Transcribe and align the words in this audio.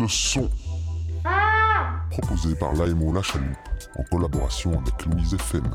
le 0.00 0.08
son. 0.08 0.48
Proposé 2.10 2.54
par 2.56 2.72
l'AMO 2.74 3.12
La 3.12 3.22
Chaloupe 3.22 3.46
en 3.98 4.02
collaboration 4.04 4.72
avec 4.80 5.06
Louise 5.06 5.34
FM. 5.34 5.70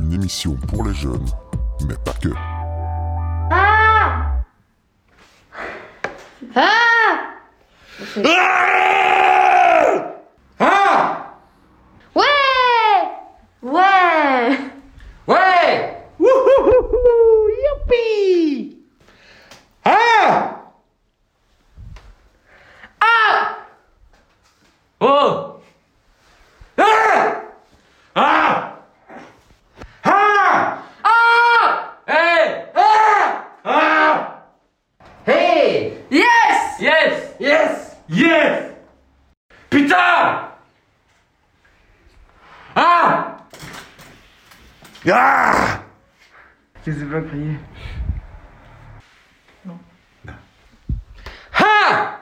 Une 0.00 0.12
émission 0.12 0.54
pour 0.68 0.84
les 0.84 0.94
jeunes, 0.94 1.26
mais 1.88 1.96
pas 2.04 2.12
que. 2.14 2.28
Ouais 12.14 12.22
Ouais 13.62 14.58
Ouais 15.26 16.04
Wouhouhou 16.18 17.48
Youpi 17.64 18.78
Ah 19.84 20.60
Ah 23.00 23.58
Oh 25.00 25.60
Ah 26.78 27.42
Ah 28.14 28.74
Ah 30.04 30.78
Ah 31.04 31.94
Hey 32.06 32.64
Ah 32.74 33.44
Ah 33.64 34.44
Hey 35.26 35.92
Yes 36.10 36.80
Yes 36.80 37.34
Yes 37.40 37.96
Yes 38.08 38.72
Putain 39.70 40.48
Ah 42.74 43.36
Ah 45.10 45.82
Je 46.86 46.92
sais 46.92 47.04
pas 47.06 47.20
crier. 47.22 47.56
Ah 51.54 52.18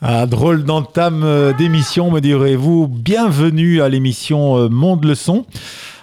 Ah, 0.00 0.26
drôle 0.44 0.64
d'entame 0.64 1.22
euh, 1.24 1.54
d'émission, 1.54 2.10
me 2.10 2.20
direz-vous. 2.20 2.86
Bienvenue 2.86 3.80
à 3.80 3.88
l'émission 3.88 4.58
euh, 4.58 4.68
Monde 4.68 5.06
le 5.06 5.14
son. 5.14 5.46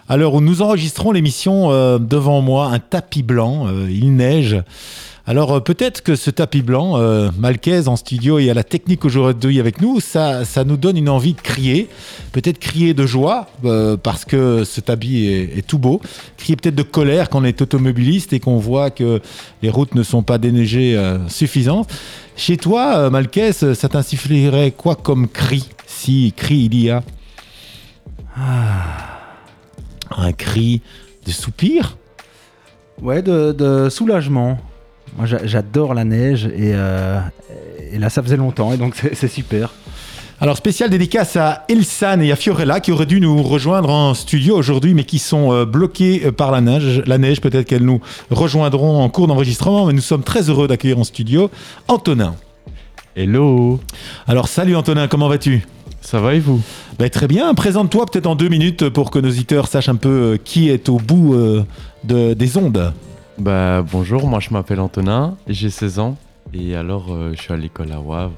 À 0.10 0.18
l'heure 0.18 0.34
où 0.34 0.42
nous 0.42 0.64
enregistrons 0.64 1.12
l'émission, 1.12 1.70
euh, 1.70 2.00
devant 2.00 2.42
moi, 2.42 2.72
un 2.74 2.80
tapis 2.80 3.22
blanc, 3.22 3.68
il 3.88 4.16
neige. 4.16 4.58
Alors 5.28 5.64
peut-être 5.64 6.02
que 6.02 6.16
ce 6.16 6.32
tapis 6.32 6.64
blanc, 6.64 6.98
Malquez 7.38 7.88
en 7.88 7.96
studio 7.96 8.40
et 8.40 8.50
à 8.50 8.56
la 8.56 8.64
technique 8.64 9.06
aujourd'hui 9.06 9.60
avec 9.60 9.80
nous, 9.80 10.00
ça, 10.00 10.44
ça 10.44 10.64
nous 10.64 10.76
donne 10.76 10.98
une 10.98 11.10
envie 11.10 11.34
de 11.34 11.42
crier. 11.42 11.88
Peut-être 12.32 12.60
crier 12.60 12.94
de 12.94 13.06
joie 13.06 13.48
euh, 13.66 13.98
parce 13.98 14.24
que 14.24 14.64
ce 14.64 14.80
tapis 14.80 15.26
est, 15.28 15.68
tout 15.68 15.78
beau. 15.80 16.02
Crier 16.38 16.56
peut-être 16.56 16.76
de 16.76 16.84
colère 16.84 17.30
quand 17.30 17.42
on 17.42 17.44
est 17.44 17.62
automobiliste 17.62 18.32
et 18.32 18.40
qu'on 18.40 18.58
voit 18.58 18.90
que 18.90 19.22
les 19.62 19.70
routes 19.70 19.96
ne 19.96 20.04
sont 20.04 20.24
pas 20.24 20.38
déneigées 20.38 20.96
euh, 20.96 21.28
suffisantes. 21.28 21.90
Chez 22.38 22.56
toi, 22.56 22.96
euh, 22.98 23.10
Malquez, 23.10 23.52
ça 23.52 23.90
t'insufflerait 23.90 24.72
quoi 24.72 24.96
comme 24.96 25.28
cri 25.28 25.68
Si 25.86 26.34
cri 26.36 26.70
il 26.72 26.80
y 26.82 26.90
a? 26.90 27.04
Ah, 28.38 29.20
un 30.18 30.32
cri 30.32 30.82
de 31.26 31.32
soupir? 31.32 31.98
Ouais, 33.02 33.22
de, 33.22 33.90
soulagement. 33.90 34.58
Moi, 35.18 35.26
j'a- 35.26 35.46
j'adore 35.46 35.94
la 35.94 36.06
neige 36.06 36.46
et, 36.46 36.72
euh, 36.74 37.20
et 37.92 38.00
là, 38.00 38.10
ça 38.10 38.24
faisait 38.24 38.38
longtemps 38.38 38.72
et 38.72 38.78
donc 38.78 38.96
c'est 39.14 39.28
super. 39.28 39.74
Alors, 40.44 40.58
spécial 40.58 40.90
dédicace 40.90 41.36
à 41.36 41.66
Elsan 41.70 42.20
et 42.22 42.32
à 42.32 42.36
Fiorella 42.36 42.80
qui 42.80 42.92
auraient 42.92 43.06
dû 43.06 43.22
nous 43.22 43.44
rejoindre 43.44 43.90
en 43.92 44.16
studio 44.16 44.58
aujourd'hui, 44.58 44.96
mais 44.96 45.04
qui 45.04 45.20
sont 45.20 45.54
euh, 45.54 45.66
bloqués 45.66 46.24
euh, 46.26 46.32
par 46.32 46.50
la 46.50 46.62
neige. 46.62 47.04
La 47.06 47.20
neige, 47.20 47.42
peut-être 47.42 47.68
qu'elles 47.68 47.86
nous 47.86 48.02
rejoindront 48.32 49.04
en 49.04 49.10
cours 49.10 49.28
d'enregistrement, 49.28 49.86
mais 49.86 49.94
nous 49.94 50.02
sommes 50.02 50.24
très 50.24 50.50
heureux 50.50 50.68
d'accueillir 50.68 50.98
en 50.98 51.04
studio 51.04 51.52
Antonin. 51.88 52.34
Hello, 53.16 53.80
Alors, 54.28 54.48
salut 54.48 54.76
Antonin, 54.76 55.08
comment 55.08 55.28
vas-tu? 55.28 55.64
Ça 56.02 56.20
va 56.20 56.34
et 56.34 56.40
vous? 56.40 56.60
Ben, 56.98 57.08
Très 57.12 57.28
bien, 57.28 57.54
présente-toi 57.54 58.08
peut-être 58.08 58.26
en 58.26 58.36
deux 58.36 58.50
minutes 58.50 58.90
pour 58.90 59.12
que 59.12 59.20
nos 59.20 59.30
auditeurs 59.30 59.68
sachent 59.68 59.90
un 59.90 59.96
peu 59.96 60.10
euh, 60.10 60.38
qui 60.44 60.70
est 60.70 60.90
au 60.90 60.98
bout 60.98 61.36
euh, 61.36 61.64
de- 62.04 62.34
des 62.34 62.58
ondes. 62.58 62.92
Bah 63.38 63.84
bonjour, 63.92 64.28
moi 64.28 64.40
je 64.40 64.50
m'appelle 64.52 64.80
Antonin, 64.80 65.36
j'ai 65.48 65.70
16 65.70 66.00
ans 66.00 66.18
et 66.54 66.76
alors 66.76 67.08
euh, 67.12 67.34
je 67.36 67.42
suis 67.42 67.54
à 67.54 67.58
l'école 67.58 67.92
à 67.92 68.00
Wavre. 68.00 68.34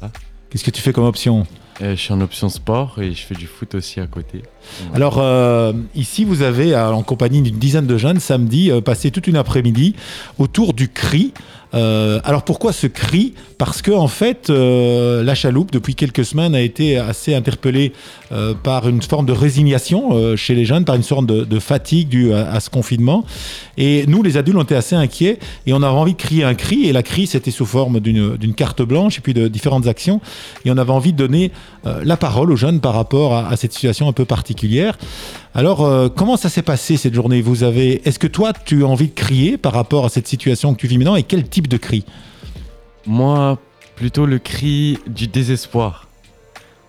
voilà. 0.00 0.12
Qu'est-ce 0.50 0.64
que 0.64 0.70
tu 0.70 0.80
fais 0.80 0.92
comme 0.92 1.04
option 1.04 1.46
Euh, 1.80 1.94
je 1.94 2.00
suis 2.00 2.12
en 2.12 2.20
option 2.20 2.48
sport 2.48 2.96
et 3.00 3.12
je 3.12 3.22
fais 3.24 3.34
du 3.34 3.46
foot 3.46 3.74
aussi 3.74 4.00
à 4.00 4.06
côté. 4.06 4.42
Alors 4.94 5.18
euh, 5.18 5.72
ici, 5.94 6.24
vous 6.24 6.42
avez, 6.42 6.74
euh, 6.74 6.90
en 6.90 7.02
compagnie 7.02 7.42
d'une 7.42 7.58
dizaine 7.58 7.86
de 7.86 7.98
jeunes, 7.98 8.18
samedi, 8.18 8.70
passé 8.84 9.10
toute 9.10 9.26
une 9.26 9.36
après-midi 9.36 9.94
autour 10.38 10.74
du 10.74 10.88
cri. 10.88 11.32
Euh, 11.74 12.20
alors 12.24 12.42
pourquoi 12.44 12.72
ce 12.72 12.86
cri 12.86 13.34
Parce 13.58 13.82
que 13.82 13.90
en 13.90 14.08
fait, 14.08 14.50
euh, 14.50 15.22
la 15.22 15.34
chaloupe, 15.34 15.70
depuis 15.70 15.94
quelques 15.94 16.24
semaines, 16.24 16.54
a 16.54 16.60
été 16.60 16.98
assez 16.98 17.34
interpellée 17.34 17.92
euh, 18.32 18.54
par 18.54 18.88
une 18.88 19.02
forme 19.02 19.26
de 19.26 19.32
résignation 19.32 20.36
chez 20.36 20.54
les 20.54 20.64
jeunes, 20.64 20.84
par 20.84 20.94
une 20.94 21.02
sorte 21.02 21.26
de, 21.26 21.58
fatigue 21.58 22.08
due 22.08 22.32
à, 22.32 22.60
ce 22.60 22.70
confinement. 22.70 23.24
Et 23.76 24.04
nous, 24.06 24.22
les 24.22 24.36
adultes, 24.36 24.58
on 24.58 24.62
était 24.62 24.74
assez 24.74 24.94
inquiets 24.94 25.38
et 25.66 25.72
on 25.72 25.82
avait 25.82 25.98
envie 25.98 26.12
de 26.12 26.18
crier 26.18 26.44
un 26.44 26.54
cri. 26.54 26.86
Et 26.86 26.92
la 26.92 27.02
cri, 27.02 27.26
c'était 27.26 27.50
sous 27.50 27.66
forme 27.66 28.00
d'une 28.00 28.54
carte 28.54 28.82
blanche 28.82 29.18
et 29.18 29.20
puis 29.20 29.34
de 29.34 29.48
différentes 29.48 29.86
actions. 29.86 30.20
Et 30.64 30.70
on 30.70 30.76
avait 30.78 30.92
envie 30.92 31.12
de 31.12 31.18
donner 31.18 31.50
la 31.84 32.16
parole 32.16 32.52
aux 32.52 32.56
jeunes 32.56 32.80
par 32.80 32.94
rapport 32.94 33.34
à 33.34 33.56
cette 33.56 33.72
situation 33.72 34.08
un 34.08 34.12
peu 34.12 34.24
particulière. 34.24 34.96
Alors, 35.54 35.84
euh, 35.84 36.08
comment 36.08 36.36
ça 36.36 36.48
s'est 36.48 36.62
passé 36.62 36.96
cette 36.96 37.14
journée? 37.14 37.40
Vous 37.40 37.62
avez, 37.62 38.06
est-ce 38.06 38.18
que 38.18 38.26
toi, 38.26 38.52
tu 38.52 38.84
as 38.84 38.86
envie 38.86 39.08
de 39.08 39.14
crier 39.14 39.56
par 39.56 39.72
rapport 39.72 40.04
à 40.04 40.08
cette 40.08 40.28
situation 40.28 40.74
que 40.74 40.80
tu 40.80 40.86
vis 40.86 40.98
maintenant 40.98 41.16
et 41.16 41.22
quel 41.22 41.48
type 41.48 41.68
de 41.68 41.76
cri? 41.76 42.04
Moi, 43.06 43.58
plutôt 43.96 44.26
le 44.26 44.38
cri 44.38 44.98
du 45.06 45.26
désespoir. 45.26 46.08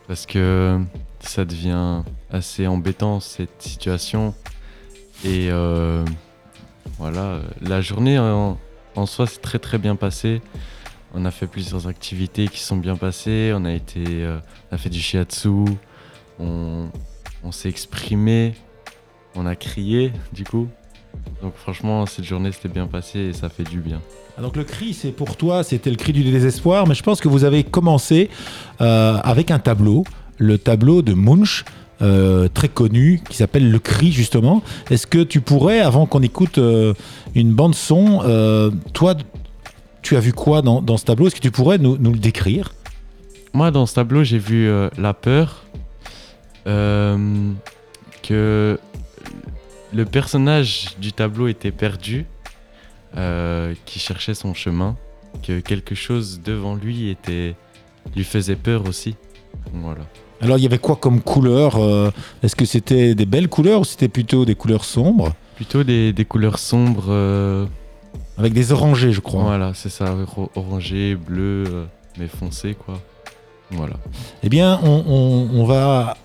Parce 0.08 0.26
que 0.26 0.80
ça 1.22 1.46
devient 1.46 2.04
assez 2.32 2.68
embêtant 2.68 3.20
cette 3.20 3.62
situation. 3.62 4.34
Et 5.24 5.50
euh, 5.50 6.04
voilà, 6.98 7.40
la 7.62 7.82
journée 7.82 8.20
en, 8.20 8.58
soi 9.06 9.28
s'est 9.28 9.40
très 9.40 9.60
très 9.60 9.78
bien 9.78 9.96
passée. 9.96 10.42
On 11.16 11.26
a 11.26 11.32
fait 11.32 11.48
plusieurs 11.48 11.88
activités 11.88 12.48
qui 12.48 12.60
sont 12.60 12.78
bien 12.78 12.96
passées. 12.96 13.54
On 13.56 13.66
a, 13.66 13.72
été, 13.72 14.04
euh, 14.06 14.40
on 14.72 14.76
a 14.76 14.78
fait 14.78 14.90
du 14.90 15.00
shiatsu. 15.00 15.66
On 17.44 17.52
s'est 17.52 17.70
exprimé. 17.70 18.54
On 19.36 19.46
a 19.46 19.56
crié 19.56 20.12
du 20.34 20.44
coup. 20.44 20.68
Donc 21.42 21.54
franchement, 21.56 22.06
cette 22.06 22.26
journée 22.26 22.52
s'était 22.52 22.70
bien 22.70 22.88
passée 22.88 23.20
et 23.20 23.34
ça 23.34 23.50
fait 23.50 23.64
du 23.64 23.80
bien. 23.80 24.02
Ah, 24.38 24.42
Donc 24.42 24.56
le 24.56 24.64
cri, 24.64 24.94
c'est 24.94 25.12
pour 25.12 25.36
toi, 25.38 25.64
c'était 25.64 25.90
le 25.90 25.96
cri 25.96 26.14
du 26.14 26.24
désespoir, 26.24 26.88
mais 26.88 26.96
je 26.96 27.04
pense 27.04 27.20
que 27.20 27.28
vous 27.28 27.44
avez 27.44 27.64
commencé 27.64 28.30
euh, 28.82 29.18
avec 29.24 29.52
un 29.52 29.60
tableau, 29.60 30.04
le 30.38 30.58
tableau 30.58 31.02
de 31.02 31.14
Munch. 31.14 31.64
euh, 32.02 32.48
très 32.48 32.70
connu 32.70 33.22
qui 33.30 33.36
s'appelle 33.36 33.70
Le 33.70 33.78
Cri 33.80 34.14
justement. 34.14 34.64
Est-ce 34.90 35.06
que 35.06 35.22
tu 35.22 35.42
pourrais, 35.42 35.82
avant 35.82 36.06
qu'on 36.06 36.22
écoute 36.22 36.58
euh, 36.58 36.94
une 37.36 37.52
bande 37.52 37.76
son, 37.76 38.20
toi, 38.94 39.16
tu 40.02 40.16
as 40.16 40.22
vu 40.22 40.32
quoi 40.32 40.62
dans, 40.62 40.82
dans 40.82 40.96
ce 40.96 41.04
tableau? 41.04 41.28
Est-ce 41.28 41.36
que 41.36 41.42
tu 41.42 41.52
pourrais 41.52 41.78
nous, 41.78 41.98
nous 41.98 42.14
le 42.14 42.20
décrire? 42.20 42.72
Moi, 43.54 43.70
dans 43.72 43.86
ce 43.86 43.96
tableau, 43.96 44.24
j'ai 44.24 44.38
vu 44.40 44.70
la 44.98 45.14
peur, 45.14 45.66
euh, 46.68 47.52
que 48.24 48.80
le 49.94 50.06
personnage 50.06 50.96
du 51.00 51.14
tableau 51.14 51.48
était 51.48 51.72
perdu, 51.72 52.26
euh, 53.18 53.74
qui 53.86 54.00
cherchait 54.00 54.34
son 54.36 54.54
chemin, 54.54 54.96
que 55.44 55.60
quelque 55.62 55.96
chose 55.96 56.42
devant 56.44 56.76
lui 56.76 57.10
était, 57.10 57.56
lui 58.16 58.24
faisait 58.24 58.56
peur 58.56 58.88
aussi. 58.88 59.16
Voilà. 59.74 60.02
Alors 60.42 60.58
il 60.58 60.64
y 60.64 60.66
avait 60.68 60.78
quoi 60.78 60.96
comme 60.96 61.22
couleur 61.22 61.76
euh, 61.78 62.12
Est-ce 62.44 62.56
que 62.56 62.66
c'était 62.66 63.14
des 63.16 63.26
belles 63.26 63.50
couleurs 63.50 63.82
ou 63.82 63.84
c'était 63.84 64.08
plutôt 64.08 64.46
des 64.46 64.56
couleurs 64.56 64.86
sombres 64.86 65.34
Plutôt 65.56 65.84
des, 65.84 66.14
des 66.14 66.24
couleurs 66.24 66.60
sombres, 66.60 67.08
euh, 67.10 67.66
Avec 68.38 68.54
des 68.54 68.72
orangés, 68.72 69.12
je 69.12 69.20
crois. 69.20 69.44
voilà, 69.44 69.74
c'est 69.74 69.90
ça, 69.90 70.16
orangé, 70.56 71.16
bleu, 71.16 71.88
mais 72.18 72.28
foncé 72.28 72.74
quoi. 72.76 73.02
Voilà. 73.72 73.96
Eh 74.42 74.50
bien, 74.50 74.80
on, 74.84 75.64
va 75.66 76.16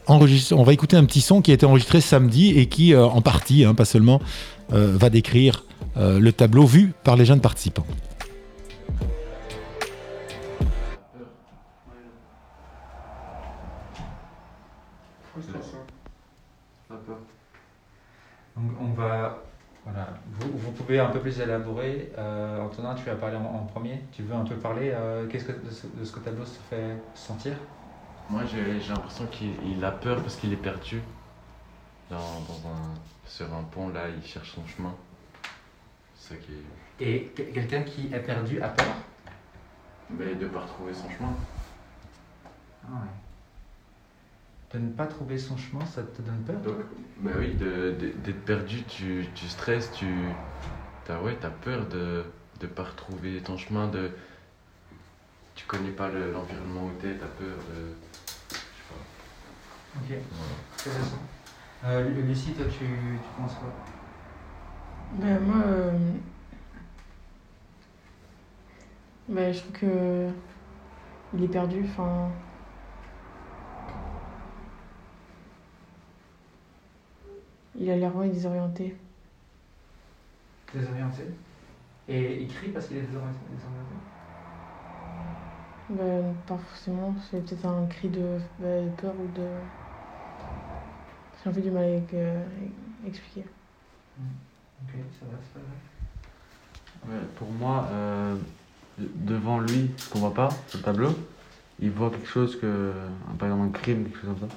écouter 0.73 0.97
un 0.97 1.05
petit 1.05 1.21
son 1.21 1.43
qui 1.43 1.51
a 1.51 1.55
été 1.55 1.67
enregistré 1.67 2.01
samedi 2.01 2.59
et 2.59 2.67
qui, 2.67 2.95
euh, 2.95 3.05
en 3.05 3.21
partie, 3.21 3.65
hein, 3.65 3.75
pas 3.75 3.85
seulement, 3.85 4.21
euh, 4.73 4.97
va 4.97 5.11
décrire 5.11 5.65
euh, 5.97 6.19
le 6.19 6.33
tableau 6.33 6.65
vu 6.65 6.95
par 7.05 7.17
les 7.17 7.27
jeunes 7.27 7.41
participants. 7.41 7.87
On 18.81 18.93
va. 18.97 19.43
Voilà. 19.85 20.09
Vous, 20.41 20.51
vous 20.57 20.73
pouvez 20.73 20.99
un 20.99 21.11
peu 21.11 21.21
plus 21.21 21.39
élaborer. 21.41 22.11
Euh, 22.17 22.61
Antonin, 22.63 22.95
tu 22.95 23.05
vas 23.05 23.17
parler 23.17 23.37
en, 23.37 23.45
en 23.45 23.65
premier. 23.67 24.01
Tu 24.13 24.23
veux 24.23 24.35
un 24.35 24.45
peu 24.45 24.57
parler 24.57 24.91
euh, 24.95 25.27
qu'est-ce 25.29 25.45
que, 25.45 25.53
de, 25.53 25.71
ce, 25.71 25.87
de 25.87 26.05
ce 26.05 26.13
que 26.13 26.21
tableau 26.21 26.45
se 26.45 26.59
fait 26.59 26.97
sentir? 27.15 27.55
Moi, 28.31 28.43
j'ai 28.47 28.81
l'impression 28.89 29.27
qu'il 29.27 29.53
il 29.67 29.85
a 29.85 29.91
peur 29.93 30.23
parce 30.23 30.37
qu'il 30.37 30.53
est 30.53 30.57
perdu. 30.57 31.03
Dans, 32.09 32.17
dans 32.17 32.69
un, 32.69 32.95
sur 33.27 33.53
un 33.53 33.63
pont, 33.65 33.89
là, 33.89 34.03
il 34.09 34.27
cherche 34.27 34.55
son 34.55 34.67
chemin. 34.67 34.95
Ça 36.17 36.35
qui 36.37 36.53
est... 36.53 37.07
Et 37.07 37.25
que- 37.37 37.43
quelqu'un 37.43 37.83
qui 37.83 38.07
est 38.13 38.21
perdu 38.21 38.63
a 38.63 38.69
peur? 38.69 38.95
Mais 40.11 40.35
de 40.35 40.47
pas 40.47 40.61
retrouver 40.61 40.95
son 40.95 41.11
chemin. 41.11 41.33
Ah 42.87 42.93
ouais. 42.93 43.24
De 44.75 44.81
ne 44.81 44.91
pas 44.91 45.07
trouver 45.07 45.39
son 45.39 45.57
chemin, 45.57 45.87
ça 45.87 46.03
te 46.03 46.21
donne 46.21 46.43
peur 46.45 46.61
Donc, 46.61 46.75
bah 47.19 47.31
oui, 47.39 47.55
d'être 47.55 48.45
perdu, 48.45 48.83
tu, 48.83 49.25
tu 49.33 49.49
stresses, 49.49 49.93
tu. 49.93 50.35
T'as 51.05 51.21
ouais, 51.23 51.39
as 51.45 51.51
peur 51.51 51.87
de 51.87 52.25
ne 52.61 52.67
pas 52.67 52.83
retrouver 52.83 53.41
ton 53.41 53.57
chemin, 53.57 53.87
de. 53.87 54.11
Tu 55.55 55.65
connais 55.67 55.93
pas 55.93 56.09
le- 56.09 56.33
l'environnement 56.33 56.87
où 56.87 56.91
t'es, 57.01 57.15
t'as 57.15 57.27
peur 57.27 57.57
de. 57.57 57.95
Je 58.51 58.55
sais 58.57 58.61
pas. 58.89 60.01
Ok, 60.01 60.19
intéressant. 60.81 61.23
Euh, 61.85 62.09
Lu- 62.09 62.23
Lucie, 62.23 62.53
toi, 62.55 62.65
tu, 62.67 63.21
tu 63.23 63.31
penses 63.37 63.55
quoi? 63.55 63.73
Ben, 65.13 65.39
moi, 65.39 65.63
euh, 65.67 65.93
ben, 69.29 69.55
je 69.55 69.61
trouve 69.61 69.73
que 69.73 70.29
il 71.33 71.45
est 71.45 71.49
perdu. 71.49 71.85
Enfin, 71.85 72.33
il 77.85 77.91
a 77.91 77.97
l'air 77.97 78.11
vraiment 78.11 78.33
désorienté. 78.33 78.97
Désorienté 80.73 81.23
Et 82.09 82.43
il 82.43 82.49
crie 82.49 82.69
parce 82.71 82.87
qu'il 82.87 82.97
est 82.97 83.03
désorienté, 83.03 83.39
Ben, 85.91 86.35
pas 86.47 86.57
forcément. 86.57 87.15
C'est 87.31 87.45
peut-être 87.45 87.67
un 87.67 87.85
cri 87.87 88.09
de, 88.09 88.39
ben, 88.59 88.87
de 88.87 88.91
peur 89.01 89.13
ou 89.13 89.39
de. 89.39 89.47
J'ai 91.43 91.51
un 91.51 91.53
peu 91.53 91.61
du 91.61 91.71
mal 91.71 91.85
à 91.85 92.15
euh, 92.15 92.45
expliquer. 93.07 93.45
Ok, 94.19 94.95
ça 95.21 95.27
va, 95.27 95.37
c'est 95.43 95.53
pas 95.53 95.61
grave. 95.61 97.15
Ouais, 97.21 97.27
pour 97.37 97.51
moi, 97.51 97.87
euh, 97.93 98.35
de- 98.99 99.11
devant 99.35 99.61
lui, 99.61 99.91
ce 99.99 100.09
qu'on 100.09 100.21
voit 100.21 100.33
pas 100.33 100.49
sur 100.69 100.79
le 100.79 100.85
tableau, 100.85 101.11
il 101.81 101.91
voit 101.91 102.09
quelque 102.11 102.29
chose 102.29 102.59
que. 102.59 102.93
Par 103.39 103.49
exemple, 103.49 103.69
un 103.69 103.71
crime, 103.79 104.05
quelque 104.05 104.21
chose 104.23 104.35
comme 104.41 104.49
ça. 104.49 104.55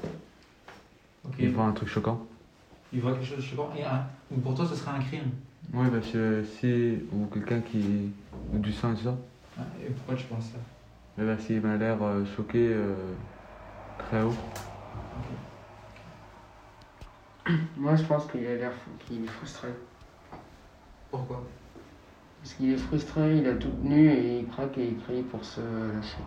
Il 1.38 1.51
voit 1.51 1.65
un 1.65 1.74
truc 1.74 1.89
choquant. 1.89 2.25
Il 2.94 3.01
voit 3.01 3.13
quelque 3.13 3.25
chose 3.25 3.38
de 3.38 3.42
choquant. 3.42 3.69
Et 3.78 3.84
un- 3.84 4.06
donc 4.31 4.42
pour 4.44 4.56
toi, 4.56 4.66
ce 4.66 4.75
serait 4.75 4.92
un 4.92 5.00
crime. 5.00 5.31
Oui, 5.74 5.88
parce 5.92 6.07
que 6.12 6.44
si. 6.44 7.00
Ou 7.12 7.25
quelqu'un 7.25 7.62
qui. 7.62 8.12
Ou 8.54 8.57
du 8.60 8.72
sang 8.72 8.94
et 8.94 8.95
tout 8.95 9.04
ça. 9.04 9.18
Ah, 9.57 9.63
Et 9.86 9.89
pourquoi 9.92 10.16
tu 10.16 10.25
penses 10.25 10.45
ça? 10.51 10.57
Mais 11.18 11.25
bah, 11.25 11.38
s'il 11.39 11.62
m'a 11.62 11.75
l'air 11.78 12.01
euh, 12.01 12.24
choqué 12.36 12.69
euh, 12.74 12.94
très 13.98 14.22
haut. 14.22 14.34
Moi, 17.78 17.95
je 17.95 18.04
pense 18.04 18.28
qu'il 18.31 18.45
a 18.45 18.56
l'air 18.56 18.72
qu'il 19.07 19.24
est 19.24 19.28
frustré. 19.28 19.69
Pourquoi? 21.10 21.44
Parce 22.42 22.54
qu'il 22.54 22.72
est 22.74 22.78
frustré, 22.78 23.38
il 23.38 23.48
a 23.48 23.54
tout 23.56 23.69
tenu 23.81 24.10
et 24.12 24.39
il 24.39 24.48
craque 24.48 24.78
et 24.78 24.89
il 24.89 24.98
crie 25.04 25.22
pour 25.24 25.44
se 25.44 25.62
lâcher. 25.62 26.18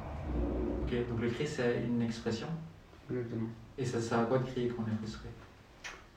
Ok, 0.82 1.08
donc 1.08 1.20
le 1.20 1.28
cri, 1.28 1.46
c'est 1.46 1.82
une 1.86 2.02
expression? 2.02 2.46
Exactement. 3.10 3.48
Et 3.78 3.84
ça 3.84 4.00
sert 4.00 4.18
à 4.20 4.24
quoi 4.24 4.38
de 4.38 4.44
crier 4.44 4.68
quand 4.68 4.82
on 4.86 4.90
est 4.92 4.96
frustré? 4.96 5.28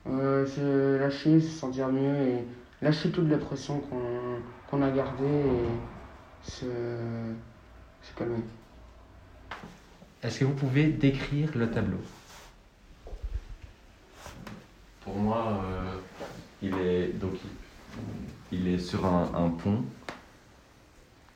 Euh, 0.05 0.45
se 0.45 0.97
lâcher, 0.97 1.39
se 1.39 1.59
sentir 1.59 1.87
mieux 1.87 2.27
et 2.27 2.43
lâcher 2.81 3.09
toute 3.09 3.29
la 3.29 3.37
pression 3.37 3.79
qu'on 3.79 4.41
qu'on 4.69 4.81
a 4.81 4.91
gardée 4.91 5.23
et 5.23 6.49
se, 6.49 6.65
se 8.01 8.13
calmer. 8.17 8.43
Est-ce 10.21 10.39
que 10.39 10.45
vous 10.45 10.53
pouvez 10.53 10.87
décrire 10.87 11.49
le 11.55 11.69
tableau? 11.69 11.99
Pour 15.01 15.15
moi, 15.15 15.63
euh, 15.63 15.97
il 16.61 16.77
est 16.79 17.07
donc 17.19 17.33
il, 18.51 18.67
est 18.67 18.79
sur 18.79 19.05
un, 19.05 19.31
un 19.35 19.49
pont. 19.49 19.83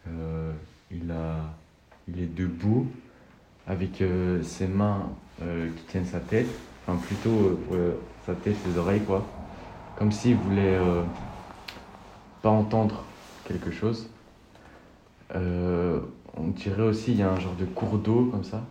Euh, 0.07 0.51
il 0.91 1.09
a, 1.11 1.53
il 2.07 2.19
est 2.21 2.33
debout 2.33 2.87
avec 3.67 4.01
euh, 4.01 4.41
ses 4.43 4.67
mains 4.67 5.09
euh, 5.41 5.69
qui 5.75 5.83
tiennent 5.83 6.05
sa 6.05 6.19
tête, 6.19 6.47
enfin 6.85 6.97
plutôt 7.05 7.29
euh, 7.29 7.59
euh, 7.73 7.93
sa 8.27 8.35
tête, 8.35 8.55
ses 8.63 8.77
oreilles 8.77 9.03
quoi, 9.03 9.25
comme 9.95 10.11
s'il 10.11 10.35
voulait 10.35 10.75
euh, 10.75 11.01
pas 12.41 12.49
entendre 12.49 13.03
quelque 13.45 13.71
chose. 13.71 14.09
Euh, 15.33 15.99
on 16.35 16.49
dirait 16.49 16.83
aussi 16.83 17.13
il 17.13 17.17
y 17.17 17.23
a 17.23 17.31
un 17.31 17.39
genre 17.39 17.55
de 17.55 17.65
cours 17.65 17.97
d'eau 17.97 18.25
comme 18.25 18.43
ça. 18.43 18.63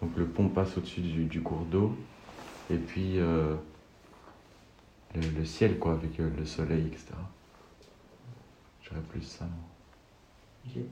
Donc 0.00 0.10
le 0.16 0.24
pont 0.24 0.48
passe 0.48 0.76
au-dessus 0.78 1.02
du, 1.02 1.24
du 1.26 1.42
cours 1.42 1.66
d'eau. 1.70 1.94
Et 2.70 2.76
puis 2.76 3.18
euh, 3.18 3.54
le, 5.14 5.20
le 5.38 5.44
ciel, 5.44 5.78
quoi, 5.78 5.92
avec 5.92 6.18
euh, 6.18 6.30
le 6.38 6.44
soleil, 6.46 6.86
etc. 6.86 7.08
J'aurais 8.82 9.02
plus 9.02 9.22
ça. 9.22 9.44
moi. 9.44 9.52
Ok. 10.66 10.82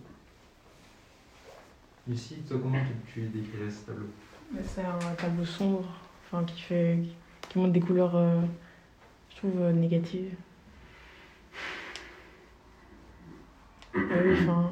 Lucie, 2.06 2.36
toi, 2.48 2.58
comment 2.62 2.78
tu, 2.84 3.12
tu 3.12 3.28
décrirais 3.28 3.70
ce 3.70 3.86
tableau? 3.86 4.06
C'est 4.64 4.82
un 4.82 5.14
tableau 5.14 5.44
sombre, 5.44 5.84
enfin, 6.24 6.42
qui, 6.44 6.60
fait, 6.60 6.98
qui 7.48 7.58
montre 7.58 7.72
des 7.72 7.80
couleurs, 7.80 8.14
euh, 8.14 8.40
je 9.30 9.36
trouve, 9.36 9.60
euh, 9.60 9.72
négatives. 9.72 10.34
Ah 13.94 13.98
oui, 14.24 14.36
enfin, 14.42 14.70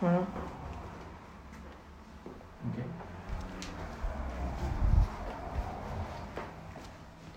voilà. 0.00 0.26
Ok. 2.66 2.84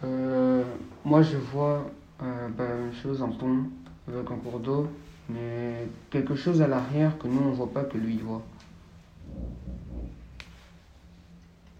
Euh, 0.03 0.63
moi, 1.03 1.21
je 1.23 1.37
vois 1.37 1.89
euh, 2.21 2.47
bah, 2.49 2.67
la 2.69 2.75
même 2.75 2.93
chose, 2.93 3.21
un 3.21 3.29
pont 3.29 3.65
avec 4.07 4.29
un 4.29 4.35
cours 4.37 4.59
d'eau, 4.59 4.87
mais 5.29 5.87
quelque 6.11 6.35
chose 6.35 6.61
à 6.61 6.67
l'arrière 6.67 7.17
que 7.17 7.27
nous, 7.27 7.41
on 7.41 7.51
voit 7.51 7.71
pas, 7.71 7.83
que 7.83 7.97
lui, 7.97 8.15
il 8.15 8.23
voit. 8.23 8.43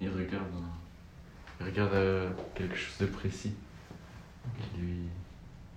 Il 0.01 0.09
regarde, 0.09 0.47
euh, 0.55 0.74
il 1.59 1.65
regarde 1.65 1.93
euh, 1.93 2.29
quelque 2.53 2.75
chose 2.75 2.97
de 2.99 3.05
précis 3.11 3.53
qui 4.59 4.77
lui, 4.81 4.99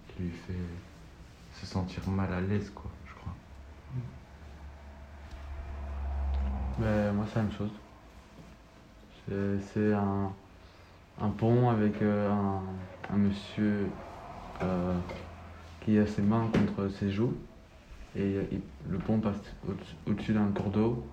qui 0.09 0.23
lui 0.23 0.31
fait 0.31 0.53
se 1.61 1.67
sentir 1.67 2.09
mal 2.09 2.33
à 2.33 2.41
l'aise, 2.41 2.71
quoi, 2.75 2.91
je 3.07 3.15
crois. 3.15 3.35
Mais 6.79 7.13
moi, 7.13 7.27
c'est 7.29 7.37
la 7.37 7.43
même 7.43 7.53
chose. 7.53 7.71
C'est- 9.75 9.93
un, 9.93 10.33
un 11.21 11.29
pont 11.31 11.69
avec 11.69 12.01
euh, 12.03 12.31
un, 12.31 12.63
un 13.11 13.17
monsieur 13.17 13.93
euh, 14.63 14.99
qui 15.81 15.99
a 15.99 16.07
ses 16.07 16.23
mains 16.23 16.49
contre 16.53 16.89
ses 16.89 17.11
joues. 17.11 17.35
Et 18.17 18.39
le 18.89 18.99
pont 18.99 19.21
passe 19.21 19.37
au- 19.69 20.11
au-dessus 20.11 20.33
d'un 20.33 20.51
cours 20.53 20.71
d'eau. 20.71 21.07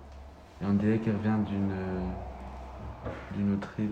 Et 0.62 0.64
on 0.64 0.72
dirait 0.74 0.98
qu'il 0.98 1.12
revient 1.12 1.38
d'une 1.46 1.74
d'une 3.34 3.52
autre 3.54 3.78
île. 3.78 3.90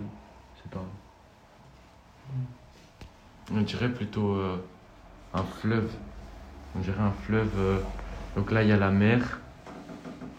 On 3.52 3.60
dirait 3.60 3.92
plutôt 3.92 4.34
euh, 4.34 4.56
un 5.34 5.42
fleuve. 5.42 5.90
On 6.74 6.80
dirait 6.80 7.00
un 7.02 7.12
fleuve. 7.12 7.50
euh, 7.58 7.78
donc 8.36 8.50
là, 8.50 8.62
il 8.62 8.68
y 8.68 8.72
a 8.72 8.76
la 8.76 8.90
mer. 8.90 9.40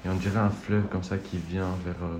Et 0.03 0.09
on 0.09 0.15
dirait 0.15 0.39
un 0.39 0.49
fleuve 0.49 0.87
comme 0.87 1.03
ça 1.03 1.17
qui 1.17 1.37
vient 1.37 1.69
vers. 1.85 1.95
euh, 2.03 2.17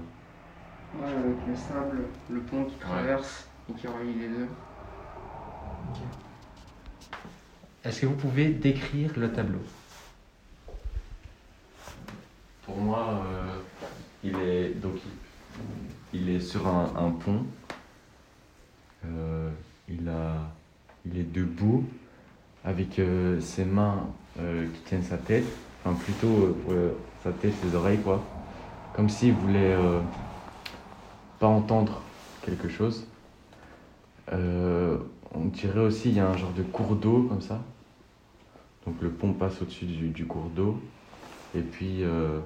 Ouais, 0.98 1.12
avec 1.12 1.36
le 1.48 1.56
sable, 1.56 2.04
le 2.30 2.40
pont 2.42 2.64
qui 2.66 2.76
traverse 2.76 3.48
et 3.70 3.74
qui 3.74 3.88
relie 3.88 4.14
les 4.14 4.30
deux. 4.30 4.48
Est-ce 7.84 8.02
que 8.02 8.06
vous 8.06 8.16
pouvez 8.16 8.50
décrire 8.50 9.12
le 9.18 9.32
tableau? 9.32 9.60
Pour 12.66 12.78
moi, 12.78 13.24
euh, 13.28 13.60
il 14.24 14.36
est 14.40 14.70
donc 14.82 14.96
il, 16.14 16.20
il 16.22 16.30
est 16.30 16.40
sur 16.40 16.66
un, 16.68 16.92
un 16.96 17.12
pont. 17.12 17.46
Euh, 19.14 19.50
il 19.90 20.08
a, 20.10 20.52
il 21.06 21.18
est 21.18 21.32
debout 21.32 21.86
avec 22.64 23.00
euh, 23.00 23.40
ses 23.40 23.66
mains 23.66 24.08
euh, 24.40 24.68
qui 24.74 24.82
tiennent 24.82 25.04
sa 25.04 25.18
tête, 25.18 25.46
enfin 25.84 25.96
plutôt 25.96 26.58
sa 27.24 27.32
tête, 27.32 27.54
ses 27.62 27.76
oreilles 27.76 28.00
quoi, 28.00 28.24
comme 28.94 29.10
s'il 29.10 29.34
voulait 29.34 29.78
pas 31.40 31.48
entendre 31.48 32.02
quelque 32.42 32.70
chose. 32.70 33.08
On 34.32 35.46
dirait 35.52 35.82
aussi 35.82 36.10
il 36.10 36.16
y 36.16 36.20
a 36.20 36.30
un 36.30 36.38
genre 36.38 36.54
de 36.54 36.64
cours 36.64 36.96
d'eau 36.96 37.24
comme 37.30 37.42
ça. 37.42 37.62
Donc 38.86 39.02
le 39.02 39.10
pont 39.10 39.34
passe 39.34 39.62
au-dessus 39.62 39.86
du, 39.86 40.26
cours 40.26 40.50
d'eau. 40.56 40.80
Et 41.56 41.62
puis 41.62 42.00
le, 42.00 42.42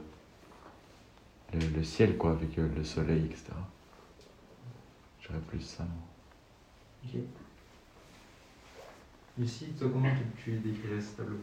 le 1.54 1.84
ciel, 1.84 2.18
quoi, 2.18 2.32
avec 2.32 2.58
le 2.58 2.84
soleil, 2.84 3.26
etc. 3.26 3.52
J'aurais 5.22 5.40
plus 5.40 5.62
ça. 5.62 5.84
moi. 5.84 6.09
Ok. 7.04 7.22
Lucie, 9.38 9.74
toi, 9.78 9.90
comment 9.92 10.10
tu, 10.38 10.52
décrirais 10.52 11.02
ce 11.02 11.18
tableau? 11.18 11.38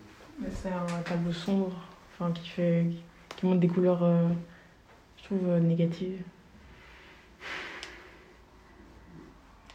C'est 0.51 0.69
un 0.69 1.03
tableau 1.03 1.33
sombre, 1.33 1.89
enfin, 2.13 2.31
qui, 2.33 2.49
fait, 2.49 2.87
qui 3.37 3.47
montre 3.47 3.61
des 3.61 3.69
couleurs, 3.69 4.03
euh, 4.03 4.29
je 5.17 5.25
trouve, 5.25 5.49
euh, 5.49 5.61
négatives. 5.61 6.23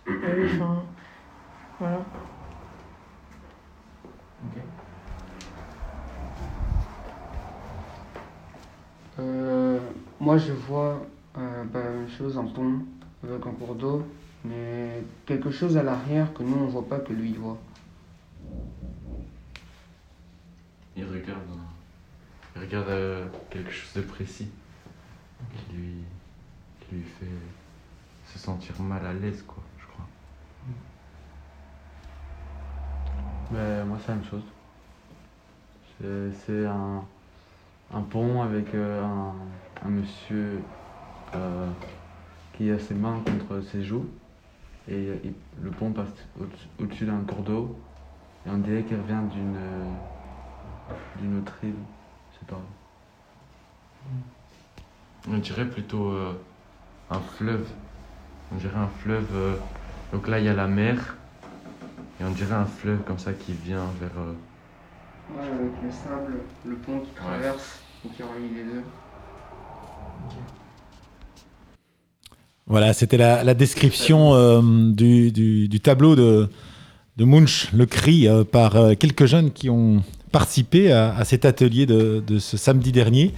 Ah 0.07 0.11
oui, 0.37 0.45
enfin, 0.53 0.85
voilà. 1.79 2.05
Ok. 4.45 4.61
moi 10.19 10.37
je 10.37 10.53
vois 10.53 11.01
euh, 11.37 11.63
bah, 11.65 11.83
la 11.83 11.89
même 11.89 12.09
chose, 12.09 12.37
un 12.37 12.45
pont 12.45 12.85
avec 13.23 13.45
un 13.45 13.51
cours 13.51 13.75
d'eau, 13.75 14.03
mais 14.45 15.03
quelque 15.25 15.51
chose 15.51 15.77
à 15.77 15.83
l'arrière 15.83 16.33
que 16.33 16.43
nous 16.43 16.55
on 16.57 16.67
voit 16.67 16.87
pas 16.87 16.99
que 16.99 17.13
lui 17.13 17.29
il 17.31 17.39
voit. 17.39 17.59
Il 20.97 21.05
regarde, 21.05 21.39
il 22.55 22.61
regarde 22.61 22.89
euh, 22.89 23.25
quelque 23.49 23.71
chose 23.71 23.93
de 23.93 24.01
précis 24.01 24.49
qui 25.67 25.75
lui, 25.75 25.93
qui 26.81 26.95
lui 26.95 27.03
fait 27.03 27.25
se 28.33 28.39
sentir 28.39 28.79
mal 28.81 29.05
à 29.05 29.13
l'aise, 29.13 29.43
quoi, 29.47 29.63
je 29.79 29.85
crois. 29.87 30.05
Mais 33.51 33.83
moi, 33.85 33.97
c'est 34.01 34.09
la 34.09 34.15
même 34.15 34.25
chose. 34.25 34.43
C'est- 35.99 36.31
C'est 36.45 36.65
un, 36.65 37.03
un 37.93 38.01
pont 38.01 38.41
avec 38.41 38.73
euh, 38.73 39.03
un, 39.03 39.35
un 39.85 39.89
monsieur 39.89 40.63
euh, 41.35 41.69
qui 42.53 42.69
a 42.71 42.79
ses 42.79 42.95
mains 42.95 43.21
contre 43.25 43.61
ses 43.61 43.83
joues. 43.83 44.05
Et 44.87 45.19
il- 45.23 45.33
le 45.63 45.69
pont 45.71 45.91
passe 45.91 46.09
au- 46.39 46.83
au-dessus 46.83 47.05
d'un 47.05 47.21
cours 47.21 47.43
d'eau. 47.43 47.79
Et 48.45 48.49
on 48.49 48.57
dirait 48.57 48.83
qu'il 48.83 48.97
revient 48.97 49.21
d'une 49.31 49.55
euh, 49.55 49.85
d'une 51.19 51.37
autre 51.39 51.53
île. 51.63 51.75
Je 52.33 52.39
sais 52.39 52.45
pas. 52.45 52.61
On 55.29 55.37
dirait 55.37 55.69
plutôt 55.69 56.09
euh, 56.11 56.33
un 57.09 57.19
fleuve. 57.19 57.69
On 58.51 58.55
dirait 58.55 58.77
un 58.79 58.87
fleuve. 58.87 59.27
euh, 59.33 59.55
donc 60.11 60.27
là, 60.27 60.39
il 60.39 60.45
y 60.45 60.49
a 60.49 60.53
la 60.53 60.67
mer. 60.67 61.15
Et 62.19 62.23
on 62.23 62.31
dirait 62.31 62.55
un 62.55 62.65
fleuve 62.65 63.03
comme 63.03 63.19
ça 63.19 63.33
qui 63.33 63.53
vient 63.53 63.85
vers. 63.99 64.17
euh, 64.17 64.33
Ouais, 65.29 65.47
avec 65.47 65.81
le 65.81 65.91
sable, 65.91 66.41
le 66.65 66.75
pont 66.77 66.99
qui 66.99 67.11
traverse 67.13 67.83
et 68.05 68.09
qui 68.09 68.21
relie 68.23 68.49
les 68.53 68.63
deux. 68.65 68.83
Voilà, 72.71 72.93
c'était 72.93 73.17
la, 73.17 73.53
description 73.53 74.33
euh, 74.33 74.61
du, 74.93 75.79
tableau 75.83 76.15
de, 76.15 76.47
Munch, 77.19 77.67
le 77.73 77.85
cri, 77.85 78.29
euh, 78.29 78.45
par 78.45 78.77
euh, 78.77 78.93
quelques 78.97 79.25
jeunes 79.25 79.51
qui 79.51 79.69
ont 79.69 80.01
participé 80.31 80.89
à, 80.89 81.21
cet 81.25 81.43
atelier 81.43 81.85
de 81.85 82.39
ce 82.39 82.55
samedi 82.55 82.93
dernier. 82.93 83.33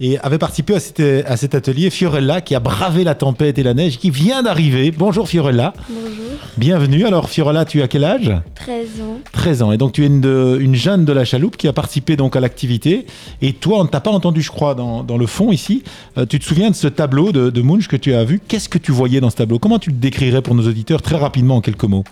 Et 0.00 0.16
avait 0.20 0.38
participé 0.38 0.76
à 0.76 0.80
cet, 0.80 1.00
à 1.00 1.36
cet 1.36 1.56
atelier 1.56 1.90
Fiorella, 1.90 2.40
qui 2.40 2.54
a 2.54 2.60
bravé 2.60 3.02
la 3.02 3.16
tempête 3.16 3.58
et 3.58 3.64
la 3.64 3.74
neige, 3.74 3.98
qui 3.98 4.10
vient 4.10 4.44
d'arriver. 4.44 4.92
Bonjour 4.92 5.28
Fiorella, 5.28 5.72
Bonjour, 5.88 6.24
bienvenue. 6.56 7.04
Alors 7.04 7.28
Fiorella, 7.28 7.64
tu 7.64 7.82
as 7.82 7.88
quel 7.88 8.04
âge? 8.04 8.32
13 8.54 8.86
ans. 9.02 9.18
13 9.32 9.62
ans. 9.62 9.72
Et 9.72 9.76
donc 9.76 9.90
tu 9.92 10.04
es 10.04 10.06
une, 10.06 10.20
de- 10.20 10.56
une 10.60 10.76
jeune 10.76 11.04
de 11.04 11.12
la 11.12 11.24
chaloupe 11.24 11.56
qui 11.56 11.66
a 11.66 11.72
participé 11.72 12.14
donc 12.16 12.36
à 12.36 12.40
l'activité. 12.40 13.06
Et 13.42 13.54
toi, 13.54 13.80
on 13.80 13.84
ne 13.84 13.88
t'a 13.88 14.00
pas 14.00 14.12
entendu, 14.12 14.40
je 14.40 14.50
crois, 14.52 14.76
dans, 14.76 15.02
dans 15.02 15.16
le 15.18 15.26
fond 15.26 15.50
ici. 15.50 15.82
Euh, 16.16 16.26
tu 16.26 16.38
te 16.38 16.44
souviens 16.44 16.70
de 16.70 16.76
ce 16.76 16.86
tableau 16.86 17.32
de, 17.32 17.50
de 17.50 17.60
Munch 17.60 17.88
que 17.88 17.96
tu 17.96 18.14
as 18.14 18.22
vu? 18.22 18.40
Qu'est-ce 18.46 18.68
que 18.68 18.78
tu 18.78 18.92
voyais 18.92 19.20
dans 19.20 19.30
ce 19.30 19.36
tableau? 19.36 19.58
Comment 19.58 19.80
tu 19.80 19.90
le 19.90 19.96
décrirais 19.96 20.42
pour 20.42 20.54
nos 20.54 20.68
auditeurs 20.68 21.02
très 21.02 21.16
rapidement 21.16 21.56
en 21.56 21.60
quelques 21.60 21.82
mots? 21.84 22.04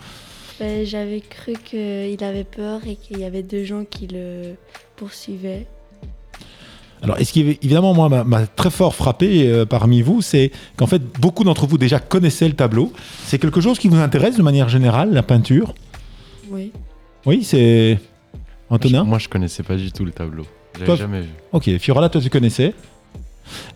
Ben, 0.59 0.85
J'avais 0.85 1.21
cru 1.21 1.52
qu'il 1.64 2.25
avait 2.25 2.43
peur 2.43 2.81
et 2.85 2.97
qu'il 2.97 3.21
y 3.21 3.25
avait 3.25 3.45
deux 3.45 3.62
gens 3.64 3.85
qui 3.88 4.09
le 4.09 4.55
poursuivaient. 4.97 5.66
Alors, 7.03 7.19
est-ce 7.19 7.33
qui 7.33 7.41
évidemment 7.41 7.95
moi 7.95 8.09
m'a- 8.25 8.47
très 8.47 8.71
fort 8.71 8.95
frappé 8.95 9.49
euh, 9.49 9.65
parmi 9.67 10.03
vous, 10.03 10.23
c'est 10.23 10.50
qu'en 10.76 10.87
fait 10.87 11.03
beaucoup 11.21 11.45
d'entre 11.45 11.67
vous 11.67 11.79
déjà 11.79 11.99
connaissaient 11.99 12.49
le 12.49 12.55
tableau. 12.55 12.93
C'est 13.25 13.38
quelque 13.38 13.61
chose 13.61 13.79
qui 13.79 13.88
vous 13.88 13.99
intéresse 13.99 14.37
de 14.37 14.43
manière 14.43 14.69
générale, 14.69 15.12
la 15.12 15.23
peinture? 15.23 15.75
Oui. 16.50 16.73
Oui, 17.26 17.45
c'est 17.45 17.99
Antonin? 18.71 19.05
Moi, 19.05 19.19
je 19.19 19.29
connaissais 19.29 19.62
pas 19.62 19.76
du 19.76 19.93
tout 19.93 20.05
le 20.05 20.12
tableau. 20.12 20.45
J'avais 20.79 20.97
jamais 20.97 21.21
vu. 21.23 21.29
Ok, 21.53 21.71
Fiorella, 21.79 22.09
toi 22.09 22.21
tu 22.21 22.31
connaissais? 22.31 22.75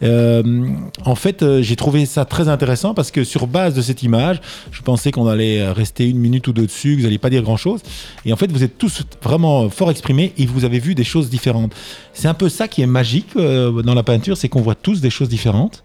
Euh, 0.03 0.69
en 1.05 1.15
fait, 1.15 1.43
euh, 1.43 1.63
j'ai 1.63 1.77
trouvé 1.77 2.07
ça 2.07 2.25
très 2.25 2.49
intéressant 2.49 2.95
parce 2.95 3.11
que 3.11 3.25
sur 3.25 3.47
base 3.47 3.75
de 3.75 3.83
cette 3.83 4.03
image, 4.03 4.41
je 4.71 4.83
pensais 4.83 5.11
qu'on 5.11 5.27
allait 5.27 5.71
rester 5.71 6.09
une 6.09 6.19
minute 6.19 6.47
ou 6.49 6.53
deux 6.53 6.67
dessus, 6.67 6.93
que 6.93 6.97
vous 7.01 7.03
n'alliez 7.05 7.19
pas 7.19 7.31
dire 7.31 7.43
grand-chose. 7.43 7.81
Et 8.25 8.33
en 8.33 8.37
fait, 8.37 8.51
vous 8.51 8.63
êtes 8.63 8.79
tous 8.79 9.03
vraiment 9.23 9.69
fort 9.71 9.91
exprimés 9.91 10.33
et 10.39 10.47
vous 10.47 10.65
avez 10.65 10.79
vu 10.79 10.95
des 10.95 11.05
choses 11.05 11.31
différentes. 11.31 11.73
C'est 12.13 12.29
un 12.29 12.35
peu 12.35 12.49
ça 12.49 12.69
qui 12.69 12.83
est 12.83 12.87
magique 12.87 13.29
euh, 13.37 13.83
dans 13.83 13.95
la 13.95 14.03
peinture, 14.03 14.37
c'est 14.37 14.49
qu'on 14.49 14.63
voit 14.63 14.75
tous 14.75 15.01
des 15.01 15.11
choses 15.11 15.29
différentes. 15.29 15.85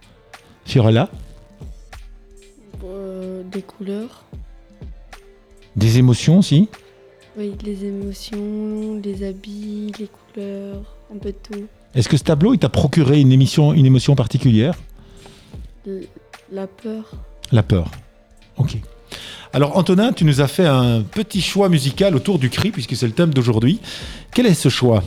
Fiorella, 0.65 1.10
Euh, 2.84 3.44
des 3.51 3.62
couleurs. 3.62 4.24
des 5.75 5.98
émotions 5.98 6.39
aussi. 6.39 6.70
Oui, 7.38 7.54
les 7.63 7.86
émotions, 7.86 9.00
les 9.04 9.27
habits, 9.27 9.92
les 10.00 10.08
couleurs, 10.08 10.96
un 11.13 11.18
peu 11.18 11.30
de 11.34 11.38
tout. 11.44 11.65
Est-ce 11.96 12.10
que 12.10 12.18
ce 12.18 12.24
tableau, 12.24 12.54
il 12.54 12.60
t'a 12.60 12.70
procuré 12.70 13.22
une 13.22 13.32
émission, 13.32 13.74
une 13.74 13.86
émotion 13.86 14.16
particulière? 14.16 14.75
La 16.52 16.68
peur. 16.68 17.06
La 17.52 17.64
peur. 17.64 17.90
Ok. 18.58 18.78
Alors 19.54 19.78
Antonin, 19.78 20.12
tu 20.12 20.25
nous 20.25 20.42
as 20.42 20.48
fait 20.48 20.66
un 20.66 21.02
petit 21.02 21.42
choix 21.42 21.70
musical 21.70 22.16
autour 22.16 22.38
du 22.38 22.50
cri, 22.50 22.72
puisque 22.72 22.96
c'est 22.98 23.08
le 23.08 23.14
thème 23.14 23.34
d'aujourd'hui. 23.34 23.80
Quel 24.34 24.46
est 24.46 24.54
ce 24.54 24.68
choix? 24.68 25.04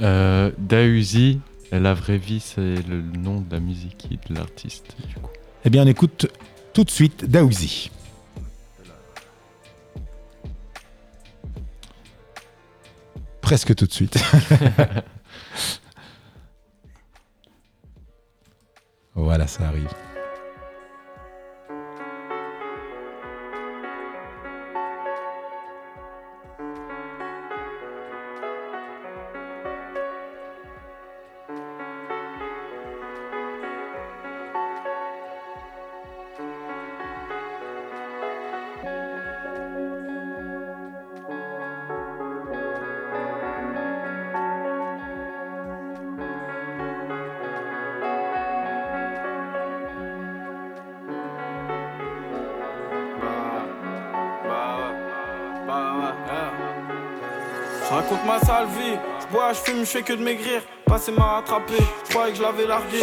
Euh, 0.00 0.52
Dahuzi, 0.58 1.40
la 1.72 1.92
vraie 1.92 2.18
vie, 2.18 2.38
c'est 2.38 2.86
le 2.88 3.02
nom 3.02 3.40
de 3.40 3.52
la 3.52 3.58
musique 3.58 4.06
et 4.12 4.32
de 4.32 4.38
l'artiste, 4.38 4.96
du 5.08 5.14
coup. 5.14 5.30
Eh 5.64 5.70
bien, 5.70 5.82
on 5.82 5.88
écoute 5.88 6.28
tout 6.72 6.84
de 6.84 6.90
suite 6.90 7.24
Daouzi. 7.24 7.90
Presque 13.40 13.74
tout 13.74 13.86
de 13.86 13.92
suite. 13.92 14.16
voilà, 19.14 19.46
ça 19.46 19.68
arrive. 19.68 20.07
Fais 59.88 60.02
que 60.02 60.12
de 60.12 60.22
maigrir. 60.22 60.62
Passé 60.86 61.12
m'a 61.12 61.24
rattrapé, 61.36 61.74
je 62.04 62.10
croyais 62.10 62.32
que 62.32 62.38
je 62.38 62.42
l'avais 62.42 62.66
largué. 62.66 63.00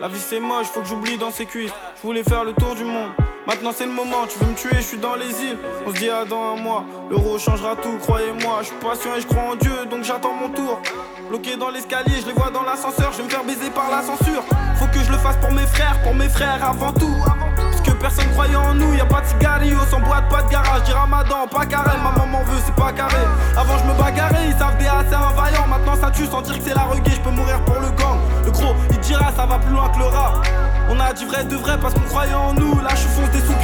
La 0.00 0.08
vie 0.08 0.20
c'est 0.20 0.40
moche, 0.40 0.66
faut 0.66 0.80
que 0.80 0.86
j'oublie 0.86 1.18
dans 1.18 1.30
ses 1.30 1.46
cuisses. 1.46 1.72
Je 1.96 2.02
voulais 2.02 2.22
faire 2.22 2.44
le 2.44 2.52
tour 2.52 2.74
du 2.74 2.84
monde. 2.84 3.10
Maintenant 3.46 3.70
c'est 3.74 3.86
le 3.86 3.92
moment, 3.92 4.26
tu 4.28 4.38
veux 4.38 4.50
me 4.50 4.54
tuer, 4.54 4.76
je 4.76 4.82
suis 4.82 4.98
dans 4.98 5.16
les 5.16 5.30
îles. 5.42 5.58
On 5.86 5.90
se 5.90 5.98
dit 5.98 6.10
à 6.10 6.24
dans 6.24 6.52
un 6.52 6.56
mois, 6.56 6.84
l'euro 7.10 7.38
changera 7.38 7.74
tout, 7.76 7.96
croyez-moi. 8.02 8.58
Je 8.60 8.66
suis 8.66 8.76
patient 8.76 9.16
et 9.16 9.20
je 9.20 9.26
crois 9.26 9.42
en 9.42 9.56
Dieu, 9.56 9.86
donc 9.90 10.04
j'attends 10.04 10.34
mon 10.34 10.50
tour. 10.50 10.80
Bloqué 11.28 11.56
dans 11.56 11.70
l'escalier, 11.70 12.20
je 12.20 12.26
les 12.26 12.32
vois 12.32 12.50
dans 12.50 12.62
l'ascenseur, 12.62 13.12
je 13.12 13.18
vais 13.18 13.24
me 13.24 13.30
faire 13.30 13.44
baiser 13.44 13.70
par 13.70 13.90
la 13.90 14.02
censure. 14.02 14.44
Faut 14.76 14.86
que 14.86 15.02
je 15.04 15.10
le 15.10 15.18
fasse 15.18 15.36
pour 15.38 15.50
mes 15.52 15.66
frères, 15.66 16.00
pour 16.02 16.14
mes 16.14 16.28
frères 16.28 16.64
avant 16.64 16.92
tout. 16.92 17.14
Parce 17.56 17.80
que 17.80 17.90
personne 17.92 18.30
croyait 18.32 18.56
en 18.56 18.74
nous, 18.74 18.94
y 18.94 19.00
a 19.00 19.06
pas 19.06 19.22
de 19.22 19.26
cigarillos, 19.38 19.86
sans 19.90 20.00
boîte, 20.00 20.28
pas 20.28 20.42
de 20.42 20.50
garage. 20.50 20.82
Dis 20.84 20.92
ramadan, 20.92 21.46
pas 21.50 21.66
carré, 21.66 21.96
ma 22.02 22.10
maman 22.10 22.42
veut, 22.44 22.58
c'est 22.64 22.74
pas 22.74 22.92
carré. 22.92 23.24
Avant 23.56 23.78
je 23.78 23.84
me 23.84 23.98
bagarrais, 23.98 24.48
ils 24.48 24.56
savent 24.56 24.76
DA, 24.78 25.04
c'est 25.08 25.14
un 25.14 25.32
vaillant. 25.40 25.66
Maintenant 25.68 25.96
ça 26.00 26.10
tue, 26.10 26.26
sans 26.26 26.42
dire 26.42 26.58
que 26.58 26.64
c'est 26.64 26.74
la 26.74 26.82
reggae, 26.82 27.10
je 27.14 27.20
peux 27.20 27.30
mourir 27.30 27.60
pour 27.64 27.76
le 27.76 27.88
gang. 27.90 28.18
Le 28.44 28.50
gros, 28.50 28.74
il 28.90 28.98
dira, 28.98 29.32
ça 29.36 29.46
va 29.46 29.58
plus 29.58 29.72
loin 29.72 29.88
que 29.88 29.98
le 29.98 30.06
rap. 30.06 30.46
On 30.90 30.98
a 31.00 31.12
dit 31.12 31.24
vrai 31.24 31.44
de 31.44 31.56
vrai 31.56 31.78
parce 31.80 31.94
qu'on 31.94 32.00
croyait 32.00 32.34
en 32.34 32.54
nous, 32.54 32.80
là 32.80 32.90
je 32.90 33.08
fonce 33.08 33.30
des 33.30 33.40
sous 33.40 33.54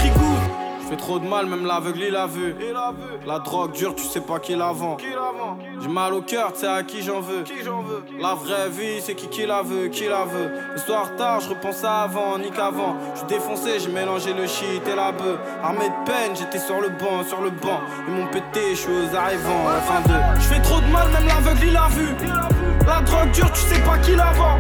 fais 0.95 1.01
trop 1.01 1.19
de 1.19 1.27
mal, 1.27 1.47
même 1.47 1.67
l'aveugle 1.67 2.05
il 2.09 2.17
a 2.17 2.27
vu. 2.27 2.55
La 3.27 3.39
drogue 3.39 3.73
dure, 3.73 3.95
tu 3.95 4.05
sais 4.05 4.21
pas 4.21 4.39
qui 4.39 4.55
la 4.55 4.73
vend. 4.73 4.97
J'ai 5.81 5.89
mal 5.89 6.15
au 6.15 6.23
cœur, 6.23 6.53
tu 6.53 6.61
sais 6.61 6.69
à 6.69 6.83
qui 6.83 7.03
j'en 7.03 7.21
veux. 7.21 7.45
La 8.21 8.35
vraie 8.35 8.69
vie, 8.71 9.01
c'est 9.01 9.15
qui 9.15 9.29
qui 9.29 9.47
la 9.47 9.63
veut, 9.63 9.89
qui 9.89 10.07
la 10.07 10.25
veut. 10.25 10.51
Le 10.73 10.79
soir 10.79 11.15
tard, 11.17 11.41
je 11.41 11.51
repense 11.51 11.83
à 11.85 12.03
avant, 12.03 12.39
ni 12.39 12.51
qu'avant. 12.51 12.97
Je 13.17 13.25
défoncé, 13.27 13.81
j'ai 13.81 13.91
mélangé 13.91 14.33
le 14.33 14.47
shit 14.47 14.87
et 14.87 14.95
la 14.95 15.13
bœuf. 15.13 15.39
Armé 15.63 15.89
de 15.89 16.05
peine, 16.05 16.35
j'étais 16.35 16.59
sur 16.59 16.81
le 16.81 16.91
banc, 16.91 17.25
sur 17.27 17.41
le 17.41 17.51
banc. 17.51 17.81
Ils 18.09 18.15
m'ont 18.15 18.27
pété, 18.29 18.71
je 18.71 18.75
suis 18.75 18.93
aux 18.93 19.17
arrivants, 19.17 19.69
la 19.69 19.81
fin 19.81 20.01
de. 20.01 20.15
Je 20.41 20.63
trop 20.63 20.81
de 20.81 20.87
mal, 20.87 21.09
même 21.11 21.27
l'aveugle 21.27 21.67
il 21.67 21.77
a 21.77 21.89
vu. 21.89 22.09
La 22.87 23.01
drogue 23.01 23.31
dure, 23.33 23.51
tu 23.53 23.61
sais 23.61 23.81
pas 23.81 23.99
qui 23.99 24.15
la 24.15 24.33
vend. 24.33 24.59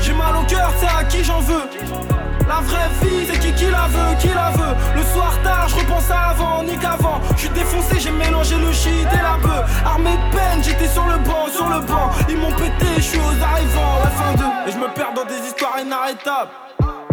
J'ai 0.00 0.12
mal 0.12 0.36
au 0.36 0.44
cœur, 0.46 0.70
c'est 0.78 0.86
à 0.86 1.04
qui 1.04 1.24
j'en 1.24 1.40
veux. 1.40 2.13
La 2.48 2.60
vraie 2.60 2.90
vie, 3.02 3.26
c'est 3.26 3.38
qui 3.38 3.52
qui 3.54 3.70
la 3.70 3.86
veut, 3.88 4.16
qui 4.20 4.28
la 4.28 4.50
veut. 4.50 4.74
Le 4.96 5.02
soir 5.12 5.32
tard, 5.42 5.68
je 5.68 5.76
repense 5.76 6.10
à 6.10 6.30
avant, 6.30 6.62
ni 6.62 6.76
qu'avant. 6.76 7.20
Je 7.36 7.40
suis 7.40 7.48
défoncé, 7.50 7.98
j'ai 7.98 8.10
mélangé 8.10 8.56
le 8.56 8.72
shit 8.72 9.08
et 9.12 9.22
la 9.22 9.36
bœuf. 9.42 9.82
Armé 9.84 10.10
de 10.10 10.36
peine, 10.36 10.62
j'étais 10.62 10.88
sur 10.88 11.06
le 11.06 11.18
banc, 11.18 11.48
sur 11.48 11.68
le 11.68 11.80
banc. 11.80 12.10
Ils 12.28 12.36
m'ont 12.36 12.52
pété, 12.52 12.86
je 12.96 13.02
suis 13.02 13.18
aux 13.18 13.42
arrivants, 13.42 13.98
la 14.02 14.10
fin 14.10 14.32
de. 14.34 14.68
Et 14.68 14.72
je 14.72 14.78
me 14.78 14.88
perds 14.94 15.14
dans 15.14 15.24
des 15.24 15.38
histoires 15.46 15.78
étape. 16.10 16.50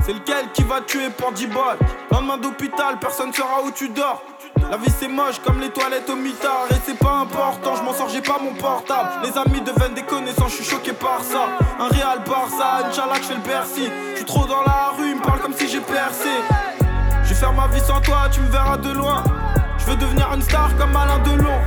C'est 0.03 0.13
lequel 0.13 0.51
qui 0.53 0.63
va 0.63 0.81
tuer 0.81 1.09
pour 1.15 1.31
10 1.31 1.47
balles 1.47 1.77
Lendemain 2.11 2.37
d'hôpital, 2.37 2.97
personne 2.99 3.31
saura 3.31 3.61
où 3.63 3.71
tu 3.71 3.89
dors. 3.89 4.23
La 4.69 4.77
vie 4.77 4.91
c'est 4.99 5.07
moche 5.07 5.39
comme 5.45 5.59
les 5.59 5.69
toilettes 5.69 6.09
au 6.09 6.15
mitard. 6.15 6.65
Et 6.69 6.75
c'est 6.85 6.97
pas 6.97 7.19
important, 7.21 7.75
je 7.75 7.83
m'en 7.83 7.93
sors, 7.93 8.09
j'ai 8.09 8.21
pas 8.21 8.39
mon 8.41 8.53
portable. 8.53 9.09
Les 9.23 9.37
amis 9.37 9.61
deviennent 9.61 9.93
des 9.93 10.03
connaissances, 10.03 10.51
je 10.51 10.63
suis 10.63 10.65
choqué 10.65 10.93
par 10.93 11.21
ça. 11.21 11.49
Un 11.79 11.87
Real 11.87 12.19
Barça, 12.25 12.87
Inch'Allah 12.87 13.17
que 13.17 13.23
je 13.23 13.27
fais 13.27 13.35
le 13.35 13.41
Bercy. 13.41 13.91
Je 14.17 14.23
trop 14.23 14.45
dans 14.45 14.61
la 14.61 14.93
rue, 14.97 15.09
il 15.09 15.15
me 15.15 15.21
parle 15.21 15.39
comme 15.39 15.53
si 15.53 15.67
j'ai 15.67 15.81
percé. 15.81 16.29
Je 17.23 17.29
vais 17.29 17.35
faire 17.35 17.53
ma 17.53 17.67
vie 17.67 17.81
sans 17.81 18.01
toi, 18.01 18.29
tu 18.31 18.39
me 18.41 18.49
verras 18.49 18.77
de 18.77 18.91
loin. 18.91 19.23
Je 19.77 19.85
veux 19.85 19.95
devenir 19.95 20.31
une 20.33 20.41
star 20.41 20.69
comme 20.77 20.95
Alain 20.95 21.19
Delon. 21.19 21.59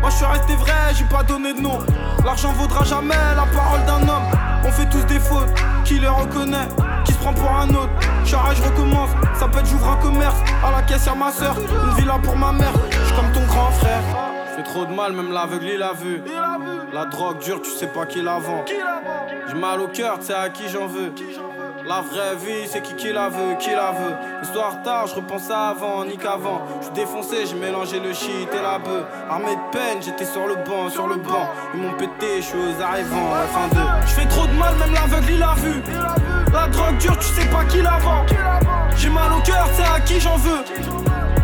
Moi 0.00 0.10
je 0.10 0.16
suis 0.16 0.26
resté 0.26 0.54
vrai, 0.56 0.92
j'ai 0.94 1.04
pas 1.04 1.22
donné 1.22 1.54
de 1.54 1.60
nom. 1.60 1.78
L'argent 2.24 2.52
vaudra 2.52 2.84
jamais 2.84 3.14
la 3.36 3.46
parole 3.54 3.84
d'un 3.86 4.06
homme. 4.08 4.24
On 4.66 4.70
fait 4.70 4.88
tous 4.90 5.04
des 5.06 5.20
fautes, 5.20 5.48
qui 5.84 5.98
les 5.98 6.08
reconnaît? 6.08 6.68
Qui 7.04 7.12
se 7.12 7.18
prend 7.18 7.32
pour 7.32 7.50
un 7.50 7.68
autre 7.70 7.90
J'arrête, 8.24 8.56
je 8.56 8.62
recommence, 8.62 9.10
ça 9.34 9.48
peut 9.48 9.58
être 9.58 9.66
j'ouvre 9.66 9.90
un 9.90 9.96
commerce 9.96 10.36
À 10.64 10.70
la 10.70 10.82
caisse 10.82 11.08
ma 11.16 11.30
soeur, 11.30 11.56
une 11.58 11.94
villa 11.96 12.18
pour 12.22 12.36
ma 12.36 12.52
mère 12.52 12.72
Je 12.90 13.14
comme 13.14 13.32
ton 13.32 13.46
grand 13.46 13.70
frère 13.70 14.02
Je 14.50 14.56
fais 14.56 14.62
trop 14.62 14.84
de 14.86 14.92
mal, 14.92 15.12
même 15.12 15.32
l'aveugle 15.32 15.68
il 15.74 15.82
a 15.82 15.92
vu 15.92 16.22
La 16.92 17.04
drogue 17.06 17.38
dure, 17.38 17.60
tu 17.62 17.70
sais 17.70 17.88
pas 17.88 18.06
qui 18.06 18.22
la 18.22 18.38
vend 18.38 18.64
J'ai 19.48 19.54
mal 19.54 19.80
au 19.80 19.88
cœur, 19.88 20.18
tu 20.18 20.26
sais 20.26 20.34
à 20.34 20.48
qui 20.48 20.68
j'en 20.68 20.86
veux 20.86 21.12
la 21.86 22.00
vraie 22.00 22.34
vie, 22.36 22.66
c'est 22.66 22.80
qui 22.80 22.94
qui 22.94 23.12
la 23.12 23.28
veut, 23.28 23.56
qui 23.60 23.68
la 23.70 23.90
veut. 23.92 24.14
Le 24.40 24.46
soir 24.46 24.82
tard, 24.82 25.06
je 25.06 25.16
repense 25.16 25.50
à 25.50 25.68
avant, 25.68 26.02
ni 26.06 26.16
qu'avant. 26.16 26.62
Je 26.80 26.88
défoncé, 26.94 27.44
j'ai 27.44 27.56
mélangé 27.56 28.00
le 28.00 28.14
shit 28.14 28.48
et 28.50 28.62
la 28.62 28.78
bœuf. 28.78 29.04
Armé 29.28 29.54
de 29.54 29.70
peine, 29.70 30.00
j'étais 30.00 30.24
sur 30.24 30.46
le 30.46 30.54
banc, 30.54 30.88
sur 30.88 31.06
le 31.06 31.16
banc. 31.16 31.46
Ils 31.74 31.82
m'ont 31.82 31.92
pété, 31.92 32.36
je 32.38 32.42
suis 32.42 32.58
aux 32.58 32.82
arrivants, 32.82 33.30
la 33.34 33.46
fin 33.46 33.68
de. 33.68 34.06
Je 34.06 34.12
fais 34.12 34.26
trop 34.28 34.46
de 34.46 34.52
mal, 34.52 34.74
même 34.76 34.94
l'aveugle 34.94 35.30
il 35.30 35.42
a 35.42 35.54
vu. 35.54 35.82
La 36.54 36.68
drogue 36.68 36.96
dure, 36.98 37.18
tu 37.18 37.26
sais 37.26 37.46
pas 37.46 37.64
qui 37.64 37.82
la 37.82 37.98
vend. 37.98 38.24
J'ai 38.96 39.10
mal 39.10 39.32
au 39.32 39.40
cœur, 39.40 39.68
c'est 39.74 39.82
à 39.82 39.98
qui 39.98 40.20
j'en 40.20 40.36
veux. 40.36 40.64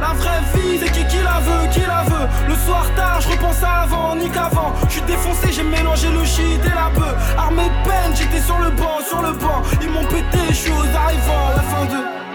La 0.00 0.14
vraie 0.14 0.40
vie, 0.54 0.78
c'est 0.78 0.92
qui 0.92 1.04
qui 1.08 1.20
la 1.22 1.40
veut, 1.40 1.68
qui 1.72 1.80
la 1.80 2.04
veut. 2.04 2.28
Le 2.48 2.54
soir 2.54 2.86
tard, 2.94 3.20
je 3.20 3.28
repense 3.28 3.60
à 3.64 3.82
avant, 3.82 4.14
ni 4.14 4.30
qu'avant. 4.30 4.72
Je 4.86 4.92
suis 4.92 5.02
défoncé, 5.02 5.52
j'ai 5.52 5.64
mélangé 5.64 6.08
le 6.10 6.24
shit 6.24 6.64
et 6.64 6.68
la 6.68 6.90
bœuf. 6.96 7.34
Armé 7.36 7.64
de 7.64 7.88
peine, 7.88 8.14
j'étais 8.14 8.40
sur 8.40 8.58
le 8.60 8.70
banc, 8.70 9.00
sur 9.06 9.20
le 9.20 9.32
banc. 9.32 9.62
Ils 9.82 9.90
m'ont 9.90 10.04
pété, 10.04 10.38
je 10.50 10.54
suis 10.54 10.70
aux 10.70 10.96
arrivants, 10.96 11.50
la 11.56 11.62
fin 11.62 11.84
de. 11.86 12.29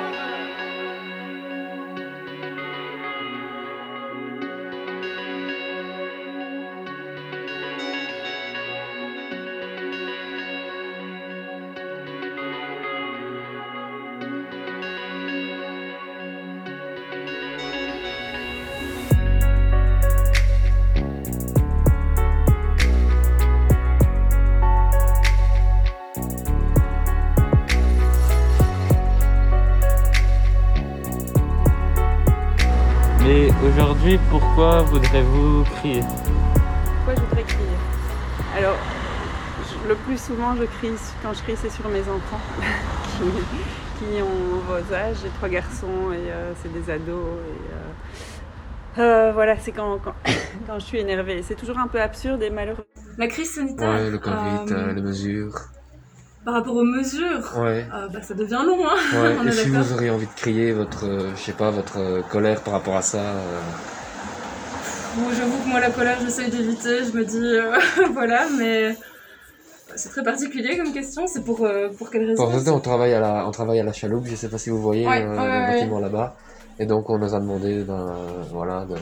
Pourquoi 34.55 34.83
voudrez-vous 34.83 35.63
crier 35.65 35.99
Pourquoi 36.01 37.15
je 37.15 37.19
voudrais 37.27 37.43
crier 37.43 37.77
Alors, 38.57 38.77
je- 39.59 39.89
le 39.89 39.95
plus 39.95 40.17
souvent, 40.17 40.55
je 40.55 40.63
crie, 40.63 40.93
quand 41.21 41.33
je 41.33 41.41
crie, 41.43 41.55
c'est 41.61 41.69
sur 41.69 41.89
mes 41.89 41.99
enfants 41.99 42.39
qui, 43.19 43.25
qui 44.05 44.21
ont 44.21 44.59
vos 44.65 44.93
âges. 44.93 45.17
J'ai 45.23 45.29
trois 45.37 45.49
garçons 45.49 46.13
et 46.13 46.31
euh, 46.31 46.53
c'est 46.61 46.71
des 46.71 46.89
ados. 46.89 47.25
Et, 48.95 49.01
euh, 49.01 49.01
euh, 49.01 49.31
voilà, 49.33 49.57
c'est 49.59 49.73
quand, 49.73 49.99
quand, 50.01 50.13
quand 50.67 50.79
je 50.79 50.85
suis 50.85 50.99
énervée. 50.99 51.43
C'est 51.45 51.55
toujours 51.55 51.77
un 51.77 51.87
peu 51.87 51.99
absurde 52.01 52.41
et 52.41 52.49
malheureux. 52.49 52.85
La 53.17 53.27
crise 53.27 53.53
sanitaire. 53.55 53.89
Ouais, 53.89 54.09
le 54.09 54.19
Covid, 54.19 54.93
les 54.95 55.01
mesures. 55.01 55.59
Par 56.45 56.53
rapport 56.53 56.75
aux 56.77 56.85
mesures, 56.85 57.57
Ouais. 57.57 57.85
euh, 57.93 58.07
bah, 58.07 58.21
ça 58.21 58.33
devient 58.35 58.61
long, 58.65 58.87
hein. 58.87 58.95
Ouais, 59.21 59.35
On 59.37 59.47
et 59.47 59.51
si 59.51 59.67
vous 59.67 59.91
auriez 59.93 60.11
envie 60.11 60.27
de 60.27 60.33
crier 60.33 60.71
votre, 60.71 61.05
euh, 61.05 61.31
je 61.35 61.41
sais 61.41 61.51
pas, 61.51 61.71
votre 61.71 61.97
euh, 61.97 62.21
colère 62.21 62.61
par 62.61 62.75
rapport 62.75 62.95
à 62.95 63.01
ça, 63.01 63.17
euh, 63.17 63.59
Bon, 65.15 65.29
j'avoue 65.31 65.63
que 65.63 65.69
moi, 65.69 65.79
la 65.79 65.89
colère, 65.91 66.17
j'essaye 66.21 66.49
d'éviter. 66.49 67.03
Je 67.05 67.17
me 67.17 67.23
dis, 67.23 67.37
euh, 67.37 67.71
voilà, 68.13 68.47
mais 68.57 68.95
c'est 69.95 70.09
très 70.09 70.23
particulier 70.23 70.77
comme 70.77 70.91
question. 70.91 71.25
C'est 71.27 71.43
pour, 71.43 71.63
euh, 71.63 71.89
pour 71.97 72.09
quelle 72.09 72.25
raison 72.25 72.75
on 72.75 72.79
travaille 72.79 73.13
à 73.13 73.19
la, 73.19 73.47
on 73.47 73.51
travaille 73.51 73.79
à 73.79 73.83
la 73.83 73.93
chaloupe, 73.93 74.25
je 74.25 74.35
sais 74.35 74.49
pas 74.49 74.57
si 74.57 74.69
vous 74.69 74.81
voyez 74.81 75.07
Ouais, 75.07 75.23
euh, 75.23 75.29
ouais, 75.29 75.35
le 75.35 75.51
ouais, 75.51 75.67
bâtiment 75.73 75.99
là-bas. 75.99 76.35
Et 76.79 76.85
donc, 76.85 77.09
on 77.09 77.17
nous 77.17 77.33
a 77.33 77.39
demandé, 77.39 77.83
ben, 77.83 78.13
voilà, 78.51 78.85
de, 78.85 78.95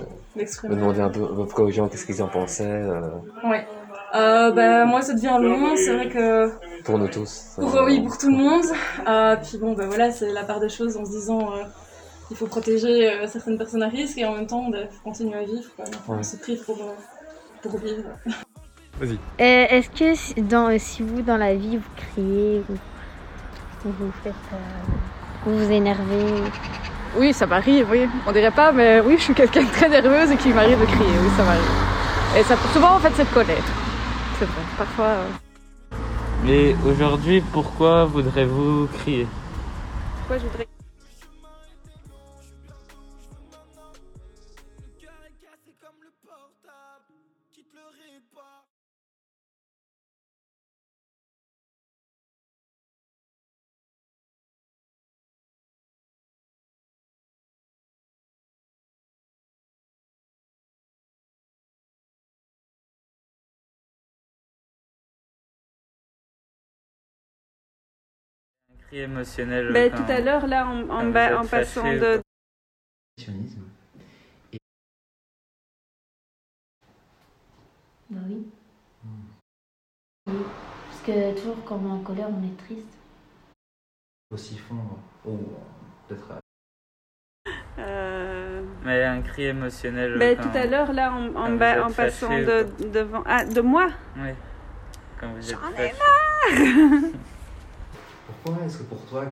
demander 0.69 1.01
un 1.01 1.09
peu, 1.09 1.23
un 1.23 1.45
peu 1.45 1.61
aux 1.63 1.71
gens 1.71 1.87
qu'est-ce 1.87 2.05
qu'ils 2.05 2.21
en 2.21 2.27
pensaient, 2.27 2.63
euh, 2.63 3.01
Ouais. 3.43 3.65
Euh, 4.15 4.51
bah, 4.51 4.85
moi, 4.85 5.01
ça 5.01 5.13
devient 5.13 5.37
long. 5.41 5.75
C'est 5.75 5.95
vrai 5.95 6.09
que 6.09 6.51
pour 6.83 6.99
nous 6.99 7.07
tous. 7.07 7.55
Pour, 7.55 7.73
oui, 7.83 8.01
pour 8.01 8.17
tout 8.17 8.29
le 8.29 8.37
monde. 8.37 8.65
Euh, 9.07 9.35
puis 9.37 9.57
bon, 9.57 9.73
bah 9.73 9.85
voilà, 9.87 10.11
c'est 10.11 10.31
la 10.31 10.43
part 10.43 10.59
des 10.59 10.69
choses 10.69 10.95
en 10.97 11.05
se 11.05 11.11
disant 11.11 11.51
euh, 11.53 11.63
il 12.31 12.37
faut 12.37 12.47
protéger 12.47 13.09
euh, 13.11 13.27
certaines 13.27 13.57
personnes 13.57 13.83
à 13.83 13.89
risque 13.89 14.17
et 14.17 14.25
en 14.25 14.33
même 14.33 14.47
temps, 14.47 14.69
il 14.73 14.87
faut 14.91 15.03
continuer 15.03 15.35
à 15.35 15.43
vivre. 15.43 15.69
Quoi. 15.75 15.85
Ouais. 15.85 16.17
On 16.19 16.23
se 16.23 16.37
prive 16.37 16.63
pour, 16.63 16.77
euh, 16.77 16.93
pour 17.61 17.77
vivre. 17.79 18.03
Vas-y. 18.99 19.13
Euh, 19.41 19.65
Est-ce 19.69 19.89
que 19.89 20.15
si, 20.15 20.33
dans, 20.41 20.77
si 20.79 21.03
vous, 21.03 21.21
dans 21.21 21.37
la 21.37 21.55
vie, 21.55 21.77
vous 21.77 21.89
criez 21.95 22.63
ou, 22.69 22.73
ou 23.87 23.91
vous 23.99 24.11
faites. 24.23 24.33
euh, 24.53 24.57
vous 25.45 25.57
vous 25.65 25.71
énervez? 25.71 26.25
Oui, 27.17 27.33
ça 27.33 27.45
m'arrive, 27.45 27.87
oui. 27.91 28.07
On 28.25 28.31
dirait 28.31 28.51
pas, 28.51 28.71
mais 28.71 28.99
oui, 29.01 29.15
je 29.17 29.23
suis 29.23 29.33
quelqu'un 29.35 29.63
de 29.63 29.69
très 29.69 29.89
nerveuse 29.89 30.31
et 30.31 30.37
qui 30.37 30.49
m'arrive 30.49 30.79
de 30.79 30.85
crier, 30.85 31.17
oui, 31.21 31.29
ça 31.37 31.43
m'arrive. 31.43 31.61
Et 32.37 32.43
ça, 32.43 32.55
souvent, 32.73 32.95
en 32.95 32.99
fait, 32.99 33.11
c'est 33.15 33.25
de 33.25 33.33
colère. 33.33 33.63
C'est 34.39 34.45
vrai. 34.45 34.61
Parfois. 34.77 35.05
euh, 35.05 35.27
Mais 36.43 36.75
aujourd'hui, 36.87 37.41
pourquoi 37.51 38.05
voudrez-vous 38.05 38.87
crier? 38.99 39.27
Pourquoi 40.19 40.37
je 40.39 40.43
voudrais. 40.47 40.67
Émotionnel. 68.93 69.91
Quand- 69.91 70.03
tout 70.03 70.11
à 70.11 70.19
l'heure, 70.21 70.47
là, 70.47 70.67
en, 70.67 70.83
en, 70.83 70.87
quand 70.87 71.05
vous 71.05 71.11
ba- 71.11 71.25
êtes 71.31 71.33
en 71.37 71.45
passant 71.45 71.83
de. 71.93 72.21
Bah 78.09 78.19
oui. 78.29 78.45
Oui, 80.27 80.33
Parce 80.89 81.01
que 81.05 81.35
toujours 81.39 81.63
quand 81.65 81.79
on 81.83 81.87
est 81.89 81.91
en 81.99 82.03
colère, 82.03 82.29
on 82.29 82.43
est 82.43 82.57
triste. 82.57 82.87
Aussi 84.31 84.57
fondre. 84.57 84.99
Ou 85.25 85.37
peut-être. 86.07 86.31
euh, 86.31 86.39
Euh, 87.79 88.63
Mais 88.85 89.03
un 89.03 89.21
cri 89.21 89.45
émotionnel. 89.45 90.17
quand- 90.37 90.43
tout 90.51 90.57
à 90.57 90.65
l'heure, 90.65 90.93
là, 90.93 91.11
en, 91.11 91.27
en, 91.29 91.33
quand 91.33 91.51
vous 91.51 91.57
ba- 91.57 91.75
êtes 91.77 91.81
en 91.83 91.91
passant 91.91 92.27
fâché 92.29 92.45
de, 92.45 92.87
devant. 92.89 93.23
Ah, 93.25 93.45
de 93.45 93.61
moi? 93.61 93.89
Oui. 94.17 94.29
J'en 95.41 95.71
ai 95.77 95.93
marre 95.93 97.11
Pourquoi 98.43 98.65
est-ce 98.65 98.77
que 98.79 98.83
pour 98.83 98.99
toi. 99.05 99.25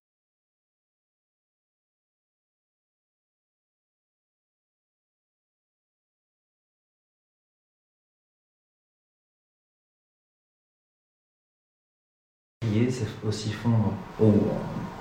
Crier, 12.61 12.89
c'est 12.91 13.07
aussi 13.27 13.51
fondre. 13.51 13.93
Ou 14.19 14.31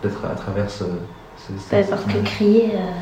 peut-être 0.00 0.24
à 0.24 0.34
travers 0.34 0.70
ce. 0.70 0.84
ce- 1.36 1.52
Bah, 1.70 1.82
ce- 1.82 1.90
parce 1.90 2.04
que 2.04 2.18
crier. 2.24 2.70
euh, 2.74 2.92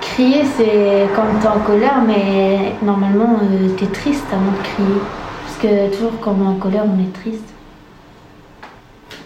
Crier, 0.00 0.44
c'est 0.44 1.06
quand 1.14 1.22
t'es 1.40 1.46
en 1.48 1.60
colère, 1.60 2.02
mais 2.06 2.72
normalement, 2.82 3.38
euh, 3.42 3.68
t'es 3.76 3.86
triste 3.86 4.24
avant 4.32 4.50
de 4.52 4.56
crier. 4.62 5.00
Parce 5.44 5.58
que 5.58 5.94
toujours 5.94 6.18
quand 6.20 6.34
on 6.40 6.44
est 6.44 6.48
en 6.56 6.58
colère, 6.58 6.84
on 6.86 6.98
est 7.00 7.12
triste. 7.12 7.44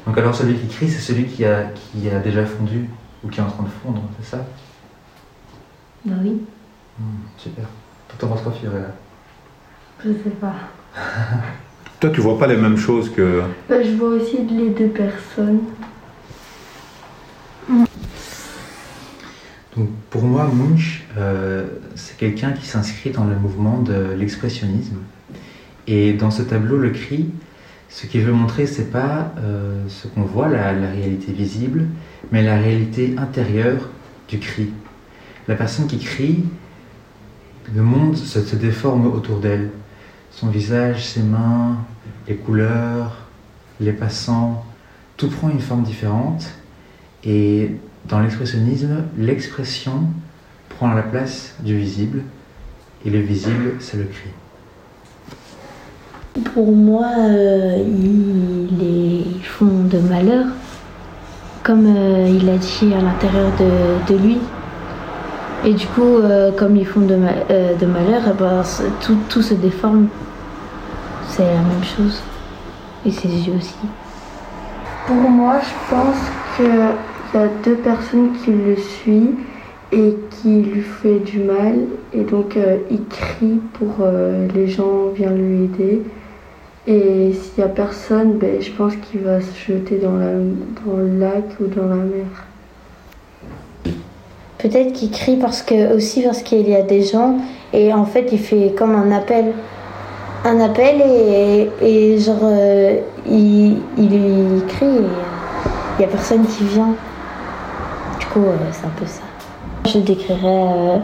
Donc 0.07 0.19
alors 0.19 0.35
celui 0.35 0.55
qui 0.59 0.67
crie, 0.69 0.89
c'est 0.91 1.01
celui 1.01 1.27
qui 1.27 1.45
a, 1.45 1.65
qui 1.75 2.09
a 2.11 2.19
déjà 2.19 2.45
fondu 2.45 2.89
ou 3.25 3.29
qui 3.29 3.39
est 3.41 3.43
en 3.43 3.51
train 3.51 3.63
de 3.63 3.69
fondre, 3.69 4.03
c'est 4.21 4.27
ça? 4.37 4.45
Bah 6.05 6.17
oui, 6.23 6.41
Hmm, 6.99 7.05
Super. 7.39 7.65
T'en 8.19 8.27
penses 8.29 8.43
quoi 8.43 8.53
Fiorella 8.53 8.95
je 10.05 10.11
sais 10.11 10.31
pas. 10.41 10.55
Toi, 12.01 12.11
tu 12.11 12.21
vois 12.21 12.37
pas 12.39 12.49
les 12.49 12.57
mêmes 12.57 12.77
choses 12.77 13.09
que. 13.13 13.43
Bah, 13.69 13.81
je 13.83 13.91
vois 13.93 14.09
aussi 14.09 14.39
les 14.39 14.71
deux 14.71 14.89
personnes. 14.89 15.61
Donc 19.77 19.89
pour 20.11 20.23
moi, 20.25 20.51
Munch, 20.53 21.05
euh, 21.17 21.67
c'est 21.95 22.17
quelqu'un 22.17 22.51
qui 22.53 22.67
s'inscrit 22.67 23.11
dans 23.11 23.25
le 23.25 23.37
mouvement 23.37 23.79
de 23.79 24.13
l'expressionnisme. 24.19 24.97
Et 25.87 26.13
dans 26.13 26.31
ce 26.33 26.43
tableau, 26.43 26.77
le 26.77 26.91
cri, 26.91 27.31
ce 27.93 28.07
qu'il 28.07 28.23
veut 28.23 28.33
montrer, 28.33 28.67
c'est 28.67 28.91
pas 28.91 29.33
euh, 29.39 29.85
ce 29.89 30.09
qu'on 30.09 30.23
voit, 30.23 30.49
la, 30.49 30.71
réalité 30.71 31.31
visible, 31.31 31.85
mais 32.31 32.43
la 32.43 32.57
réalité 32.57 33.15
intérieure 33.19 33.91
du 34.29 34.39
cri. 34.39 34.71
La 35.47 35.57
personne 35.57 35.87
qui 35.87 35.99
crie, 35.99 36.45
le 37.75 37.83
monde 37.83 38.17
se 38.17 38.57
déforme 38.57 39.07
autour 39.07 39.41
d'elle. 39.41 39.71
Son 40.31 40.49
visage, 40.49 41.07
ses 41.07 41.23
mains, 41.23 41.77
les 42.27 42.37
couleurs, 42.37 43.27
les 43.79 43.93
passants, 43.93 44.65
tout 45.19 45.29
prend 45.29 45.51
une 45.51 45.61
forme 45.61 45.83
différente. 45.83 46.49
Et 47.25 47.73
dans 48.09 48.21
l'expressionnisme, 48.21 49.05
l'expression 49.19 50.05
prend 50.71 50.95
la 50.95 51.03
place 51.03 51.57
du 51.61 51.77
visible, 51.77 52.23
et 53.05 53.11
le 53.11 53.21
visible, 53.21 53.75
c'est 53.81 53.99
le 53.99 54.05
cri. 54.05 54.31
Pour 56.33 56.73
moi, 56.73 57.09
euh, 57.19 57.77
ils, 58.81 59.45
font 59.45 59.85
de 59.85 59.99
malheur, 59.99 60.47
comme 61.63 61.85
euh, 61.87 62.27
il 62.27 62.49
a 62.49 62.57
dit 62.57 62.95
à 62.95 63.03
l'intérieur 63.03 63.53
de, 64.09 64.17
lui. 64.17 64.39
Et 65.67 65.75
du 65.75 65.87
coup, 65.89 66.17
euh, 66.17 66.51
comme 66.53 66.77
ils 66.77 66.87
font 66.87 67.03
de, 67.03 67.17
ma- 67.17 67.75
de 67.79 67.85
malheur, 67.85 68.23
eh 68.31 68.39
ben, 68.39 68.63
tout, 69.29 69.43
se 69.43 69.53
déforme. 69.53 70.09
C'est 71.29 71.45
la 71.45 71.51
même 71.51 71.85
chose. 71.85 72.23
Et 73.05 73.11
ses 73.11 73.29
yeux 73.29 73.55
aussi. 73.59 73.77
Pour 75.07 75.17
moi, 75.17 75.57
je 75.61 75.95
pense 75.95 76.17
qu'il 76.57 76.65
y 77.35 77.43
a 77.45 77.49
deux 77.63 77.77
personnes 77.77 78.33
qui 78.43 78.53
le 78.53 78.77
suivent 78.77 79.37
et 79.93 80.17
qui 80.31 80.63
lui 80.63 80.81
fait 80.81 81.19
du 81.19 81.41
mal. 81.41 81.75
Et 82.15 82.23
donc, 82.23 82.57
il 82.91 83.05
crie 83.05 83.61
pour 83.75 84.07
les 84.55 84.67
gens 84.67 85.09
viennent 85.15 85.37
lui 85.37 85.65
aider. 85.65 86.03
Et 86.87 87.33
s'il 87.33 87.63
n'y 87.63 87.65
a 87.65 87.69
personne, 87.69 88.39
ben, 88.39 88.61
je 88.61 88.71
pense 88.73 88.95
qu'il 88.97 89.21
va 89.21 89.41
se 89.41 89.55
jeter 89.69 89.99
dans, 89.99 90.17
la, 90.17 90.33
dans 90.33 90.97
le 90.97 91.19
lac 91.19 91.45
ou 91.61 91.67
dans 91.67 91.87
la 91.87 91.95
mer. 91.95 92.27
Peut-être 94.59 94.93
qu'il 94.93 95.11
crie 95.11 95.37
parce 95.37 95.63
que 95.63 95.95
aussi 95.95 96.23
parce 96.23 96.43
qu'il 96.43 96.69
y 96.69 96.75
a 96.75 96.83
des 96.83 97.03
gens 97.03 97.37
et 97.73 97.93
en 97.93 98.05
fait 98.05 98.29
il 98.33 98.39
fait 98.39 98.75
comme 98.77 98.95
un 98.95 99.11
appel. 99.13 99.53
Un 100.45 100.61
appel 100.61 101.01
et, 101.01 101.69
et 101.81 102.19
genre 102.19 102.39
euh, 102.43 103.01
il, 103.29 103.79
il 103.97 104.63
crie 104.69 104.87
et 104.87 104.99
euh, 104.99 105.09
il 105.95 105.99
n'y 106.01 106.05
a 106.05 106.09
personne 106.09 106.45
qui 106.47 106.65
vient. 106.65 106.95
Du 108.19 108.27
coup 108.27 108.41
euh, 108.41 108.57
c'est 108.73 108.87
un 108.87 108.91
peu 108.97 109.07
ça. 109.07 109.23
Je 109.87 109.99
décrirais 109.99 111.01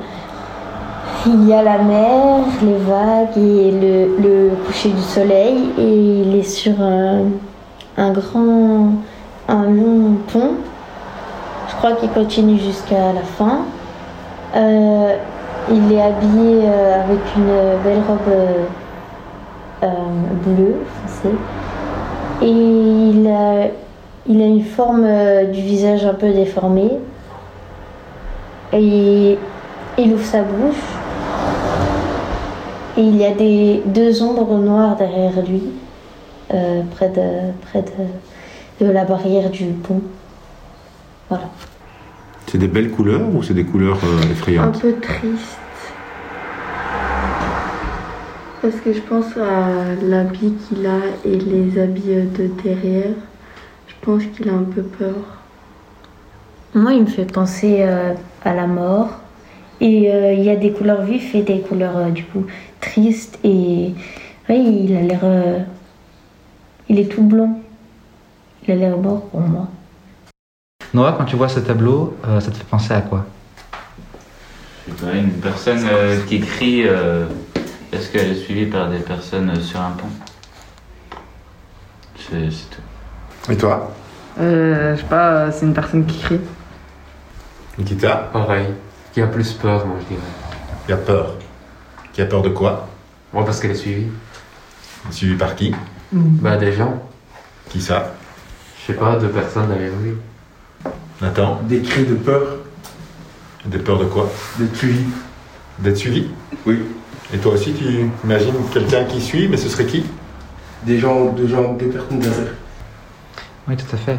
il 1.27 1.49
y 1.49 1.53
a 1.53 1.63
la 1.63 1.79
mer, 1.79 2.45
les 2.63 2.77
vagues 2.77 3.37
et 3.37 3.73
le, 3.73 4.51
coucher 4.67 4.91
du 4.91 5.03
soleil 5.03 5.71
et 5.79 6.23
il 6.23 6.37
est 6.37 6.43
sur 6.43 6.75
un, 6.81 8.11
grand, 8.13 8.93
un 9.49 9.65
long 9.65 10.17
pont. 10.33 10.53
Je 11.69 11.75
crois 11.77 11.93
qu'il 11.93 12.11
continue 12.11 12.59
jusqu'à 12.59 13.13
la 13.13 13.23
fin. 13.23 13.61
Euh, 14.55 15.17
il 15.71 15.93
est 15.93 16.01
habillé 16.01 16.63
euh, 16.65 17.05
avec 17.05 17.21
une 17.37 17.83
belle 17.83 18.03
robe 18.07 18.35
euh, 19.83 19.87
bleue 20.45 20.77
foncée. 21.03 21.35
Et 22.43 22.47
il 22.47 23.29
a, 23.29 23.67
il 24.29 24.41
a 24.41 24.47
une 24.47 24.65
forme 24.65 25.07
du 25.53 25.61
visage 25.61 26.05
un 26.07 26.15
peu 26.15 26.31
déformée. 26.31 26.99
Et 28.73 29.39
il 29.99 30.15
ouvre 30.15 30.25
sa 30.25 30.43
bouche. 30.43 30.77
Et 32.99 33.03
il 33.03 33.17
y 33.17 33.25
a 33.25 33.33
des 33.33 33.81
deux 33.87 34.23
ombres 34.23 34.59
noires 34.59 34.97
derrière 34.97 35.41
lui, 35.47 35.63
euh, 36.53 36.83
près, 36.97 37.09
de, 37.09 37.53
près 37.63 37.83
de, 37.83 38.85
de 38.85 38.91
la 38.91 39.05
barrière 39.05 39.51
du 39.51 39.67
pont. 39.67 40.03
Voilà. 41.29 41.49
C'est 42.49 42.59
des 42.59 42.67
belles 42.67 42.91
couleurs 42.91 43.29
ou 43.33 43.43
c'est 43.43 43.55
des 43.55 43.65
couleurs 43.65 43.99
euh, 44.03 44.23
Un 44.27 44.31
effrayantes 44.33 44.81
peu 44.81 44.95
triste. 45.01 45.59
Parce 48.61 48.75
que 48.77 48.93
je 48.93 49.01
pense 49.01 49.37
à 49.37 49.95
l'habit 50.03 50.55
qu'il 50.55 50.85
a 50.85 50.99
et 51.25 51.39
les 51.39 51.81
habits 51.81 52.03
euh, 52.09 52.25
de 52.37 52.51
derrière. 52.65 53.15
Je 53.87 53.95
pense 54.01 54.25
qu'il 54.35 54.49
a 54.49 54.55
un 54.55 54.65
peu 54.65 54.83
peur. 54.83 55.15
Moi, 56.75 56.95
il 56.95 57.03
me 57.03 57.07
fait 57.07 57.31
penser 57.31 57.77
euh, 57.81 58.15
à 58.45 58.55
la 58.55 58.67
mort. 58.67 59.11
Et 59.81 60.13
euh, 60.13 60.33
il 60.33 60.43
y 60.43 60.51
a 60.51 60.57
des 60.57 60.73
couleurs 60.73 61.03
vives 61.03 61.35
et 61.37 61.43
des 61.43 61.61
couleurs 61.61 61.97
euh, 61.97 62.11
du 62.11 62.25
coup 62.25 62.47
tristes. 62.81 63.39
Et 63.45 63.95
oui, 64.49 64.87
il 64.89 64.97
a 64.97 65.03
l'air. 65.03 65.21
euh, 65.23 65.61
il 66.89 66.99
est 66.99 67.09
tout 67.09 67.23
blanc. 67.23 67.61
Il 68.67 68.73
a 68.73 68.75
l'air 68.77 68.97
mort 68.97 69.27
pour 69.27 69.41
moi. 69.41 69.69
Noah, 70.95 71.13
quand 71.13 71.25
tu 71.27 71.37
vois 71.37 71.49
ce 71.49 71.61
tableau, 71.61 72.17
euh, 72.27 72.41
ça 72.41 72.51
te 72.51 72.57
fait 72.57 72.65
penser 72.65 72.93
à 72.95 73.03
quoi? 73.03 73.25
Je 74.87 74.95
sais 74.95 75.07
pas, 75.07 75.17
une 75.17 75.33
personne 75.33 75.87
euh, 75.91 76.25
qui 76.27 76.41
crie, 76.41 76.83
euh, 76.87 77.27
est-ce 77.93 78.11
qu'elle 78.11 78.31
est 78.31 78.35
suivie 78.37 78.67
par 78.67 78.89
des 78.89 79.01
personnes 79.01 79.61
sur 79.61 79.81
un 79.81 79.91
pont? 79.91 80.09
C'est 82.17 82.49
tout. 82.49 83.53
Et 83.53 83.57
toi? 83.57 83.95
Euh, 84.41 84.95
je 84.97 85.01
sais 85.01 85.07
pas, 85.07 85.51
c'est 85.53 85.67
une 85.67 85.75
personne 85.75 86.05
qui 86.05 86.19
crie. 86.19 86.41
Nikita? 87.79 88.29
Pareil. 88.33 88.67
Qui 89.13 89.21
a 89.21 89.27
plus 89.27 89.53
peur, 89.53 89.87
moi, 89.87 89.97
je 90.01 90.15
dirais. 90.15 90.27
Qui 90.87 90.93
a 90.93 90.97
peur? 90.97 91.35
Qui 92.13 92.23
a 92.23 92.27
peur 92.27 92.43
de 92.43 92.49
quoi? 92.51 92.89
Moi, 93.33 93.45
parce 93.45 93.61
qu'elle 93.61 93.73
est 93.73 93.75
suivie. 93.75 94.09
Suivi 95.11 95.35
par 95.37 95.55
qui? 95.55 95.75
Bah, 96.13 96.57
des 96.57 96.73
gens. 96.73 97.03
Qui 97.69 97.81
ça? 97.81 98.15
Je 98.81 98.93
sais 98.93 98.99
pas, 98.99 99.17
deux 99.17 99.29
personnes 99.29 99.69
derrière 99.69 99.93
lui. 100.03 100.13
Nathan 101.21 101.61
Des 101.65 101.83
cris 101.83 102.05
de 102.05 102.15
peur, 102.15 102.59
Des 103.67 103.79
peurs 103.79 103.99
de 103.99 104.05
quoi? 104.05 104.31
D'être 104.59 104.77
suivi. 104.77 105.05
D'être 105.79 105.97
suivi? 105.97 106.29
Oui. 106.65 106.79
Et 107.35 107.39
toi 107.39 107.53
aussi, 107.53 107.73
tu 107.73 107.85
imagines 108.25 108.55
quelqu'un 108.73 109.05
qui 109.05 109.21
suit, 109.21 109.49
mais 109.49 109.57
ce 109.57 109.69
serait 109.69 109.85
qui? 109.85 110.05
Des 110.85 110.99
gens, 110.99 111.33
des 111.33 111.49
gens, 111.49 111.75
des 111.75 111.87
personnes 111.87 112.21
derrière. 112.21 112.55
Oui, 113.69 113.77
tout 113.77 113.95
à 113.95 113.99
fait. 113.99 114.19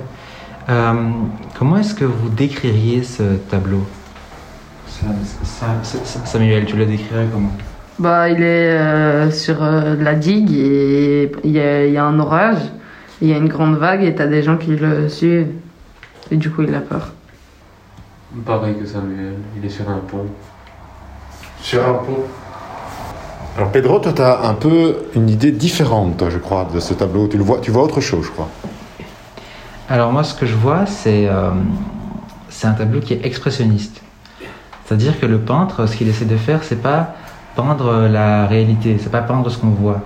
Euh, 0.69 0.93
comment 1.57 1.77
est-ce 1.77 1.95
que 1.95 2.05
vous 2.05 2.29
décririez 2.29 3.03
ce 3.03 3.37
tableau? 3.49 3.83
Samuel, 6.25 6.65
tu 6.65 6.75
le 6.75 6.85
décrirais 6.85 7.27
comment? 7.31 7.51
Bah, 7.99 8.29
il 8.29 8.41
est 8.41 8.71
euh, 8.71 9.31
sur 9.31 9.63
euh, 9.63 9.95
la 9.95 10.15
digue 10.15 10.51
et 10.53 11.31
il 11.43 11.51
y 11.51 11.59
a, 11.59 11.85
il 11.85 11.93
y 11.93 11.97
a 11.97 12.05
un 12.05 12.17
orage, 12.19 12.61
il 13.21 13.27
y 13.27 13.33
a 13.33 13.37
une 13.37 13.49
grande 13.49 13.75
vague 13.75 14.03
et 14.03 14.15
t'as 14.15 14.27
des 14.27 14.41
gens 14.41 14.57
qui 14.57 14.75
le 14.75 15.09
suivent. 15.09 15.47
Et 16.31 16.37
du 16.37 16.49
coup, 16.49 16.63
il 16.63 16.73
a 16.73 16.79
peur. 16.79 17.11
Pareil 18.45 18.75
que 18.79 18.85
Samuel. 18.85 19.33
Il 19.57 19.65
est 19.65 19.69
sur 19.69 19.89
un 19.89 19.97
pont. 19.97 20.27
Sur 21.61 21.87
un 21.87 21.93
pont. 21.93 22.23
Alors 23.57 23.71
Pedro, 23.71 23.99
toi, 23.99 24.13
tu 24.13 24.21
as 24.21 24.41
un 24.47 24.53
peu 24.53 24.95
une 25.15 25.29
idée 25.29 25.51
différente, 25.51 26.17
toi, 26.17 26.29
je 26.29 26.37
crois, 26.37 26.67
de 26.73 26.79
ce 26.79 26.93
tableau. 26.93 27.27
Tu, 27.27 27.37
le 27.37 27.43
vois, 27.43 27.59
tu 27.59 27.71
vois 27.71 27.83
autre 27.83 27.99
chose, 27.99 28.25
je 28.25 28.31
crois. 28.31 28.47
Alors 29.89 30.13
moi, 30.13 30.23
ce 30.23 30.35
que 30.35 30.45
je 30.45 30.55
vois, 30.55 30.85
c'est 30.85 31.27
euh, 31.27 31.49
c'est 32.47 32.67
un 32.67 32.73
tableau 32.73 32.99
qui 32.99 33.13
est 33.13 33.25
expressionniste. 33.25 34.01
C'est-à-dire 34.89 35.19
que 35.19 35.27
le 35.27 35.37
peintre, 35.37 35.85
ce 35.85 35.95
qu'il 35.95 36.07
essaie 36.07 36.25
de 36.25 36.35
faire, 36.35 36.63
c'est 36.63 36.81
pas 36.81 37.13
peindre 37.55 38.07
la 38.07 38.47
réalité, 38.47 38.97
c'est 38.99 39.11
pas 39.11 39.21
peindre 39.21 39.47
ce 39.51 39.59
qu'on 39.59 39.67
voit. 39.67 40.01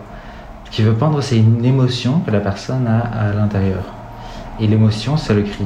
Ce 0.66 0.72
qu'il 0.72 0.84
veut 0.84 0.94
peindre, 0.94 1.24
c'est 1.24 1.38
une 1.38 1.64
émotion 1.64 2.20
que 2.20 2.32
la 2.32 2.42
personne 2.42 2.86
a 2.86 3.00
à 3.00 3.32
l'intérieur. 3.32 3.86
Et 4.60 4.68
l'émotion, 4.68 5.16
c'est 5.16 5.36
le 5.36 5.44
cri. 5.44 5.64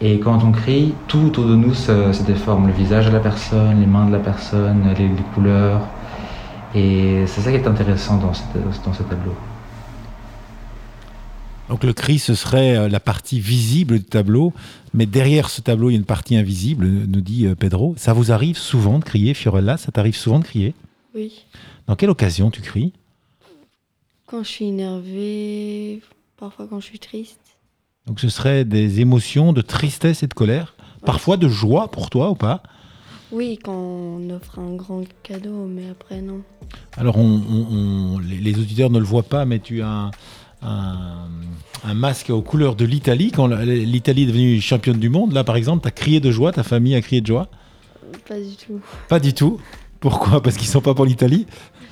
Et 0.00 0.18
quand 0.18 0.42
on 0.42 0.50
crie, 0.50 0.92
tout 1.06 1.26
autour 1.26 1.46
de 1.46 1.54
nous 1.54 1.72
se, 1.72 2.20
déforme. 2.24 2.66
Le 2.66 2.72
visage 2.72 3.06
de 3.06 3.12
la 3.12 3.20
personne, 3.20 3.78
les 3.78 3.86
mains 3.86 4.06
de 4.06 4.12
la 4.12 4.18
personne, 4.18 4.92
les, 4.98 5.10
couleurs. 5.32 5.82
Et 6.74 7.22
c'est 7.26 7.42
ça 7.42 7.50
qui 7.52 7.58
est 7.58 7.68
intéressant 7.68 8.16
dans 8.16 8.32
dans 8.84 8.92
ce 8.92 9.02
tableau. 9.04 9.36
Donc 11.68 11.84
le 11.84 11.92
cri, 11.92 12.18
ce 12.18 12.34
serait 12.34 12.76
euh, 12.76 12.88
la 12.88 13.00
partie 13.00 13.40
visible 13.40 13.98
du 13.98 14.04
tableau, 14.04 14.54
mais 14.98 15.06
derrière 15.06 15.48
ce 15.48 15.60
tableau, 15.60 15.90
il 15.90 15.92
y 15.92 15.96
a 15.96 15.98
une 16.00 16.04
partie 16.04 16.34
invisible, 16.36 16.84
nous 16.88 17.20
dit 17.20 17.46
euh, 17.46 17.54
Pedro. 17.54 17.94
Ça 17.96 18.12
vous 18.12 18.32
arrive 18.32 18.58
souvent 18.58 18.98
de 18.98 19.04
crier, 19.04 19.32
Fiorella? 19.32 19.76
Ça 19.76 19.92
t'arrive 19.92 20.16
souvent 20.16 20.40
de 20.40 20.44
crier? 20.44 20.74
Oui. 21.14 21.44
Dans 21.86 21.94
quelle 21.94 22.10
occasion 22.10 22.50
tu 22.50 22.60
cries? 22.62 22.92
Quand 24.26 24.42
je 24.42 24.48
suis 24.48 24.64
énervée, 24.66 26.02
parfois 26.36 26.66
quand 26.68 26.80
je 26.80 26.86
suis 26.86 26.98
triste. 26.98 27.38
Donc 28.08 28.18
ce 28.18 28.28
serait 28.28 28.64
des 28.64 28.98
émotions 29.00 29.52
de 29.52 29.60
tristesse 29.62 30.24
et 30.24 30.26
de 30.26 30.34
colère, 30.34 30.74
parfois 31.06 31.36
de 31.36 31.46
joie 31.48 31.90
pour 31.92 32.10
toi 32.10 32.30
ou 32.30 32.34
pas? 32.34 32.64
Oui, 33.30 33.58
quand 33.62 33.72
on 33.72 34.30
offre 34.30 34.58
un 34.58 34.74
grand 34.74 35.04
cadeau, 35.22 35.66
mais 35.66 35.88
après 35.90 36.20
non. 36.22 36.40
Alors, 36.96 37.18
on, 37.18 37.22
on- 37.50 37.66
on- 38.16 38.18
les, 38.18 38.38
les 38.38 38.58
auditeurs 38.58 38.90
ne 38.90 38.98
le 38.98 39.04
voient 39.04 39.22
pas, 39.22 39.44
mais 39.44 39.60
tu 39.60 39.80
as 39.82 39.88
un, 39.88 40.10
un- 40.62 41.28
un 41.84 41.94
masque 41.94 42.30
aux 42.30 42.42
couleurs 42.42 42.74
de 42.74 42.84
l'Italie. 42.84 43.30
Quand 43.30 43.46
l'Italie 43.46 44.24
est 44.24 44.26
devenue 44.26 44.60
championne 44.60 44.98
du 44.98 45.08
monde, 45.08 45.32
là, 45.32 45.44
par 45.44 45.56
exemple, 45.56 45.82
tu 45.82 45.88
as 45.88 45.92
crié 45.92 46.20
de 46.20 46.30
joie, 46.30 46.52
ta 46.52 46.62
famille 46.62 46.94
a 46.94 47.00
crié 47.00 47.20
de 47.20 47.26
joie? 47.26 47.48
Pas 48.26 48.38
du 48.38 48.56
tout. 48.56 48.80
Pas 49.08 49.20
du 49.20 49.32
tout? 49.34 49.60
Pourquoi? 50.00 50.42
Parce 50.42 50.56
qu'ils 50.56 50.68
sont 50.68 50.80
pas 50.80 50.94
pour 50.94 51.04
l'Italie? 51.04 51.46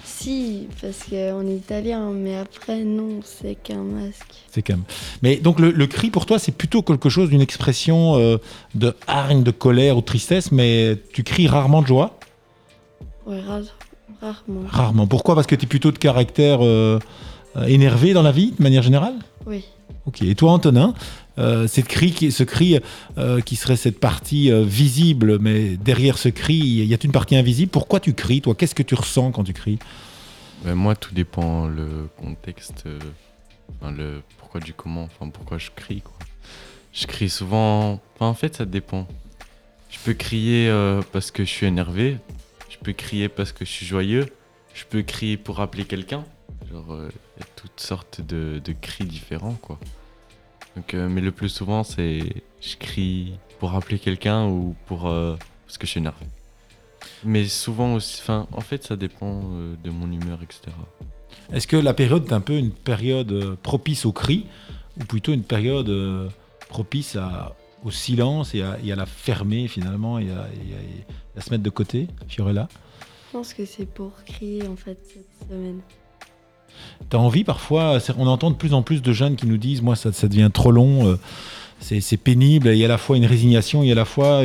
Si, 0.04 0.66
parce 0.80 1.04
qu'on 1.10 1.46
est 1.46 1.56
italien, 1.56 2.10
mais 2.10 2.36
après, 2.36 2.82
non, 2.84 3.20
c'est 3.22 3.54
qu'un 3.54 3.82
masque. 3.82 4.34
C'est 4.50 4.62
quand 4.62 4.74
même. 4.74 4.84
Mais 5.22 5.36
donc, 5.36 5.60
le, 5.60 5.70
le 5.70 5.86
cri, 5.86 6.10
pour 6.10 6.24
toi, 6.26 6.38
c'est 6.38 6.52
plutôt 6.52 6.82
quelque 6.82 7.08
chose 7.10 7.28
d'une 7.30 7.40
expression 7.42 8.16
euh, 8.16 8.38
de 8.74 8.94
hargne, 9.06 9.42
de 9.42 9.50
colère 9.50 9.96
ou 9.98 10.00
de 10.00 10.06
tristesse, 10.06 10.50
mais 10.52 10.98
tu 11.12 11.22
cries 11.22 11.48
rarement 11.48 11.82
de 11.82 11.86
joie? 11.86 12.18
Ouais, 13.26 13.40
rare- 13.40 13.60
rarement. 14.20 14.62
Rarement. 14.68 15.06
Pourquoi? 15.06 15.34
Parce 15.34 15.46
que 15.46 15.54
tu 15.54 15.64
es 15.64 15.68
plutôt 15.68 15.92
de 15.92 15.98
caractère 15.98 16.58
euh, 16.64 16.98
énervé 17.66 18.12
dans 18.12 18.22
la 18.22 18.32
vie, 18.32 18.52
de 18.56 18.62
manière 18.62 18.82
générale 18.82 19.14
Oui. 19.46 19.64
Ok. 20.06 20.22
Et 20.22 20.34
toi, 20.34 20.52
Antonin, 20.52 20.94
euh, 21.38 21.66
cette 21.66 21.88
cri 21.88 22.12
qui, 22.12 22.30
ce 22.30 22.44
cri 22.44 22.80
euh, 23.18 23.40
qui 23.40 23.56
serait 23.56 23.76
cette 23.76 23.98
partie 23.98 24.50
euh, 24.50 24.62
visible, 24.62 25.38
mais 25.40 25.76
derrière 25.76 26.16
ce 26.18 26.28
cri, 26.28 26.54
il 26.54 26.84
y 26.84 26.94
a 26.94 26.98
une 27.02 27.12
partie 27.12 27.36
invisible. 27.36 27.70
Pourquoi 27.70 28.00
tu 28.00 28.14
cries, 28.14 28.40
toi? 28.40 28.54
Qu'est-ce 28.54 28.74
que 28.74 28.84
tu 28.84 28.94
ressens 28.94 29.32
quand 29.32 29.44
tu 29.44 29.52
cries? 29.52 29.78
Ben, 30.64 30.74
moi, 30.74 30.94
tout 30.94 31.14
dépend 31.14 31.66
le 31.66 32.08
contexte, 32.16 32.84
euh, 32.86 32.98
enfin, 33.80 33.92
le 33.92 34.22
pourquoi 34.38 34.60
du 34.60 34.72
comment, 34.72 35.04
enfin 35.04 35.28
pourquoi 35.28 35.58
je 35.58 35.70
crie 35.74 36.00
quoi. 36.00 36.14
Je 36.92 37.06
crie 37.06 37.28
souvent, 37.28 38.00
enfin, 38.14 38.26
en 38.26 38.34
fait 38.34 38.56
ça 38.56 38.64
dépend. 38.64 39.06
Je 39.90 39.98
peux 40.04 40.14
crier 40.14 40.68
euh, 40.68 41.02
parce 41.12 41.30
que 41.30 41.44
je 41.44 41.50
suis 41.50 41.66
énervé, 41.66 42.16
je 42.70 42.76
peux 42.82 42.92
crier 42.92 43.28
parce 43.28 43.52
que 43.52 43.64
je 43.64 43.70
suis 43.70 43.86
joyeux, 43.86 44.26
je 44.72 44.84
peux 44.88 45.02
crier 45.02 45.36
pour 45.36 45.60
appeler 45.60 45.84
quelqu'un. 45.84 46.24
Genre 46.72 46.92
euh, 46.92 47.10
toutes 47.68 47.80
sortes 47.80 48.20
de, 48.20 48.60
de 48.64 48.72
cris 48.72 49.04
différents 49.04 49.54
quoi. 49.62 49.78
Donc, 50.76 50.92
euh, 50.94 51.08
mais 51.08 51.20
le 51.20 51.32
plus 51.32 51.48
souvent 51.48 51.82
c'est 51.84 52.20
je 52.60 52.76
crie 52.76 53.34
pour 53.58 53.74
appeler 53.74 53.98
quelqu'un 53.98 54.46
ou 54.46 54.74
pour 54.86 55.06
euh, 55.06 55.36
parce 55.66 55.78
que 55.78 55.86
je 55.86 55.92
suis 55.92 56.00
énervé. 56.00 56.26
Mais 57.24 57.46
souvent 57.46 57.94
aussi, 57.94 58.20
enfin, 58.20 58.46
en 58.52 58.60
fait, 58.60 58.84
ça 58.84 58.96
dépend 58.96 59.40
euh, 59.44 59.74
de 59.82 59.90
mon 59.90 60.10
humeur, 60.12 60.38
etc. 60.42 60.60
Est-ce 61.52 61.66
que 61.66 61.76
la 61.76 61.94
période 61.94 62.26
est 62.26 62.32
un 62.32 62.40
peu 62.40 62.56
une 62.58 62.72
période 62.72 63.56
propice 63.62 64.04
au 64.04 64.12
cri, 64.12 64.46
ou 65.00 65.04
plutôt 65.04 65.32
une 65.32 65.42
période 65.44 65.90
propice 66.68 67.16
à, 67.16 67.54
au 67.84 67.90
silence 67.90 68.54
et 68.54 68.62
à, 68.62 68.78
et 68.84 68.92
à 68.92 68.96
la 68.96 69.06
fermer 69.06 69.68
finalement 69.68 70.18
et 70.18 70.30
à, 70.30 70.34
et 70.34 70.74
à- 70.74 70.82
et 70.82 71.04
à 71.38 71.40
se 71.40 71.50
mettre 71.50 71.62
de 71.62 71.70
côté 71.70 72.08
Fiorella? 72.28 72.68
Je 73.28 73.38
pense 73.38 73.54
que 73.54 73.64
c'est 73.64 73.86
pour 73.86 74.12
crier, 74.24 74.66
en 74.66 74.76
fait, 74.76 74.98
cette 75.04 75.48
semaine. 75.50 75.80
T'as 77.08 77.18
envie 77.18 77.44
parfois, 77.44 77.98
on 78.18 78.26
entend 78.26 78.50
de 78.50 78.56
plus 78.56 78.74
en 78.74 78.82
plus 78.82 79.00
de 79.02 79.12
jeunes 79.12 79.36
qui 79.36 79.46
nous 79.46 79.58
disent 79.58 79.82
Moi, 79.82 79.94
ça, 79.96 80.12
ça 80.12 80.26
devient 80.28 80.50
trop 80.52 80.72
long, 80.72 81.06
euh, 81.06 81.16
c'est 81.78 82.16
pénible, 82.16 82.68
il 82.68 82.78
y 82.78 82.82
a 82.82 82.86
à 82.86 82.88
la 82.88 82.98
fois 82.98 83.16
une 83.18 83.26
résignation, 83.26 83.82
il 83.82 83.86
y 83.88 83.90
a 83.90 83.92
à 83.92 83.96
la 83.96 84.04
fois, 84.06 84.42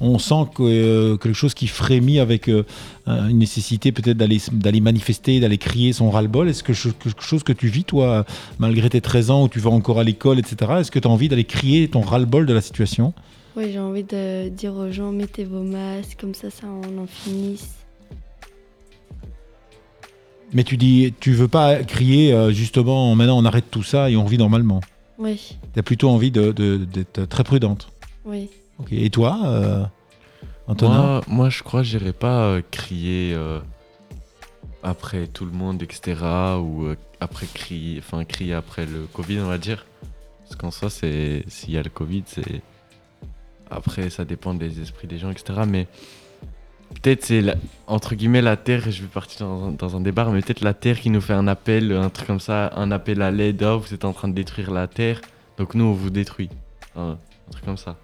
on 0.00 0.18
sent 0.18 0.46
euh, 0.60 1.16
quelque 1.16 1.34
chose 1.34 1.52
qui 1.52 1.66
frémit 1.66 2.20
avec 2.20 2.48
euh, 2.48 2.64
un- 3.06 3.28
une 3.28 3.38
nécessité 3.38 3.90
peut-être 3.92 4.16
d'aller 4.16 4.80
manifester, 4.80 5.40
d'aller 5.40 5.58
crier 5.58 5.92
son 5.92 6.08
ras-le-bol. 6.08 6.48
Est-ce 6.48 6.62
que 6.62 6.72
quelque 6.72 7.22
chose 7.22 7.42
que 7.42 7.52
tu 7.52 7.66
vis, 7.66 7.82
toi, 7.84 8.24
malgré 8.60 8.88
tes 8.88 9.00
13 9.00 9.30
ans 9.30 9.42
où 9.44 9.48
tu 9.48 9.58
vas 9.58 9.70
encore 9.70 9.98
à 9.98 10.04
l'école, 10.04 10.38
etc., 10.38 10.56
est-ce 10.78 10.90
que 10.92 11.00
tu 11.00 11.08
as 11.08 11.10
envie 11.10 11.28
d'aller 11.28 11.44
crier 11.44 11.88
ton 11.88 12.00
ras-le-bol 12.00 12.46
de 12.46 12.54
la 12.54 12.60
situation? 12.60 13.12
Oui, 13.56 13.70
j'ai 13.72 13.80
envie 13.80 14.04
de 14.04 14.48
dire 14.50 14.72
aux 14.74 14.92
gens, 14.92 15.10
mettez 15.10 15.44
vos 15.44 15.64
masques, 15.64 16.16
comme 16.20 16.34
ça, 16.34 16.48
ça 16.48 16.68
on 16.68 17.02
en 17.02 17.06
finisse. 17.08 17.70
Mais 20.52 20.64
tu 20.64 20.76
dis, 20.76 21.12
tu 21.20 21.32
veux 21.32 21.48
pas 21.48 21.82
crier 21.84 22.32
euh, 22.32 22.50
justement, 22.52 23.14
maintenant 23.14 23.38
on 23.38 23.44
arrête 23.44 23.70
tout 23.70 23.82
ça 23.82 24.10
et 24.10 24.16
on 24.16 24.24
vit 24.24 24.38
normalement. 24.38 24.80
Oui, 25.18 25.56
Tu 25.74 25.80
as 25.80 25.82
plutôt 25.82 26.08
envie 26.10 26.30
de- 26.30 26.52
de- 26.52 26.76
d'être 26.84 27.24
très 27.26 27.44
prudente. 27.44 27.88
oui. 28.24 28.50
Ok. 28.80 28.92
Et 28.92 29.10
toi, 29.10 29.40
euh, 29.44 29.84
Antonin 30.68 30.98
Moi, 31.02 31.20
moi, 31.26 31.50
je 31.50 31.64
crois 31.64 31.80
que 31.80 31.86
j'irai 31.88 32.12
pas 32.12 32.42
euh, 32.44 32.62
crier 32.70 33.32
euh, 33.34 33.58
après 34.84 35.26
tout 35.26 35.44
le 35.44 35.50
monde, 35.50 35.82
etc. 35.82 36.14
Ou 36.60 36.86
après 37.20 37.46
crier, 37.52 37.98
enfin 37.98 38.24
crier 38.24 38.54
après 38.54 38.86
le 38.86 39.08
Covid, 39.12 39.40
on 39.40 39.48
va 39.48 39.58
dire. 39.58 39.84
Parce 40.44 40.54
qu'en 40.54 40.70
soi, 40.70 40.90
c'est 40.90 41.42
s'il 41.48 41.72
y 41.72 41.76
a 41.76 41.82
le 41.82 41.90
Covid, 41.90 42.22
c'est 42.26 42.62
après 43.70 44.10
ça 44.10 44.24
dépend 44.24 44.54
des 44.54 44.80
esprits 44.80 45.08
des 45.08 45.18
gens, 45.18 45.30
etc. 45.30 45.60
Mais 45.66 45.88
peut-être 46.94 47.24
c'est 47.24 47.40
la- 47.40 47.54
entre 47.86 48.14
guillemets 48.14 48.42
la 48.42 48.56
terre. 48.56 48.90
Je 48.90 49.02
vais 49.02 49.08
partir 49.08 49.46
dans, 49.46 49.64
un- 49.68 49.72
dans 49.72 49.96
un 49.96 50.00
débat, 50.00 50.24
mais 50.32 50.40
peut-être 50.40 50.62
la 50.62 50.74
terre 50.74 51.00
qui 51.00 51.10
nous 51.10 51.20
fait 51.20 51.32
un 51.34 51.46
appel, 51.48 51.92
un 51.92 52.08
truc 52.10 52.26
comme 52.26 52.40
ça, 52.40 52.72
un 52.76 52.90
appel 52.90 53.22
à 53.22 53.30
l'aide. 53.30 53.62
Oh, 53.62 53.78
vous 53.78 53.94
êtes 53.94 54.04
en 54.04 54.12
train 54.12 54.28
de 54.28 54.34
détruire 54.34 54.70
la 54.70 54.86
terre, 54.86 55.20
donc 55.58 55.74
nous 55.74 55.84
on 55.84 55.92
vous 55.92 56.10
détruit. 56.10 56.48
Un 56.96 57.16
truc 57.50 57.64
comme 57.64 57.76
ça. 57.76 57.96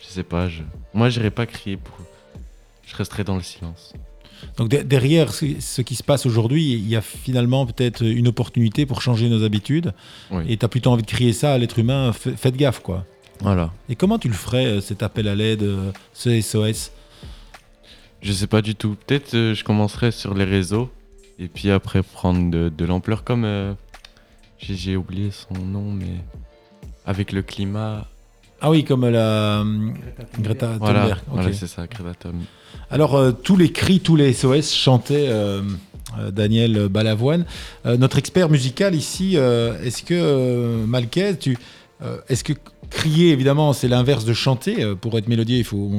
Je 0.00 0.06
sais 0.08 0.22
pas. 0.24 0.48
Je... 0.48 0.62
Moi, 0.94 1.08
j'irai 1.10 1.30
pas 1.30 1.46
crier 1.46 1.76
pour. 1.76 1.96
Je 2.86 2.96
resterai 2.96 3.22
dans 3.22 3.36
le 3.36 3.42
silence. 3.42 3.92
Donc 4.56 4.68
de- 4.70 4.78
derrière 4.82 5.32
ce, 5.32 5.44
ce 5.60 5.82
qui 5.82 5.94
se 5.94 6.02
passe 6.02 6.24
aujourd'hui, 6.26 6.72
il 6.72 6.88
y 6.88 6.96
a 6.96 7.00
finalement 7.02 7.66
peut-être 7.66 8.02
une 8.04 8.26
opportunité 8.28 8.86
pour 8.86 9.02
changer 9.02 9.28
nos 9.28 9.44
habitudes. 9.44 9.92
Oui. 10.30 10.44
Et 10.48 10.56
tu 10.56 10.64
as 10.64 10.68
plutôt 10.68 10.90
envie 10.90 11.02
de 11.02 11.06
crier 11.06 11.32
ça 11.34 11.52
à 11.52 11.58
l'être 11.58 11.78
humain, 11.78 12.10
f- 12.10 12.34
faites 12.36 12.56
gaffe 12.56 12.80
quoi. 12.80 13.04
Voilà. 13.40 13.70
Et 13.88 13.96
comment 13.96 14.18
tu 14.18 14.28
le 14.28 14.34
ferais, 14.34 14.66
euh, 14.66 14.80
cet 14.80 15.02
appel 15.02 15.28
à 15.28 15.34
l'aide, 15.34 15.62
euh, 15.62 15.92
ce 16.14 16.30
SOS 16.40 16.90
Je 18.22 18.32
sais 18.32 18.46
pas 18.46 18.62
du 18.62 18.74
tout. 18.74 18.96
Peut-être 19.06 19.34
euh, 19.34 19.54
je 19.54 19.64
commencerai 19.64 20.10
sur 20.10 20.34
les 20.34 20.44
réseaux 20.44 20.90
et 21.38 21.48
puis 21.48 21.70
après 21.70 22.02
prendre 22.02 22.50
de, 22.50 22.68
de 22.76 22.84
l'ampleur 22.84 23.24
comme 23.24 23.44
euh, 23.44 23.72
j'ai 24.58 24.74
j'ai 24.76 24.96
oublié 24.96 25.30
son 25.30 25.54
nom 25.64 25.90
mais 25.92 26.16
avec 27.06 27.32
le 27.32 27.42
climat. 27.42 28.06
Ah 28.60 28.68
oui, 28.70 28.84
comme 28.84 29.08
la 29.08 29.60
euh, 29.62 29.88
Greta 30.38 30.76
Voilà, 30.78 31.00
Thunberg. 31.00 31.18
Ok. 31.18 31.24
voilà 31.32 31.52
c'est 31.54 31.66
ça, 31.66 31.86
Greta 31.86 32.12
Thunberg. 32.14 32.44
Alors, 32.90 33.14
euh, 33.16 33.32
tous 33.32 33.56
les 33.56 33.72
cris, 33.72 34.00
tous 34.00 34.16
les 34.16 34.34
SOS 34.34 34.74
chantaient 34.74 35.28
euh, 35.30 35.62
euh, 36.18 36.30
Daniel 36.30 36.88
Balavoine. 36.88 37.46
Euh, 37.86 37.96
notre 37.96 38.18
expert 38.18 38.50
musical 38.50 38.94
ici, 38.94 39.38
euh, 39.38 39.80
est-ce 39.82 40.02
que, 40.02 40.12
euh, 40.14 40.84
Malquez, 40.86 41.38
tu, 41.38 41.56
euh, 42.02 42.18
est-ce 42.28 42.44
que 42.44 42.52
crier, 42.90 43.30
évidemment, 43.30 43.72
c'est 43.72 43.88
l'inverse 43.88 44.24
de 44.24 44.32
chanter 44.32 44.82
euh, 44.82 44.94
Pour 44.94 45.16
être 45.16 45.28
mélodieux, 45.28 45.56
il 45.56 45.64
faut, 45.64 45.90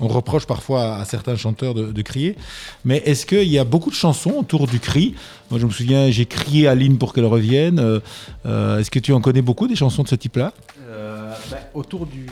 on, 0.00 0.08
reproche 0.08 0.46
parfois 0.46 0.96
à 0.96 1.04
certains 1.04 1.36
chanteurs 1.36 1.74
de, 1.74 2.02
crier. 2.02 2.36
Mais 2.84 2.98
est-ce 3.04 3.26
qu'il 3.26 3.48
y 3.48 3.58
a 3.58 3.64
beaucoup 3.64 3.90
de 3.90 3.94
chansons 3.94 4.34
autour 4.38 4.66
du 4.66 4.78
cri? 4.78 5.14
Moi, 5.50 5.58
je 5.58 5.66
me 5.66 5.70
souviens, 5.70 6.10
j'ai 6.10 6.26
crié 6.26 6.68
à 6.68 6.74
Lynn 6.74 6.98
pour 6.98 7.12
qu'elle 7.12 7.24
revienne. 7.24 7.78
Euh, 7.78 8.00
euh, 8.46 8.78
est-ce 8.78 8.90
que 8.90 8.98
tu 8.98 9.12
en 9.12 9.20
connais 9.20 9.42
beaucoup 9.42 9.66
des 9.66 9.76
chansons 9.76 10.02
de 10.02 10.08
ce 10.08 10.14
type-là? 10.14 10.52
Bah, 11.50 11.58
autour 11.74 12.06
du, 12.06 12.26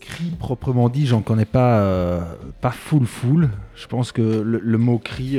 cri 0.00 0.24
proprement 0.38 0.88
dit, 0.88 1.06
j'en 1.06 1.20
connais 1.20 1.44
pas, 1.44 2.26
pas 2.60 2.72
full 2.72 3.06
full. 3.06 3.50
Je 3.76 3.86
pense 3.86 4.10
que 4.10 4.22
le, 4.22 4.58
le 4.62 4.78
mot 4.78 4.98
cri. 4.98 5.38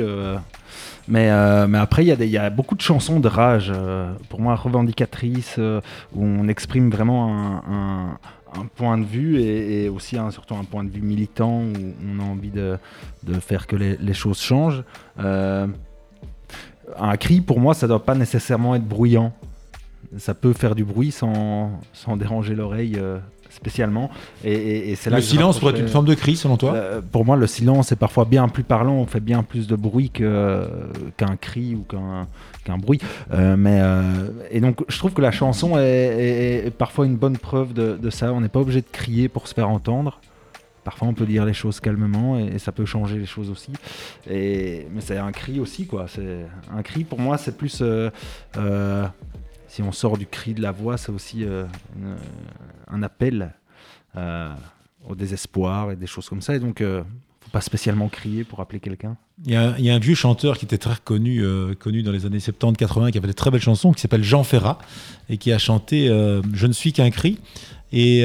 Euh, 1.12 1.66
mais, 1.66 1.78
après, 1.78 2.04
il 2.04 2.24
y, 2.24 2.38
a 2.38 2.50
beaucoup 2.50 2.74
de 2.74 2.80
chansons 2.80 3.20
de 3.20 3.28
rage, 3.28 3.72
euh, 3.74 4.12
pour 4.28 4.40
moi, 4.40 4.54
revendicatrices, 4.54 5.56
euh, 5.58 5.80
où 6.14 6.24
on 6.24 6.48
exprime 6.48 6.90
vraiment 6.90 7.62
un, 7.68 8.18
point 8.74 8.98
de 8.98 9.04
vue 9.04 9.40
et, 9.40 9.88
aussi 9.88 10.16
surtout 10.30 10.54
un 10.54 10.64
point 10.64 10.82
de 10.82 10.90
vue 10.90 11.02
militant, 11.02 11.62
où 11.62 11.72
on 12.04 12.18
a 12.20 12.24
envie 12.24 12.50
de, 12.50 12.78
faire 13.40 13.66
que 13.66 13.76
les, 13.76 14.14
choses 14.14 14.40
changent. 14.40 14.82
Un 16.98 17.16
cri, 17.16 17.40
pour 17.40 17.60
moi, 17.60 17.74
ça 17.74 17.86
doit 17.86 18.04
pas 18.04 18.16
nécessairement 18.16 18.74
être 18.74 18.86
bruyant. 18.86 19.32
Ça 20.18 20.34
peut 20.34 20.52
faire 20.52 20.74
du 20.74 20.84
bruit 20.84 21.12
sans, 21.12 21.80
déranger 22.16 22.56
l'oreille 22.56 23.00
spécialement. 23.50 24.10
Et, 24.44 24.52
et- 24.52 24.90
et 24.92 24.96
c'est 24.96 25.10
là 25.10 25.16
Le 25.16 25.22
silence 25.22 25.58
pourrait 25.58 25.72
être 25.72 25.80
une 25.80 25.88
forme 25.88 26.06
de 26.06 26.14
cri, 26.14 26.36
selon 26.36 26.56
toi 26.56 26.72
Euh, 26.74 27.00
Pour 27.12 27.24
moi, 27.24 27.36
le 27.36 27.46
silence 27.46 27.92
est 27.92 27.96
parfois 27.96 28.24
bien 28.24 28.48
plus 28.48 28.62
parlant. 28.64 28.94
On 28.94 29.06
fait 29.06 29.20
bien 29.20 29.42
plus 29.42 29.66
de 29.66 29.76
bruit 29.76 30.10
qu'un 30.10 31.36
cri 31.40 31.74
ou 31.74 31.84
qu'un 31.88 32.78
bruit. 32.78 33.00
Euh, 33.32 33.56
mais, 33.58 33.78
euh, 33.82 34.02
et 34.50 34.60
donc, 34.60 34.78
je 34.88 34.96
trouve 34.98 35.12
que 35.12 35.22
la 35.22 35.32
chanson 35.32 35.76
est, 35.78 35.82
est- 35.82 36.66
est 36.66 36.70
parfois 36.70 37.06
une 37.06 37.16
bonne 37.16 37.36
preuve 37.38 37.72
de, 37.72 37.98
de 38.00 38.10
ça. 38.10 38.32
On 38.32 38.40
n'est 38.40 38.48
pas 38.48 38.60
obligé 38.60 38.80
de 38.80 38.86
crier 38.90 39.28
pour 39.28 39.48
se 39.48 39.54
faire 39.54 39.68
entendre. 39.68 40.20
Parfois, 40.84 41.08
on 41.08 41.12
peut 41.14 41.26
dire 41.26 41.44
les 41.44 41.52
choses 41.52 41.78
calmement 41.78 42.38
et, 42.38 42.54
et 42.54 42.58
ça 42.58 42.72
peut 42.72 42.86
changer 42.86 43.18
les 43.18 43.26
choses 43.26 43.50
aussi. 43.50 43.72
Et, 44.30 44.86
mais 44.94 45.02
c'est 45.02 45.18
un 45.18 45.30
cri 45.30 45.60
aussi, 45.60 45.86
quoi. 45.86 46.06
C'est 46.08 46.46
un 46.74 46.82
cri. 46.82 47.04
Pour 47.04 47.20
moi, 47.20 47.36
c'est 47.36 47.56
plus. 47.56 47.82
Si 49.70 49.82
on 49.82 49.92
sort 49.92 50.18
du 50.18 50.26
cri 50.26 50.52
de 50.52 50.60
la 50.60 50.72
voix, 50.72 50.98
c'est 50.98 51.12
aussi 51.12 51.44
euh, 51.44 51.64
un 52.88 53.02
appel 53.04 53.54
euh, 54.16 54.52
au 55.08 55.14
désespoir 55.14 55.92
et 55.92 55.96
des 55.96 56.08
choses 56.08 56.28
comme 56.28 56.42
ça. 56.42 56.56
Et 56.56 56.58
donc, 56.58 56.80
euh, 56.80 57.02
faut 57.40 57.50
pas 57.52 57.60
spécialement 57.60 58.08
crier 58.08 58.42
pour 58.42 58.58
appeler 58.60 58.80
quelqu'un. 58.80 59.16
Il 59.46 59.52
y, 59.52 59.56
a, 59.56 59.94
un 59.94 59.98
vieux 60.00 60.16
chanteur 60.16 60.58
qui 60.58 60.64
était 60.64 60.76
très 60.76 60.96
connu, 61.04 61.42
euh, 61.42 61.74
connu 61.74 62.02
dans 62.02 62.10
les 62.10 62.26
années 62.26 62.38
70-80, 62.38 63.12
qui 63.12 63.18
avait 63.18 63.28
de 63.28 63.32
très 63.32 63.52
belles 63.52 63.62
chansons, 63.62 63.92
qui 63.92 64.00
s'appelle 64.00 64.24
Jean 64.24 64.42
Ferrat, 64.42 64.78
et 65.30 65.38
qui 65.38 65.52
a 65.52 65.58
chanté 65.58 66.08
Je 66.08 66.66
ne 66.66 66.72
suis 66.72 66.92
qu'un 66.92 67.10
cri. 67.10 67.38
Et 67.92 68.22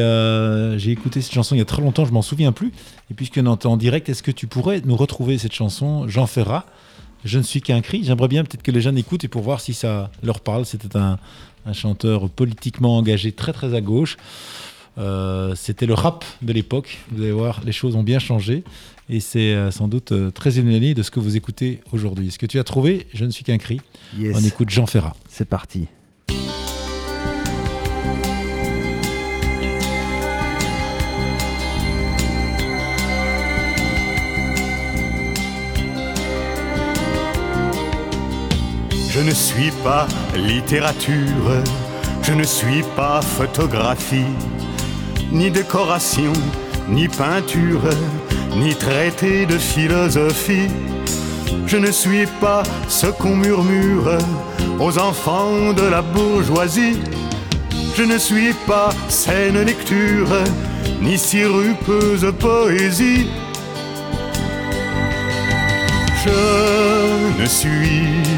j'ai 0.77 0.91
écouté 0.91 1.21
cette 1.21 1.34
chanson 1.34 1.55
il 1.55 1.60
y 1.60 1.62
a 1.62 1.65
très 1.65 1.81
longtemps, 1.81 2.05
je 2.05 2.12
m'en 2.12 2.23
souviens 2.23 2.51
plus. 2.51 2.73
Et 3.12 3.13
puisqu'on 3.13 3.45
entend 3.45 3.73
en 3.73 3.77
direct, 3.77 4.10
est-ce 4.10 4.23
que 4.23 4.31
tu 4.31 4.47
pourrais 4.47 4.81
nous 4.84 4.97
retrouver 4.97 5.38
cette 5.38 5.53
chanson, 5.53 6.08
Jean 6.08 6.25
Ferrat? 6.25 6.65
Je 7.25 7.38
ne 7.39 7.43
suis 7.43 7.61
qu'un 7.61 7.81
cri. 7.81 8.03
J'aimerais 8.03 8.27
bien 8.27 8.43
peut-être 8.43 8.63
que 8.63 8.71
les 8.71 8.81
jeunes 8.81 8.97
écoutent 8.97 9.23
et 9.23 9.27
pour 9.27 9.41
voir 9.41 9.59
si 9.59 9.73
ça 9.73 10.11
leur 10.23 10.39
parle. 10.39 10.65
C'était 10.65 10.95
un, 10.95 11.17
un 11.65 11.73
chanteur 11.73 12.29
politiquement 12.29 12.97
engagé 12.97 13.31
très 13.31 13.51
très 13.51 13.73
à 13.73 13.81
gauche. 13.81 14.15
Euh, 14.97 15.53
C'était 15.55 15.85
le 15.88 15.93
rap 15.93 16.23
de 16.41 16.53
l'époque. 16.53 16.99
Vous 17.11 17.21
allez 17.21 17.31
voir, 17.31 17.61
les 17.65 17.71
choses 17.71 17.95
ont 17.95 18.03
bien 18.03 18.19
changé. 18.19 18.63
Et 19.09 19.19
c'est 19.19 19.53
euh, 19.53 19.69
sans 19.71 19.88
doute 19.88 20.11
euh, 20.13 20.31
très 20.31 20.57
éloigné 20.57 20.93
de 20.93 21.03
ce 21.03 21.11
que 21.11 21.19
vous 21.19 21.35
écoutez 21.35 21.81
aujourd'hui. 21.91 22.27
Est-ce 22.27 22.39
que 22.39 22.45
tu 22.45 22.59
as 22.59 22.63
trouvé 22.63 23.07
Je 23.13 23.25
ne 23.25 23.29
suis 23.31 23.43
qu'un 23.43 23.57
cri. 23.57 23.81
Yes. 24.17 24.35
On 24.35 24.43
écoute 24.43 24.69
Jean 24.69 24.85
Ferrat. 24.85 25.15
C'est 25.29 25.45
parti. 25.49 25.88
Je 39.15 39.21
ne 39.21 39.32
suis 39.32 39.71
pas 39.82 40.08
littérature, 40.36 41.63
je 42.21 42.34
ne 42.34 42.43
suis 42.43 42.84
pas 42.97 43.21
photographie, 43.21 44.34
ni 45.32 45.49
décoration, 45.49 46.34
ni 46.89 47.08
peinture, 47.08 47.80
ni 48.58 48.75
traité 48.75 49.45
de 49.45 49.58
philosophie. 49.58 50.67
Je 51.65 51.78
ne 51.78 51.91
suis 51.91 52.25
pas 52.41 52.63
ce 52.89 53.08
qu'on 53.08 53.38
murmure 53.38 54.17
aux 54.82 54.99
enfants 54.99 55.71
de 55.71 55.84
la 55.84 56.01
bourgeoisie. 56.01 56.99
Je 57.95 58.04
ne 58.04 58.17
suis 58.17 58.51
pas 58.67 58.89
saine 59.08 59.63
lecture, 59.63 60.28
ni 61.01 61.17
sirupeuse 61.17 62.34
poésie. 62.38 63.28
Je 66.25 67.41
ne 67.41 67.45
suis 67.45 68.35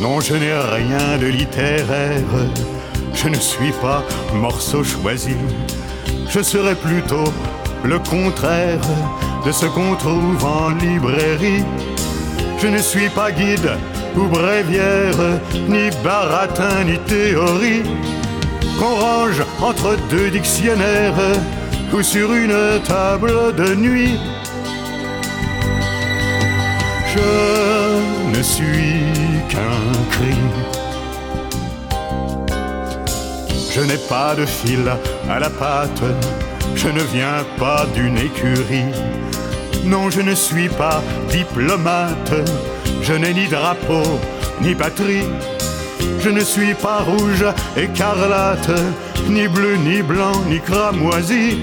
Non, 0.00 0.20
je 0.20 0.34
n'ai 0.34 0.52
rien 0.52 1.18
de 1.20 1.26
littéraire. 1.26 2.24
Je 3.14 3.28
ne 3.28 3.36
suis 3.36 3.72
pas 3.80 4.02
morceau 4.34 4.82
choisi. 4.82 5.36
Je 6.28 6.40
serais 6.42 6.74
plutôt 6.74 7.32
le 7.84 7.98
contraire 8.00 8.80
de 9.46 9.52
ce 9.52 9.66
qu'on 9.66 9.94
trouve 9.94 10.44
en 10.44 10.70
librairie. 10.70 11.64
Je 12.60 12.66
ne 12.66 12.78
suis 12.78 13.08
pas 13.10 13.30
guide 13.30 13.70
ou 14.16 14.26
bréviaire, 14.26 15.40
ni 15.68 15.90
baratin, 16.02 16.84
ni 16.84 16.98
théorie. 16.98 17.82
Qu'on 18.78 18.96
range 18.96 19.42
entre 19.60 19.96
deux 20.10 20.30
dictionnaires 20.30 21.14
ou 21.92 22.02
sur 22.02 22.32
une 22.32 22.80
table 22.84 23.54
de 23.56 23.74
nuit. 23.74 24.18
Je 27.18 28.38
ne 28.38 28.42
suis 28.42 29.02
qu'un 29.48 29.82
cri. 30.10 30.36
Je 33.74 33.80
n'ai 33.80 33.96
pas 34.08 34.34
de 34.36 34.46
fil 34.46 34.88
à 35.28 35.38
la 35.40 35.50
patte, 35.50 36.02
je 36.76 36.88
ne 36.88 37.00
viens 37.00 37.44
pas 37.58 37.86
d'une 37.94 38.18
écurie. 38.18 38.92
Non, 39.84 40.10
je 40.10 40.20
ne 40.20 40.34
suis 40.34 40.68
pas 40.68 41.02
diplomate, 41.30 42.34
je 43.02 43.14
n'ai 43.14 43.34
ni 43.34 43.46
drapeau, 43.48 44.20
ni 44.60 44.74
patrie. 44.74 45.26
Je 46.20 46.30
ne 46.30 46.40
suis 46.40 46.74
pas 46.74 47.00
rouge, 47.00 47.44
écarlate, 47.76 48.70
ni 49.28 49.48
bleu, 49.48 49.76
ni 49.76 50.02
blanc, 50.02 50.36
ni 50.48 50.60
cramoisi. 50.60 51.58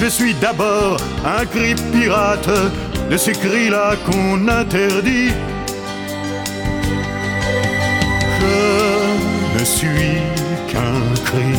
Je 0.00 0.06
suis 0.06 0.34
d'abord 0.34 0.96
un 1.24 1.44
cri 1.46 1.74
pirate, 1.92 2.50
de 3.12 3.18
ces 3.18 3.32
cris-là 3.32 3.94
qu'on 4.06 4.48
interdit. 4.48 5.32
Je 8.40 9.58
ne 9.60 9.64
suis 9.64 10.16
qu'un 10.68 11.22
cri. 11.26 11.52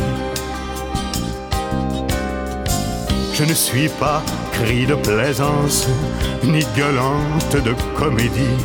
Je 3.36 3.44
ne 3.44 3.54
suis 3.54 3.88
pas 3.88 4.24
cri 4.54 4.88
de 4.88 4.96
plaisance, 4.96 5.88
ni 6.44 6.66
gueulante 6.76 7.56
de 7.64 7.76
comédie. 8.00 8.58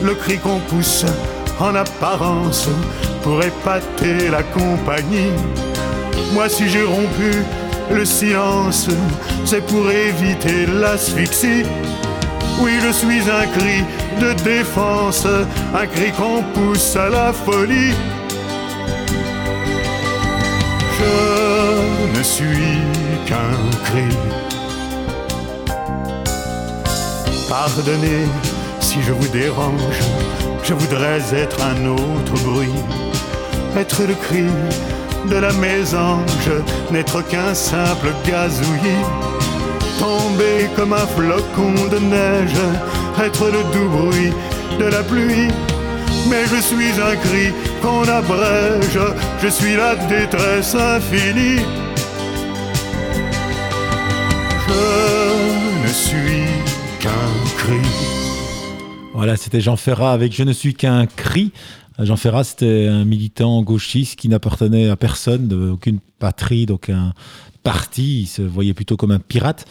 Le 0.00 0.14
cri 0.14 0.38
qu'on 0.38 0.60
pousse 0.60 1.04
en 1.58 1.74
apparence 1.74 2.68
pour 3.24 3.42
épater 3.42 4.28
la 4.30 4.44
compagnie. 4.44 5.32
Moi, 6.34 6.48
si 6.48 6.68
j'ai 6.68 6.84
rompu 6.84 7.32
le 7.90 8.04
silence, 8.04 8.88
c'est 9.44 9.64
pour 9.66 9.90
éviter 9.90 10.66
l'asphyxie. 10.66 11.64
Oui, 12.60 12.72
je 12.82 12.90
suis 12.90 13.22
un 13.30 13.46
cri 13.46 13.84
de 14.20 14.32
défense, 14.42 15.26
un 15.74 15.86
cri 15.86 16.10
qu'on 16.12 16.42
pousse 16.54 16.96
à 16.96 17.08
la 17.08 17.32
folie. 17.32 17.94
Je 20.98 22.18
ne 22.18 22.22
suis 22.22 22.80
qu'un 23.26 23.56
cri. 23.84 24.08
Pardonnez 27.48 28.26
si 28.80 29.02
je 29.02 29.12
vous 29.12 29.28
dérange, 29.28 30.00
je 30.62 30.74
voudrais 30.74 31.22
être 31.34 31.58
un 31.62 31.86
autre 31.86 32.34
bruit, 32.44 32.72
être 33.76 34.02
le 34.02 34.14
cri 34.14 34.46
de 35.30 35.36
la 35.36 35.52
mésange, 35.54 36.50
n'être 36.90 37.20
qu'un 37.28 37.54
simple 37.54 38.08
gazouillis, 38.26 39.04
tomber 39.98 40.68
comme 40.76 40.92
un 40.92 41.06
flocon 41.06 41.74
de 41.90 41.98
neige, 41.98 42.60
être 43.22 43.46
le 43.46 43.62
doux 43.72 43.88
bruit 43.88 44.32
de 44.78 44.84
la 44.84 45.02
pluie. 45.02 45.48
Mais 46.28 46.44
je 46.46 46.60
suis 46.60 46.92
un 47.00 47.16
cri 47.16 47.52
qu'on 47.82 48.02
abrège, 48.02 48.98
je 49.42 49.48
suis 49.48 49.76
la 49.76 49.94
détresse 49.96 50.74
infinie. 50.74 51.62
Je 54.68 55.82
ne 55.82 55.92
suis 55.92 56.46
qu'un 57.00 57.56
cri. 57.58 57.80
Voilà, 59.14 59.36
c'était 59.36 59.60
Jean 59.60 59.76
Ferrat 59.76 60.12
avec 60.12 60.34
Je 60.34 60.42
ne 60.42 60.52
suis 60.52 60.74
qu'un 60.74 61.06
cri. 61.06 61.52
Jean 61.98 62.16
Ferrat, 62.16 62.44
c'était 62.44 62.88
un 62.88 63.04
militant 63.06 63.62
gauchiste 63.62 64.18
qui 64.18 64.28
n'appartenait 64.28 64.90
à 64.90 64.96
personne, 64.96 65.48
de, 65.48 65.70
aucune 65.70 66.00
patrie, 66.18 66.66
d'aucun 66.66 67.14
parti. 67.66 68.20
Il 68.20 68.26
se 68.26 68.42
voyait 68.42 68.74
plutôt 68.74 68.96
comme 68.96 69.10
un 69.10 69.18
pirate. 69.18 69.66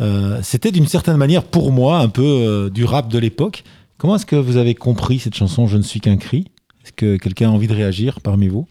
Euh, 0.00 0.40
c'était 0.44 0.70
d'une 0.70 0.86
certaine 0.86 1.16
manière, 1.16 1.42
pour 1.42 1.72
moi, 1.72 1.98
un 1.98 2.08
peu 2.08 2.22
euh, 2.22 2.70
du 2.70 2.84
rap 2.84 3.08
de 3.08 3.18
l'époque. 3.18 3.64
Comment 3.98 4.14
est-ce 4.14 4.26
que 4.26 4.36
vous 4.36 4.56
avez 4.56 4.76
compris 4.76 5.18
cette 5.18 5.34
chanson 5.34 5.66
Je 5.66 5.76
ne 5.76 5.82
suis 5.82 6.00
qu'un 6.00 6.16
cri? 6.16 6.46
Est-ce 6.84 6.92
que 6.92 7.16
quelqu'un 7.16 7.48
a 7.48 7.52
envie 7.52 7.66
de 7.66 7.74
réagir 7.74 8.20
parmi 8.20 8.46
vous? 8.46 8.68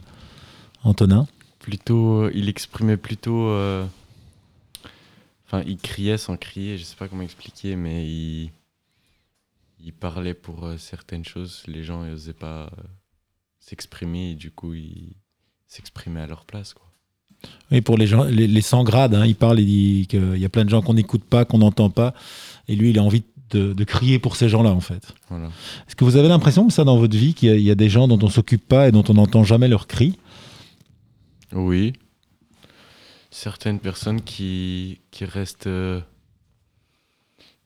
Antonin? 0.86 1.28
Plutôt, 1.60 2.21
euh, 2.21 2.32
il 2.34 2.47
exprimait 2.47 2.95
plutôt. 2.95 3.49
Enfin, 5.45 5.62
il 5.67 5.78
criait 5.78 6.17
sans 6.17 6.38
crier, 6.38 6.78
je 6.78 6.86
sais 6.86 6.95
pas 6.95 7.10
comment 7.10 7.23
expliquer, 7.23 7.76
mais 7.76 8.06
il, 8.06 8.49
il 9.84 9.91
parlait 9.91 10.34
pour 10.34 10.69
certaines 10.78 11.26
choses. 11.26 11.63
Les 11.67 11.84
gens 11.84 12.06
n'osaient 12.06 12.32
pas 12.32 12.71
s'exprimer 13.60 14.32
et 14.32 14.36
du 14.36 14.52
coup, 14.52 14.73
ils 14.73 15.17
s'exprimaient 15.67 16.21
à 16.21 16.28
leur 16.28 16.45
place. 16.45 16.73
Oui, 17.71 17.82
pour 17.82 17.97
les, 17.97 18.06
gens, 18.08 18.23
les, 18.25 18.47
les 18.47 18.62
100 18.62 18.84
grades, 18.84 19.15
hein, 19.15 19.25
il 19.25 19.36
parle, 19.36 19.60
il 19.60 19.65
dit 19.65 20.08
qu'il 20.08 20.38
y 20.38 20.45
a 20.45 20.49
plein 20.49 20.63
de 20.65 20.69
gens 20.69 20.82
qu'on 20.82 20.93
n'écoute 20.93 21.23
pas, 21.23 21.43
qu'on 21.45 21.58
n'entend 21.60 21.89
pas. 21.89 22.13
Et 22.67 22.75
lui, 22.75 22.91
il 22.91 22.99
a 22.99 23.03
envie 23.03 23.23
de, 23.49 23.73
de 23.73 23.84
crier 23.84 24.19
pour 24.19 24.36
ces 24.36 24.47
gens-là, 24.49 24.71
en 24.71 24.79
fait. 24.79 25.13
Voilà. 25.29 25.47
Est-ce 25.88 25.95
que 25.95 26.03
vous 26.03 26.15
avez 26.15 26.27
l'impression 26.27 26.67
que 26.67 26.73
ça, 26.73 26.84
dans 26.84 26.97
votre 26.97 27.15
vie, 27.17 27.34
qu'il 27.34 27.49
y, 27.49 27.51
a- 27.51 27.56
il 27.56 27.63
y 27.63 27.71
a 27.71 27.75
des 27.75 27.89
gens 27.89 28.08
dont 28.08 28.19
on 28.21 28.29
s'occupe 28.29 28.67
pas 28.67 28.87
et 28.87 28.91
dont 28.91 29.04
on 29.10 29.13
n'entend 29.15 29.44
jamais 29.44 29.67
leurs 29.67 29.87
cris 29.87 30.17
Oui. 31.52 31.94
Certaines 33.31 33.79
personnes 33.79 34.21
qui, 34.21 35.00
qui 35.10 35.25
restent, 35.25 35.65
euh, 35.67 36.00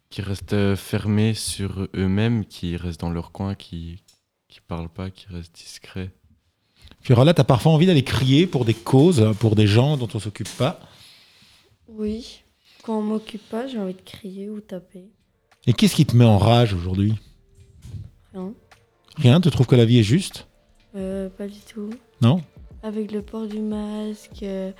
qui 0.09 0.21
restent 0.21 0.75
fermées 0.75 1.33
sur 1.33 1.87
eux-mêmes, 1.95 2.45
qui 2.45 2.77
restent 2.77 3.01
dans 3.01 3.09
leur 3.09 3.31
coin, 3.31 3.55
qui 3.55 3.97
qui 4.47 4.61
parlent 4.61 4.89
pas, 4.89 5.09
qui 5.09 5.25
restent 5.29 5.53
discrets. 5.55 6.09
Puis 7.07 7.13
alors 7.13 7.23
là, 7.23 7.33
tu 7.33 7.39
as 7.39 7.45
parfois 7.45 7.71
envie 7.71 7.85
d'aller 7.85 8.03
crier 8.03 8.47
pour 8.47 8.65
des 8.65 8.73
causes, 8.73 9.31
pour 9.39 9.55
des 9.55 9.65
gens 9.65 9.95
dont 9.95 10.09
on 10.13 10.19
s'occupe 10.19 10.49
pas. 10.57 10.77
Oui. 11.87 12.41
Quand 12.83 12.99
on 12.99 13.01
m'occupe 13.01 13.47
pas, 13.47 13.65
j'ai 13.65 13.79
envie 13.79 13.93
de 13.93 14.01
crier 14.03 14.49
ou 14.49 14.59
taper. 14.59 15.05
Et 15.67 15.71
qu'est-ce 15.71 15.95
qui 15.95 16.05
te 16.05 16.17
met 16.17 16.25
en 16.25 16.37
rage 16.37 16.73
aujourd'hui? 16.73 17.13
Rien. 18.33 18.51
Rien? 19.15 19.39
Tu 19.39 19.49
trouves 19.51 19.67
que 19.67 19.77
la 19.77 19.85
vie 19.85 19.99
est 19.99 20.03
juste? 20.03 20.47
Euh, 20.97 21.29
pas 21.29 21.47
du 21.47 21.59
tout. 21.73 21.91
Non? 22.21 22.41
Avec 22.83 23.13
le 23.13 23.21
port 23.21 23.47
du 23.47 23.59
masque, 23.59 24.43
euh, 24.43 24.73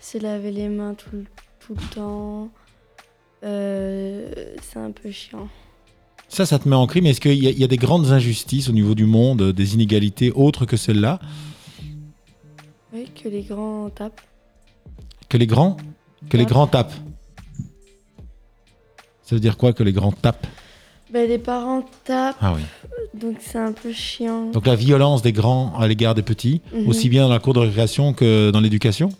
se 0.00 0.18
laver 0.18 0.52
les 0.52 0.68
mains 0.68 0.94
tout, 0.94 1.10
le- 1.12 1.24
tout 1.58 1.74
le 1.74 1.92
temps. 1.92 2.50
euh, 3.42 4.32
c'est 4.62 4.78
un 4.78 4.92
peu 4.92 5.10
chiant. 5.10 5.48
Ça, 6.28 6.46
ça 6.46 6.60
te 6.60 6.68
met 6.68 6.76
en 6.76 6.86
cri, 6.86 7.00
mais 7.02 7.10
est-ce 7.10 7.20
qu'il 7.20 7.32
y, 7.34 7.50
y 7.52 7.64
a 7.64 7.66
des 7.66 7.76
grandes 7.78 8.12
injustices 8.12 8.68
au 8.68 8.72
niveau 8.72 8.94
du 8.94 9.06
monde, 9.06 9.42
euh, 9.42 9.52
des 9.52 9.74
inégalités 9.74 10.30
autres 10.30 10.66
que 10.66 10.76
celles-là? 10.76 11.18
Oui, 12.94 13.08
que 13.22 13.28
les 13.28 13.42
grands 13.42 13.90
tapent. 13.90 14.20
Que 15.28 15.36
les 15.36 15.46
grands? 15.46 15.76
Que 16.30 16.36
les 16.36 16.44
Tapent. 16.44 16.52
grands 16.52 16.66
tapent 16.66 16.92
Ça 19.22 19.34
veut 19.34 19.40
dire 19.40 19.56
quoi 19.56 19.72
que 19.72 19.82
les 19.82 19.92
grands 19.92 20.12
tapent? 20.12 20.46
Ben, 21.10 21.28
les 21.28 21.38
parents 21.38 21.84
tapent, 22.04 22.36
Ah 22.40 22.54
oui. 22.56 22.62
donc 23.14 23.36
c'est 23.40 23.58
un 23.58 23.72
peu 23.72 23.92
chiant. 23.92 24.50
Donc 24.50 24.66
la 24.66 24.74
violence 24.74 25.22
des 25.22 25.32
grands 25.32 25.76
à 25.78 25.86
l'égard 25.86 26.14
des 26.14 26.22
petits, 26.22 26.60
Mhm. 26.72 26.88
aussi 26.88 27.08
bien 27.08 27.22
dans 27.24 27.32
la 27.32 27.38
cour 27.38 27.54
de 27.54 27.60
récréation 27.60 28.12
que 28.14 28.50
dans 28.50 28.60
l'éducation? 28.60 29.10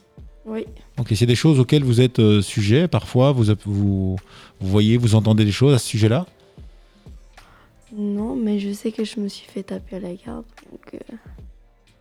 Oui. 0.47 0.67
Ok, 0.99 1.13
c'est 1.15 1.27
des 1.27 1.35
choses 1.37 1.59
auxquelles 1.61 1.85
vous 1.85 2.01
êtes 2.01 2.19
euh, 2.19 2.43
sujet 2.43 2.87
parfois, 2.89 3.33
vous, 3.33 3.45
vous, 3.65 4.17
vous 4.61 4.69
voyez, 4.69 4.97
vous 4.97 5.15
entendez 5.15 5.45
des 5.45 5.53
choses 5.53 5.75
à 5.75 5.79
ce 5.79 5.87
sujet-là? 5.87 6.27
Non, 7.97 8.35
mais 8.35 8.59
je 8.59 8.73
sais 8.73 8.91
que 8.93 9.05
je 9.05 9.21
me 9.21 9.29
suis 9.29 9.47
fait 9.49 9.63
taper 9.63 9.97
à 9.97 10.01
la 10.01 10.15
garde. 10.15 10.45
Donc, 10.71 10.95
euh, 10.95 11.15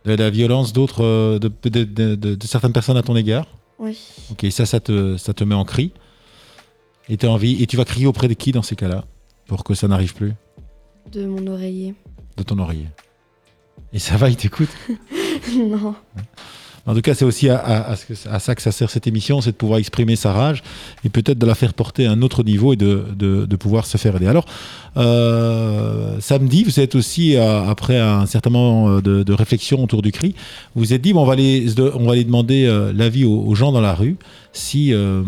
de 0.04 0.14
la 0.14 0.30
violence 0.30 0.72
d'autres, 0.72 1.02
euh, 1.04 1.38
de, 1.38 1.50
de- 1.62 1.84
de- 1.84 2.14
de- 2.14 2.34
de 2.34 2.46
certaines 2.46 2.72
personnes 2.72 2.96
à 2.96 3.02
ton 3.02 3.16
égard 3.16 3.46
Oui. 3.78 3.98
Ok, 4.30 4.46
ça, 4.50 4.66
ça 4.66 4.80
te, 4.80 5.16
ça 5.16 5.32
te 5.34 5.44
met 5.44 5.54
en 5.54 5.64
cri. 5.64 5.92
Et, 7.08 7.16
t'as 7.16 7.28
envie, 7.28 7.62
et 7.62 7.66
tu 7.66 7.76
vas 7.76 7.84
crier 7.84 8.06
auprès 8.06 8.28
de 8.28 8.34
qui 8.34 8.52
dans 8.52 8.62
ces 8.62 8.76
cas-là 8.76 9.04
Pour 9.46 9.64
que 9.64 9.74
ça 9.74 9.88
n'arrive 9.88 10.14
plus? 10.14 10.32
De 11.12 11.26
mon 11.26 11.46
oreiller. 11.46 11.94
De 12.36 12.42
ton 12.42 12.58
oreiller. 12.58 12.88
Et 13.92 13.98
ça 13.98 14.16
va, 14.16 14.28
il 14.30 14.36
t'écoute? 14.36 14.70
Non. 15.56 15.94
En 16.86 16.94
tout 16.94 17.00
cas, 17.00 17.14
c'est 17.14 17.24
aussi 17.24 17.48
à, 17.48 17.96
ça 18.38 18.54
que 18.54 18.60
ça 18.60 18.72
sert 18.72 18.90
cette 18.90 19.06
émission, 19.06 19.40
c'est 19.40 19.52
de 19.52 19.56
pouvoir 19.56 19.78
exprimer 19.78 20.16
sa 20.16 20.32
rage 20.32 20.62
et 21.04 21.08
peut-être 21.08 21.38
de 21.38 21.46
la 21.46 21.54
faire 21.54 21.72
porter 21.72 22.06
à 22.06 22.12
un 22.12 22.20
autre 22.20 22.42
niveau 22.42 22.74
et 22.74 22.76
de, 22.76 23.56
pouvoir 23.58 23.86
se 23.86 23.96
faire 23.96 24.16
aider. 24.16 24.26
Alors, 24.26 24.44
euh, 24.98 26.18
samedi, 26.20 26.62
vous 26.62 26.80
êtes 26.80 26.94
aussi, 26.94 27.36
euh, 27.36 27.64
après 27.64 27.98
un 27.98 28.26
certain 28.26 28.50
moment 28.50 28.98
euh, 28.98 29.00
de, 29.00 29.32
réflexion 29.32 29.82
autour 29.82 30.02
du 30.02 30.12
cri, 30.12 30.34
vous 30.74 30.84
vous 30.84 30.92
êtes 30.92 31.00
dit, 31.00 31.14
bon, 31.14 31.22
on, 31.22 31.24
va 31.24 31.32
aller, 31.32 31.64
demander 32.24 32.90
l'avis 32.94 33.24
aux, 33.24 33.54
gens 33.54 33.72
dans 33.72 33.80
la 33.80 33.94
rue 33.94 34.16
si 34.52 34.92
eux, 34.92 35.24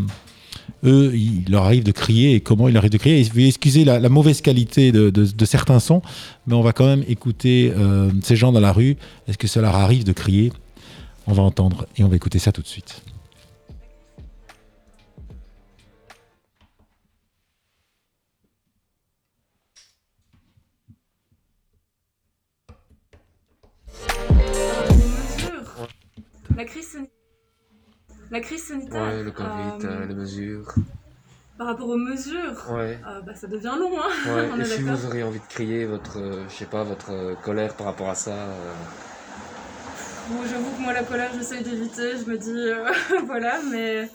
il 0.85 1.45
leur 1.49 1.65
arrive 1.65 1.85
de 1.85 1.93
crier 1.93 2.35
et 2.35 2.41
comment 2.41 2.69
il 2.69 2.75
leur 2.75 2.83
arrive 2.83 2.93
de 2.93 2.99
crier. 2.99 3.27
Excuser 3.47 3.87
la, 3.87 3.99
la 3.99 4.09
mauvaise 4.11 4.43
qualité 4.43 4.93
de, 4.93 5.45
certains 5.47 5.81
sons, 5.81 6.03
mais 6.47 6.55
on 6.55 6.63
va 6.63 6.75
quand 6.75 6.87
même 6.87 7.05
écouter 7.09 7.73
ces 8.23 8.37
gens 8.37 8.53
dans 8.53 8.61
la 8.61 8.73
rue. 8.73 8.99
Est-ce 9.27 9.39
que 9.39 9.47
ça 9.47 9.63
leur 9.63 9.75
arrive 9.75 10.05
de 10.05 10.13
crier? 10.13 10.53
On 11.27 11.33
va 11.33 11.43
entendre 11.43 11.87
et 11.97 12.05
on 12.05 12.09
va 12.09 12.17
écouter 12.17 12.39
ça 12.39 12.53
tout 12.53 12.63
de 12.63 12.67
suite. 12.67 13.03
mesures. 24.97 25.89
La 26.57 26.65
crise 26.65 26.89
sanitaire. 26.89 27.13
La 28.31 28.41
crise 28.41 28.65
sanitaire. 28.67 29.03
Ouais, 29.03 29.23
le 29.23 29.31
Covid, 29.31 29.85
euh, 29.85 30.03
euh, 30.03 30.07
les 30.07 30.15
mesures. 30.15 30.75
Par 31.59 31.69
rapport 31.69 31.89
aux 31.89 31.97
mesures, 31.97 32.71
Ouais. 32.71 32.99
euh, 33.07 33.23
bah, 33.23 33.35
ça 33.35 33.47
devient 33.47 33.75
long, 33.79 33.93
hein. 33.99 34.11
Ouais, 34.27 34.61
et 34.61 34.65
si 34.65 34.83
vous 34.83 35.07
auriez 35.07 35.23
envie 35.23 35.41
de 35.41 35.47
crier 35.47 35.87
votre, 35.87 36.19
euh, 36.19 36.45
je 36.49 36.55
sais 36.55 36.67
pas, 36.67 36.83
votre 36.83 37.41
colère 37.43 37.75
par 37.77 37.87
rapport 37.87 38.11
à 38.11 38.15
ça 38.15 38.35
euh, 38.35 38.75
Bon, 40.29 40.43
j'avoue 40.45 40.77
que 40.77 40.83
moi, 40.83 40.93
la 40.93 41.05
colère, 41.05 41.31
j'essaye 41.35 41.63
d'éviter. 41.63 42.17
Je 42.17 42.29
me 42.29 42.37
dis, 42.37 42.51
euh, 42.51 42.85
voilà, 43.27 43.61
mais 43.71 44.09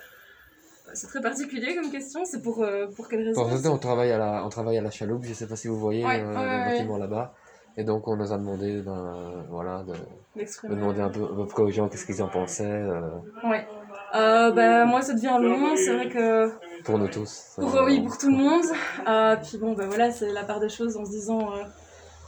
c'est 0.94 1.08
très 1.08 1.22
particulier 1.22 1.74
comme 1.76 1.90
question. 1.90 2.26
C'est 2.26 2.42
pour, 2.42 2.64
euh, 2.64 2.88
pour 2.94 3.08
quelle 3.08 3.24
raison 3.28 3.48
Pour 3.48 3.74
on 3.74 3.78
travaille 3.78 4.12
à 4.12 4.18
la, 4.18 4.46
on 4.46 4.50
travaille 4.50 4.78
à 4.78 4.82
la 4.82 4.92
chaloupe, 4.92 5.24
je 5.24 5.34
sais 5.34 5.48
pas 5.48 5.56
si 5.56 5.70
vous 5.70 5.80
voyez 5.80 6.06
Ouais, 6.06 6.20
euh, 6.20 6.28
ouais, 6.28 6.34
le 6.34 6.50
ouais, 6.50 6.66
bâtiment 6.66 6.98
là-bas. 6.98 7.34
Et 7.78 7.86
donc 7.86 8.06
on 8.10 8.18
nous 8.18 8.34
a 8.34 8.38
demandé, 8.38 8.82
ben, 8.82 9.46
voilà, 9.50 9.84
de, 9.84 9.94
de 10.42 10.76
demander 10.76 11.00
un 11.00 11.10
peu, 11.10 11.24
un 11.24 11.46
peu 11.46 11.62
aux 11.62 11.72
gens 11.72 11.88
qu'est-ce 11.88 12.06
qu'ils 12.06 12.22
en 12.22 12.28
pensaient, 12.28 12.66
euh, 12.66 13.02
Ouais. 13.46 13.66
Bah, 14.14 14.84
moi, 14.84 15.02
ça 15.02 15.14
devient 15.14 15.38
long. 15.40 15.78
C'est 15.78 15.94
vrai 15.94 16.10
que 16.10 16.52
pour 16.84 16.98
nous 16.98 17.08
tous. 17.08 17.56
Pour, 17.58 17.74
oui, 17.86 18.02
pour 18.02 18.18
tout 18.18 18.30
le 18.30 18.36
monde. 18.36 18.66
Puis 19.44 19.58
bon, 19.58 19.72
ben 19.76 19.88
voilà, 19.88 20.12
c'est 20.12 20.34
la 20.34 20.44
part 20.44 20.60
des 20.60 20.68
choses 20.68 20.98
en 20.98 21.06
se 21.06 21.12
disant 21.12 21.52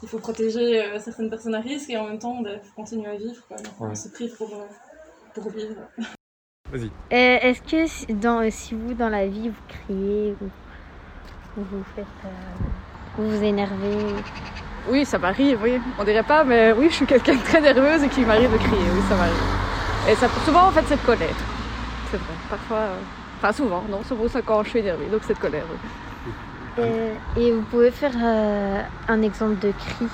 il 0.04 0.08
faut 0.10 0.20
protéger 0.20 0.84
euh, 0.84 1.00
certaines 1.00 1.30
personnes 1.30 1.56
à 1.56 1.62
risque 1.62 1.90
et 1.90 1.98
en 1.98 2.06
même 2.08 2.20
temps, 2.20 2.38
il 2.46 2.60
faut 2.62 2.76
continuer 2.76 3.08
à 3.08 3.16
vivre. 3.16 3.42
Quoi. 3.48 3.58
Donc, 3.58 3.74
On 3.80 3.96
se 3.96 4.10
prive 4.10 4.36
pour, 4.36 4.54
euh, 4.54 4.68
pour 5.34 5.50
vivre. 5.50 5.76
Vas-y. 6.72 6.86
Euh, 7.14 7.38
Est-ce 7.42 7.62
que 7.62 7.88
si, 7.88 8.06
dans, 8.14 8.50
si 8.52 8.76
vous, 8.76 8.94
dans 8.94 9.10
la 9.10 9.26
vie, 9.28 9.50
vous 9.50 9.64
criez 9.68 10.36
ou, 10.42 10.46
ou 11.58 11.64
vous 11.72 11.84
faites. 11.96 12.06
euh, 12.26 12.30
vous 13.18 13.30
vous 13.30 13.44
énervez? 13.44 13.98
Oui, 14.90 15.06
ça 15.06 15.18
m'arrive, 15.18 15.60
oui. 15.64 15.80
On 15.98 16.04
dirait 16.04 16.24
pas, 16.24 16.44
mais 16.44 16.74
oui, 16.74 16.90
je 16.90 16.96
suis 16.96 17.06
quelqu'un 17.06 17.36
de 17.36 17.42
très 17.42 17.62
nerveuse 17.62 18.04
et 18.04 18.10
qui 18.10 18.22
m'arrive 18.26 18.52
de 18.52 18.58
crier, 18.58 18.90
oui, 18.94 19.02
ça 19.08 19.16
m'arrive. 19.16 19.34
Et 20.10 20.16
ça, 20.16 20.28
souvent, 20.44 20.68
en 20.68 20.72
fait, 20.72 20.84
c'est 20.88 20.98
de 20.98 21.06
colère. 21.06 21.36
C'est 22.12 22.18
vrai. 22.18 22.34
Parfois, 22.50 22.78
euh, 22.78 23.00
enfin 23.38 23.54
souvent, 23.54 23.84
non, 23.90 24.04
souvent 24.04 24.26
c'est 24.28 24.44
quand 24.44 24.64
je 24.64 24.70
suis 24.70 24.80
énervée, 24.80 25.06
donc 25.06 25.22
c'est 25.26 25.34
de 25.34 25.40
colère, 25.40 25.64
oui. 25.72 25.78
Euh, 26.80 27.14
Et 27.38 27.52
vous 27.52 27.62
pouvez 27.64 27.92
faire 27.92 28.14
euh, 28.16 28.82
un 29.08 29.22
exemple 29.22 29.60
de 29.60 29.72
cri. 29.72 30.08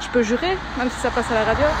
Je 0.00 0.08
peux 0.10 0.22
jurer, 0.22 0.56
même 0.76 0.90
si 0.90 0.98
ça 1.00 1.10
passe 1.10 1.30
à 1.30 1.34
la 1.34 1.44
radio. 1.44 1.64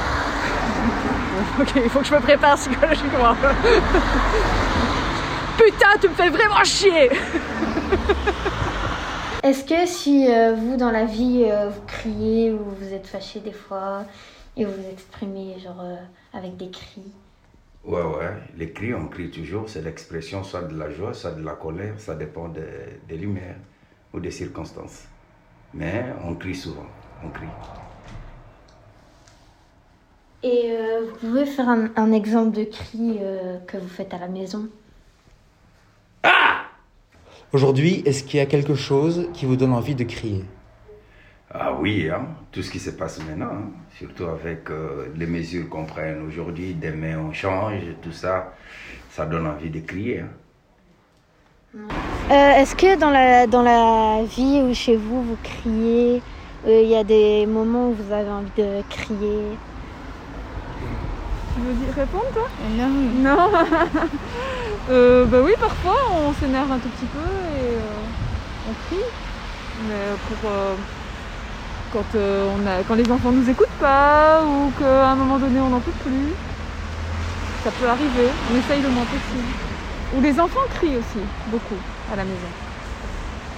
Ok, 1.60 1.72
il 1.76 1.88
faut 1.88 2.00
que 2.00 2.06
je 2.06 2.14
me 2.14 2.20
prépare 2.20 2.56
psychologiquement. 2.56 3.32
Putain, 5.56 5.96
tu 6.00 6.08
me 6.08 6.14
fais 6.14 6.30
vraiment 6.30 6.64
chier. 6.64 7.10
Est-ce 9.42 9.64
que 9.64 9.86
si 9.86 10.26
euh, 10.28 10.54
vous, 10.54 10.76
dans 10.76 10.90
la 10.90 11.04
vie, 11.04 11.44
euh, 11.48 11.68
vous 11.68 11.80
criez 11.86 12.52
ou 12.52 12.58
vous 12.80 12.92
êtes 12.92 13.06
fâché 13.06 13.40
des 13.40 13.52
fois 13.52 14.04
et 14.56 14.64
vous 14.64 14.72
vous 14.72 14.88
exprimez 14.92 15.58
genre 15.60 15.80
euh, 15.80 15.96
avec 16.36 16.56
des 16.56 16.70
cris? 16.70 17.12
Ouais, 17.84 18.02
ouais, 18.02 18.32
les 18.56 18.72
cris, 18.72 18.92
on 18.94 19.06
crie 19.08 19.30
toujours, 19.30 19.68
c'est 19.68 19.82
l'expression 19.82 20.42
soit 20.44 20.62
de 20.62 20.76
la 20.76 20.90
joie, 20.90 21.14
soit 21.14 21.30
de 21.32 21.44
la 21.44 21.52
colère, 21.54 21.94
ça 21.98 22.14
dépend 22.14 22.48
des, 22.48 23.00
des 23.08 23.16
lumières 23.16 23.56
ou 24.12 24.20
des 24.20 24.30
circonstances. 24.30 25.04
Mais 25.74 26.06
on 26.24 26.34
crie 26.34 26.54
souvent, 26.54 26.86
on 27.24 27.30
crie. 27.30 27.46
Et 30.42 30.70
euh, 30.72 31.04
vous 31.04 31.16
pouvez 31.18 31.46
faire 31.46 31.68
un, 31.68 31.90
un 31.96 32.12
exemple 32.12 32.56
de 32.56 32.64
cri 32.64 33.18
euh, 33.20 33.58
que 33.66 33.76
vous 33.76 33.88
faites 33.88 34.14
à 34.14 34.18
la 34.18 34.28
maison? 34.28 34.68
Aujourd'hui, 37.52 38.02
est-ce 38.06 38.24
qu'il 38.24 38.38
y 38.38 38.40
a 38.40 38.46
quelque 38.46 38.74
chose 38.74 39.28
qui 39.32 39.46
vous 39.46 39.56
donne 39.56 39.72
envie 39.72 39.94
de 39.94 40.04
crier? 40.04 40.44
Ah 41.50 41.72
oui, 41.74 42.08
hein, 42.10 42.26
tout 42.52 42.62
ce 42.62 42.70
qui 42.70 42.78
se 42.78 42.90
passe 42.90 43.18
maintenant, 43.24 43.46
hein, 43.52 43.70
surtout 43.96 44.26
avec 44.26 44.70
euh, 44.70 45.08
les 45.16 45.26
mesures 45.26 45.68
qu'on 45.68 45.86
prenne 45.86 46.22
aujourd'hui, 46.26 46.74
demain 46.74 47.18
on 47.18 47.32
change, 47.32 47.82
tout 48.02 48.12
ça, 48.12 48.52
ça 49.10 49.24
donne 49.26 49.46
envie 49.46 49.70
de 49.70 49.80
crier. 49.80 50.20
hein. 50.20 50.28
Euh, 51.74 51.80
Est-ce 52.30 52.74
que 52.74 52.98
dans 52.98 53.10
la, 53.10 53.46
dans 53.46 53.62
la 53.62 54.24
vie 54.24 54.62
ou 54.62 54.74
chez 54.74 54.96
vous, 54.96 55.22
vous 55.22 55.36
criez 55.42 56.22
Euh, 56.66 56.80
Il 56.82 56.88
y 56.88 56.96
a 56.96 57.04
des 57.04 57.46
moments 57.46 57.88
où 57.90 57.92
vous 57.94 58.12
avez 58.12 58.30
envie 58.30 58.50
de 58.56 58.82
crier? 58.88 59.58
Tu 61.54 61.60
veux 61.60 61.74
dire 61.74 61.94
répondre 61.94 62.24
toi? 62.32 62.48
Non. 62.76 62.88
Non 62.88 63.50
euh, 64.90 65.24
Bah 65.26 65.38
oui, 65.42 65.52
parfois 65.60 65.96
on 66.12 66.32
s'énerve 66.32 66.72
un 66.72 66.78
tout 66.78 66.88
petit 66.88 67.06
peu 67.06 67.18
et 67.20 67.76
euh, 67.76 68.70
on 68.70 68.74
crie. 68.88 69.04
Mais 69.88 70.16
pour. 70.26 70.50
euh, 70.50 70.74
quand, 71.92 72.14
euh, 72.16 72.50
on 72.54 72.66
a, 72.66 72.82
quand 72.86 72.94
les 72.96 73.10
enfants 73.10 73.32
nous 73.32 73.48
écoutent 73.48 73.78
pas 73.80 74.42
ou 74.44 74.70
qu'à 74.78 75.10
un 75.10 75.16
moment 75.16 75.38
donné 75.38 75.58
on 75.60 75.70
n'en 75.70 75.80
peut 75.80 75.92
plus. 76.04 76.32
Ça 77.64 77.70
peut 77.70 77.88
arriver, 77.88 78.28
on 78.52 78.56
essaye 78.58 78.82
le 78.82 78.88
moins 78.90 79.04
possible. 79.04 79.67
Ou 80.16 80.20
les 80.20 80.38
enfants 80.40 80.66
crient 80.74 80.96
aussi, 80.96 81.20
beaucoup, 81.48 81.76
à 82.12 82.16
la 82.16 82.24
maison. 82.24 82.48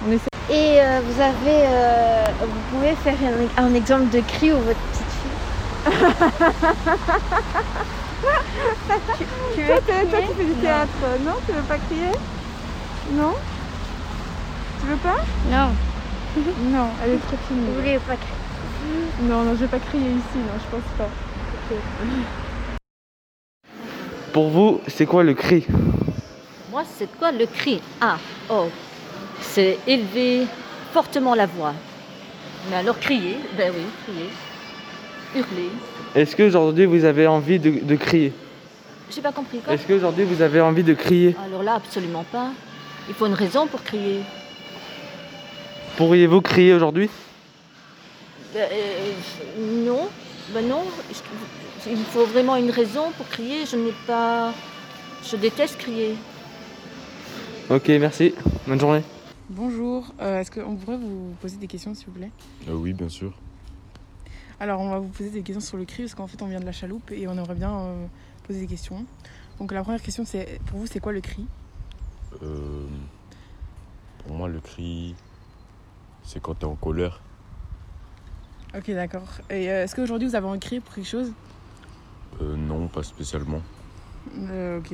On 0.07 0.11
essaie. 0.11 0.27
Et 0.49 0.79
euh, 0.81 0.99
vous 1.05 1.21
avez, 1.21 1.65
euh, 1.65 2.25
vous 2.41 2.61
pouvez 2.77 2.93
faire 2.95 3.15
un, 3.57 3.63
un 3.65 3.73
exemple 3.73 4.09
de 4.09 4.19
cri 4.21 4.51
où 4.51 4.57
votre 4.57 4.79
petite 4.91 5.11
fille. 5.21 5.85
tu, 9.17 9.23
tu 9.55 9.65
Toi, 9.65 9.75
veux 9.75 9.81
toi 9.81 10.19
crier 10.19 10.27
qui 10.27 10.33
fais 10.35 10.45
du 10.45 10.53
théâtre, 10.55 10.89
non 11.25 11.33
Tu 11.45 11.51
veux 11.53 11.61
pas 11.61 11.77
crier? 11.77 12.11
Non? 13.13 13.33
Tu 14.81 14.87
veux 14.87 14.97
pas? 14.97 15.17
Non. 15.49 15.69
Non, 16.71 16.87
elle 17.03 17.11
est 17.11 17.17
trop 17.17 17.35
timide. 17.47 17.65
Vous 17.67 17.73
voulez 17.75 17.99
pas 17.99 18.15
crier? 18.15 18.35
Non, 19.21 19.43
non, 19.43 19.51
je 19.51 19.57
vais 19.61 19.67
pas 19.67 19.79
crier 19.79 20.09
ici, 20.11 20.37
non, 20.37 20.57
je 20.57 20.75
pense 20.75 20.83
pas. 20.97 21.09
Pour 24.33 24.49
vous, 24.49 24.81
c'est 24.87 25.05
quoi 25.05 25.23
le 25.23 25.33
cri? 25.33 25.65
Moi, 26.71 26.83
c'est 26.97 27.11
quoi 27.19 27.33
le 27.33 27.45
cri? 27.47 27.81
Ah, 27.99 28.17
oh, 28.49 28.69
c'est 29.41 29.77
élever 29.85 30.47
fortement 30.93 31.35
la 31.35 31.45
voix. 31.45 31.73
Mais 32.69 32.77
alors 32.77 32.97
crier, 32.97 33.39
ben 33.57 33.73
oui, 33.75 33.83
crier, 34.05 34.29
hurler. 35.35 35.69
Est-ce 36.15 36.33
qu'aujourd'hui 36.33 36.85
vous 36.85 37.03
avez 37.03 37.27
envie 37.27 37.59
de, 37.59 37.83
de 37.83 37.95
crier? 37.97 38.31
J'ai 39.13 39.19
pas 39.21 39.33
compris 39.33 39.59
quoi. 39.59 39.73
Est-ce 39.73 39.85
qu'aujourd'hui 39.85 40.23
vous 40.23 40.41
avez 40.41 40.61
envie 40.61 40.83
de 40.83 40.93
crier? 40.93 41.35
Alors 41.45 41.61
là, 41.61 41.73
absolument 41.73 42.23
pas. 42.31 42.51
Il 43.09 43.15
faut 43.15 43.25
une 43.25 43.33
raison 43.33 43.67
pour 43.67 43.83
crier. 43.83 44.21
Pourriez-vous 45.97 46.39
crier 46.39 46.73
aujourd'hui? 46.73 47.09
Ben, 48.53 48.69
euh, 48.71 49.85
non, 49.85 50.07
ben 50.53 50.65
non. 50.69 50.83
Il 51.85 51.97
faut 51.97 52.25
vraiment 52.25 52.55
une 52.55 52.71
raison 52.71 53.11
pour 53.17 53.27
crier. 53.27 53.65
Je 53.69 53.75
n'ai 53.75 53.93
pas. 54.07 54.53
Je 55.29 55.35
déteste 55.35 55.77
crier. 55.77 56.15
Ok, 57.71 57.87
merci. 57.87 58.33
Bonne 58.67 58.81
journée. 58.81 59.01
Bonjour, 59.49 60.13
euh, 60.19 60.41
est-ce 60.41 60.51
qu'on 60.51 60.75
pourrait 60.75 60.97
vous 60.97 61.33
poser 61.39 61.55
des 61.55 61.67
questions 61.67 61.93
s'il 61.95 62.07
vous 62.07 62.11
plaît? 62.11 62.31
Euh, 62.67 62.73
oui, 62.73 62.91
bien 62.91 63.07
sûr. 63.07 63.31
Alors 64.59 64.81
on 64.81 64.89
va 64.89 64.99
vous 64.99 65.07
poser 65.07 65.29
des 65.29 65.41
questions 65.41 65.61
sur 65.61 65.77
le 65.77 65.85
cri 65.85 66.03
parce 66.03 66.13
qu'en 66.13 66.27
fait 66.27 66.41
on 66.41 66.47
vient 66.47 66.59
de 66.59 66.65
la 66.65 66.73
chaloupe 66.73 67.11
et 67.11 67.29
on 67.29 67.31
aimerait 67.31 67.55
bien 67.55 67.73
euh, 67.73 68.05
poser 68.45 68.59
des 68.59 68.67
questions. 68.67 69.05
Donc 69.57 69.71
la 69.71 69.83
première 69.83 70.01
question 70.01 70.25
c'est 70.25 70.59
pour 70.65 70.79
vous 70.79 70.85
c'est 70.85 70.99
quoi 70.99 71.13
le 71.13 71.21
cri? 71.21 71.47
Euh, 72.43 72.85
pour 74.25 74.35
moi, 74.35 74.49
le 74.49 74.59
cri, 74.59 75.15
c'est 76.23 76.41
quand 76.41 76.55
t'es 76.55 76.65
en 76.65 76.75
colère. 76.75 77.21
Ok 78.75 78.91
d'accord. 78.91 79.29
Et 79.49 79.71
euh, 79.71 79.85
est-ce 79.85 79.95
qu'aujourd'hui 79.95 80.27
vous 80.27 80.35
avez 80.35 80.47
un 80.49 80.59
cri 80.59 80.81
pour 80.81 80.93
quelque 80.93 81.07
chose? 81.07 81.31
Euh, 82.41 82.57
non, 82.57 82.89
pas 82.89 83.03
spécialement. 83.03 83.61
Euh, 84.37 84.79
Ok. 84.79 84.93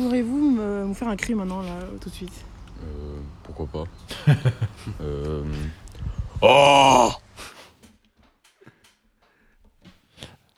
Pourrez-vous 0.00 0.52
me, 0.52 0.86
me 0.86 0.94
faire 0.94 1.08
un 1.08 1.16
cri 1.16 1.34
maintenant 1.34 1.60
là 1.60 1.78
tout 2.00 2.08
de 2.08 2.14
suite? 2.14 2.32
Euh, 2.82 3.18
pourquoi 3.42 3.66
pas 3.66 4.32
euh... 5.02 5.44
Oh 6.40 7.10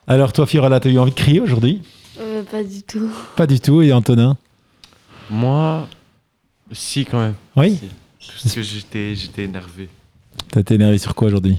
Alors 0.07 0.31
toi, 0.31 0.45
Fiorella, 0.45 0.79
t'as 0.79 0.89
eu 0.89 0.97
envie 0.97 1.11
de 1.11 1.15
crier 1.15 1.41
aujourd'hui? 1.41 1.81
Euh, 2.21 2.43
pas 2.43 2.63
du 2.63 2.83
tout. 2.83 3.11
Pas 3.35 3.45
du 3.45 3.59
tout. 3.59 3.81
Et 3.81 3.91
Antonin? 3.91 4.37
Moi, 5.29 5.89
si 6.71 7.03
quand 7.03 7.19
même. 7.19 7.35
Oui? 7.57 7.75
Si. 7.75 7.89
Parce 8.43 8.55
que 8.55 8.61
j'étais, 8.61 9.13
j'étais 9.13 9.43
énervé 9.43 9.89
T'as 10.51 10.61
été 10.61 10.75
énervé 10.75 10.97
sur 10.97 11.15
quoi 11.15 11.27
aujourd'hui? 11.27 11.57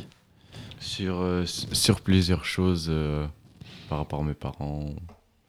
Sur, 0.80 1.20
euh, 1.20 1.44
plusieurs 2.02 2.46
choses 2.46 2.86
euh, 2.88 3.26
par 3.90 3.98
rapport 3.98 4.20
à 4.20 4.24
mes 4.24 4.32
parents, 4.32 4.86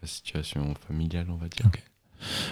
la 0.01 0.07
situation 0.09 0.73
familiale, 0.85 1.27
on 1.29 1.35
va 1.35 1.47
dire. 1.47 1.65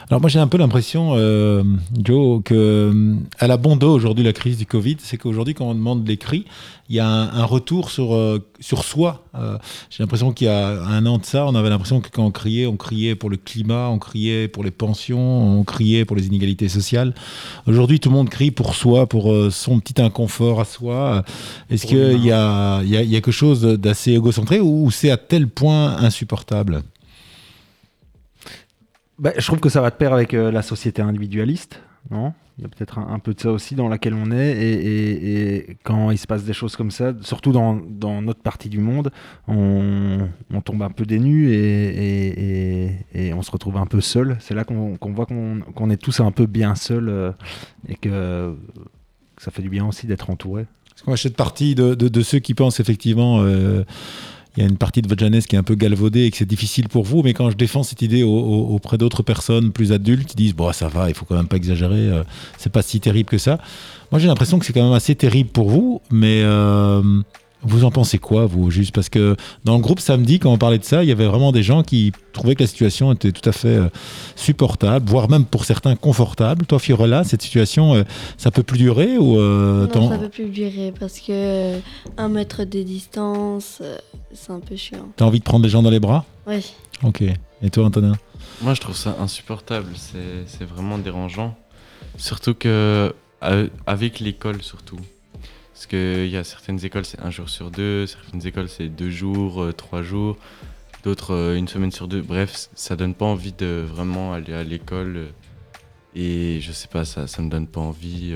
Alors 0.10 0.22
moi 0.22 0.30
j'ai 0.30 0.40
un 0.40 0.48
peu 0.48 0.58
l'impression, 0.58 1.14
euh, 1.16 1.64
Joe, 2.04 2.44
que 2.44 2.54
euh, 2.54 3.16
à 3.40 3.48
la 3.48 3.58
bon 3.58 3.78
aujourd'hui 3.82 4.24
la 4.24 4.34
crise 4.34 4.58
du 4.58 4.66
Covid, 4.66 4.98
c'est 5.00 5.18
qu'aujourd'hui 5.18 5.54
quand 5.54 5.66
on 5.66 5.74
demande 5.74 6.08
les 6.08 6.18
cris, 6.18 6.46
il 6.90 6.96
y 6.96 7.00
a 7.00 7.08
un, 7.08 7.34
un 7.34 7.46
retour 7.46 7.90
sur 7.90 8.14
euh, 8.14 8.40
sur 8.60 8.84
soi. 8.84 9.26
Euh, 9.36 9.58
j'ai 9.90 10.04
l'impression 10.04 10.32
qu'il 10.32 10.48
y 10.48 10.50
a 10.50 10.84
un 10.84 11.06
an 11.06 11.18
de 11.18 11.26
ça, 11.26 11.46
on 11.48 11.56
avait 11.56 11.70
l'impression 11.70 12.02
que 12.02 12.10
quand 12.10 12.26
on 12.26 12.32
criait, 12.32 12.68
on 12.68 12.78
criait 12.78 13.16
pour 13.16 13.30
le 13.30 13.38
climat, 13.38 13.90
on 13.90 14.00
criait 14.00 14.48
pour 14.48 14.64
les 14.64 14.72
pensions, 14.72 15.60
on 15.60 15.64
criait 15.64 16.06
pour 16.06 16.16
les 16.16 16.28
inégalités 16.28 16.70
sociales. 16.70 17.14
Aujourd'hui 17.66 18.00
tout 18.00 18.10
le 18.10 18.16
monde 18.16 18.30
crie 18.30 18.52
pour 18.52 18.76
soi, 18.76 19.08
pour 19.08 19.34
son 19.52 19.80
petit 19.80 20.02
inconfort 20.02 20.60
à 20.60 20.66
soi. 20.66 21.24
Est-ce 21.70 21.88
qu'il 21.88 22.24
y 22.24 22.32
a, 22.32 22.84
y 22.84 22.96
a 22.98 23.06
quelque 23.06 23.32
chose 23.32 23.62
d'assez 23.62 24.14
égocentré 24.14 24.60
ou 24.60 24.92
c'est 24.92 25.10
à 25.10 25.18
tel 25.18 25.48
point 25.48 25.98
insupportable? 25.98 26.84
Bah, 29.24 29.32
je 29.38 29.48
trouve 29.48 29.62
que 29.62 29.70
ça 29.70 29.80
va 29.80 29.90
de 29.90 29.96
pair 29.96 30.12
avec 30.12 30.34
euh, 30.34 30.52
la 30.52 30.62
société 30.62 31.02
individualiste, 31.02 31.82
non? 32.12 32.34
Il 32.58 32.64
y 32.64 32.66
a 32.66 32.68
peut-être 32.68 33.00
un, 33.00 33.18
peu 33.20 33.34
de 33.34 33.40
ça 33.40 33.52
aussi 33.52 33.74
dans 33.74 33.88
laquelle 33.88 34.14
on 34.14 34.30
est. 34.30 34.52
Et, 34.62 35.78
quand 35.84 36.12
il 36.12 36.18
se 36.20 36.28
passe 36.28 36.44
des 36.44 36.52
choses 36.52 36.76
comme 36.76 36.92
ça, 36.92 37.14
surtout 37.22 37.54
dans, 37.54 37.82
notre 38.22 38.42
partie 38.42 38.68
du 38.68 38.80
monde, 38.80 39.12
on, 39.48 40.28
tombe 40.64 40.84
un 40.84 40.92
peu 40.92 41.06
dénus 41.06 41.50
et, 41.52 43.00
et- 43.16 43.34
on 43.34 43.42
se 43.42 43.50
retrouve 43.50 43.78
un 43.78 43.88
peu 43.88 44.02
seul. 44.02 44.36
C'est 44.40 44.54
là 44.54 44.66
qu'on 44.66 44.98
qu'on 44.98 45.14
voit 45.14 45.26
qu'on 45.26 45.62
qu'on 45.74 45.90
est 45.90 45.98
tous 45.98 46.20
un 46.20 46.32
peu 46.32 46.46
bien 46.46 46.76
seuls 46.76 47.10
euh, 47.10 47.32
et 47.88 47.96
que, 47.96 48.56
ça 49.38 49.50
fait 49.50 49.64
du 49.64 49.70
bien 49.70 49.88
aussi 49.88 50.06
d'être 50.06 50.30
entouré. 50.30 50.68
Moi, 51.08 51.16
je 51.16 51.24
fais 51.24 51.30
partie 51.32 51.74
de, 51.76 51.96
de- 51.96 52.10
de 52.10 52.22
ceux 52.22 52.40
qui 52.40 52.54
pensent 52.54 52.80
effectivement, 52.80 53.40
euh, 53.42 53.84
il 54.56 54.64
y 54.64 54.66
a 54.66 54.70
une 54.70 54.78
partie 54.78 55.02
de 55.02 55.08
votre 55.08 55.20
jeunesse 55.20 55.48
qui 55.48 55.56
est 55.56 55.60
un 55.60 55.64
peu 55.64 55.76
galvaudée 55.76 56.26
et 56.26 56.32
que 56.32 56.38
c'est 56.38 56.46
difficile 56.46 56.88
pour 56.88 57.04
vous, 57.04 57.24
mais 57.24 57.34
quand 57.34 57.50
je 57.50 57.56
défends 57.58 57.82
cette 57.84 58.02
idée 58.04 58.22
au- 58.24 58.30
au- 58.30 58.76
auprès 58.76 58.98
d'autres 59.00 59.24
personnes 59.24 59.72
plus 59.72 59.92
adultes, 59.92 60.28
qui 60.28 60.36
disent, 60.36 60.54
bon, 60.56 60.72
ça 60.74 60.88
va, 60.88 61.10
il 61.10 61.16
faut 61.16 61.26
quand 61.26 61.36
même 61.36 61.48
pas 61.48 61.58
exagérer, 61.58 61.96
euh, 62.10 62.24
c'est 62.58 62.72
pas 62.72 62.82
si 62.84 63.00
terrible 63.00 63.30
que 63.30 63.38
ça. 63.40 63.58
Moi, 64.12 64.20
j'ai 64.20 64.28
l'impression 64.28 64.60
que 64.60 64.66
c'est 64.66 64.74
quand 64.74 64.84
même 64.84 64.94
assez 64.94 65.16
terrible 65.16 65.50
pour 65.50 65.70
vous, 65.70 66.02
mais 66.12 66.42
euh, 66.44 67.02
vous 67.64 67.86
en 67.86 67.92
pensez 67.92 68.18
quoi, 68.18 68.46
vous 68.46 68.72
Juste 68.72 68.94
parce 68.94 69.10
que 69.10 69.36
dans 69.64 69.76
le 69.76 69.82
groupe 69.82 70.00
samedi, 70.00 70.40
quand 70.40 70.52
on 70.52 70.58
parlait 70.58 70.80
de 70.80 70.84
ça, 70.84 71.04
il 71.04 71.10
y 71.10 71.12
avait 71.12 71.26
vraiment 71.26 71.52
des 71.52 71.64
gens 71.64 71.84
qui 71.84 72.12
trouvaient 72.34 72.56
que 72.56 72.64
la 72.64 72.68
situation 72.68 73.12
était 73.12 73.32
tout 73.32 73.48
à 73.48 73.52
fait 73.52 73.68
euh, 73.68 73.90
supportable, 74.36 75.08
voire 75.08 75.30
même 75.30 75.46
pour 75.46 75.66
certains 75.66 75.96
confortable. 75.96 76.66
Toi, 76.66 76.80
Fiorella, 76.80 77.24
cette 77.24 77.42
situation, 77.42 77.96
euh, 77.96 78.04
ça 78.38 78.52
peut 78.52 78.64
plus 78.64 78.78
durer 78.78 79.18
ou 79.18 79.40
euh, 79.40 79.88
non, 79.96 80.10
ça 80.10 80.18
peut 80.18 80.30
plus 80.30 80.50
durer 80.50 80.94
parce 81.00 81.20
que 81.20 81.32
euh, 81.32 81.80
un 82.18 82.30
mètre 82.30 82.64
de 82.64 82.82
distance, 82.82 83.80
euh, 83.82 83.98
c'est 84.34 84.52
un 84.52 84.60
peu 84.60 84.76
chiant. 84.76 85.10
T'as 85.16 85.26
envie 85.26 85.40
de 85.40 85.44
prendre 85.44 85.64
les 85.64 85.70
gens 85.70 85.84
dans 85.84 85.90
les 85.90 86.00
bras? 86.00 86.26
Oui. 86.48 86.74
Ok. 87.04 87.22
Et 87.22 87.70
toi, 87.70 87.86
Antonin? 87.86 88.14
Moi, 88.62 88.74
je 88.74 88.82
trouve 88.82 88.96
ça 88.96 89.16
insupportable. 89.20 89.92
C'est 89.96 90.66
vraiment 90.66 90.98
dérangeant. 90.98 91.56
Surtout 92.18 92.54
que 92.54 93.14
avec 93.86 94.20
l'école, 94.20 94.62
surtout. 94.62 95.00
Parce 95.74 95.88
qu'il 95.88 96.28
y 96.30 96.38
a 96.38 96.44
certaines 96.44 96.84
écoles, 96.86 97.04
c'est 97.04 97.20
un 97.20 97.32
jour 97.32 97.50
sur 97.50 97.72
deux. 97.72 98.06
Certaines 98.06 98.46
écoles, 98.46 98.70
c'est 98.70 98.90
deux 98.90 99.10
jours, 99.10 99.64
euh, 99.64 99.74
trois 99.74 100.04
jours. 100.04 100.38
D'autres, 101.04 101.34
euh, 101.34 101.56
une 101.56 101.68
semaine 101.68 101.92
sur 101.92 102.08
deux. 102.08 102.22
Bref, 102.22 102.70
ça 102.76 102.96
donne 102.96 103.16
pas 103.16 103.26
envie 103.26 103.54
de 103.54 103.84
vraiment 103.86 104.34
aller 104.34 104.54
à 104.54 104.64
l'école. 104.64 105.18
euh, 105.18 105.28
Et 106.16 106.60
je 106.62 106.72
sais 106.72 106.88
pas, 106.88 107.06
ça, 107.06 107.26
ça 107.28 107.42
me 107.42 107.50
donne 107.50 107.68
pas 107.68 107.82
envie. 107.82 108.36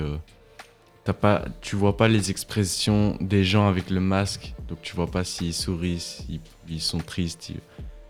T'as 1.04 1.12
pas, 1.12 1.44
tu 1.62 1.76
vois 1.76 1.96
pas 1.96 2.08
les 2.08 2.30
expressions 2.30 3.16
des 3.20 3.44
gens 3.44 3.68
avec 3.68 3.88
le 3.88 4.00
masque. 4.00 4.54
Donc 4.68 4.82
tu 4.82 4.94
vois 4.96 5.10
pas 5.10 5.24
s'ils 5.24 5.54
sourient, 5.54 6.00
s'ils 6.00 6.40
ils 6.68 6.80
sont 6.82 6.98
tristes, 6.98 7.52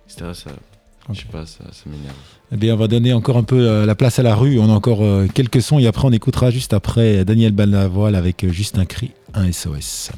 etc. 0.08 0.32
je 1.12 1.20
sais 1.20 1.26
pas, 1.30 1.46
ça, 1.46 1.64
ça 1.72 1.84
m'énerve. 1.86 2.14
Eh 2.52 2.56
bien, 2.56 2.74
on 2.74 2.76
va 2.76 2.88
donner 2.88 3.12
encore 3.12 3.36
un 3.36 3.42
peu 3.42 3.60
euh, 3.60 3.86
la 3.86 3.94
place 3.94 4.18
à 4.18 4.22
la 4.22 4.34
rue. 4.34 4.58
On 4.58 4.68
a 4.68 4.72
encore 4.72 5.02
euh, 5.02 5.26
quelques 5.32 5.62
sons 5.62 5.78
et 5.78 5.86
après, 5.86 6.06
on 6.06 6.12
écoutera 6.12 6.50
juste 6.50 6.72
après 6.72 7.24
Daniel 7.24 7.52
Balavoile 7.52 8.14
avec 8.14 8.44
euh, 8.44 8.48
juste 8.50 8.78
un 8.78 8.84
cri, 8.84 9.12
un 9.34 9.50
SOS. 9.50 10.10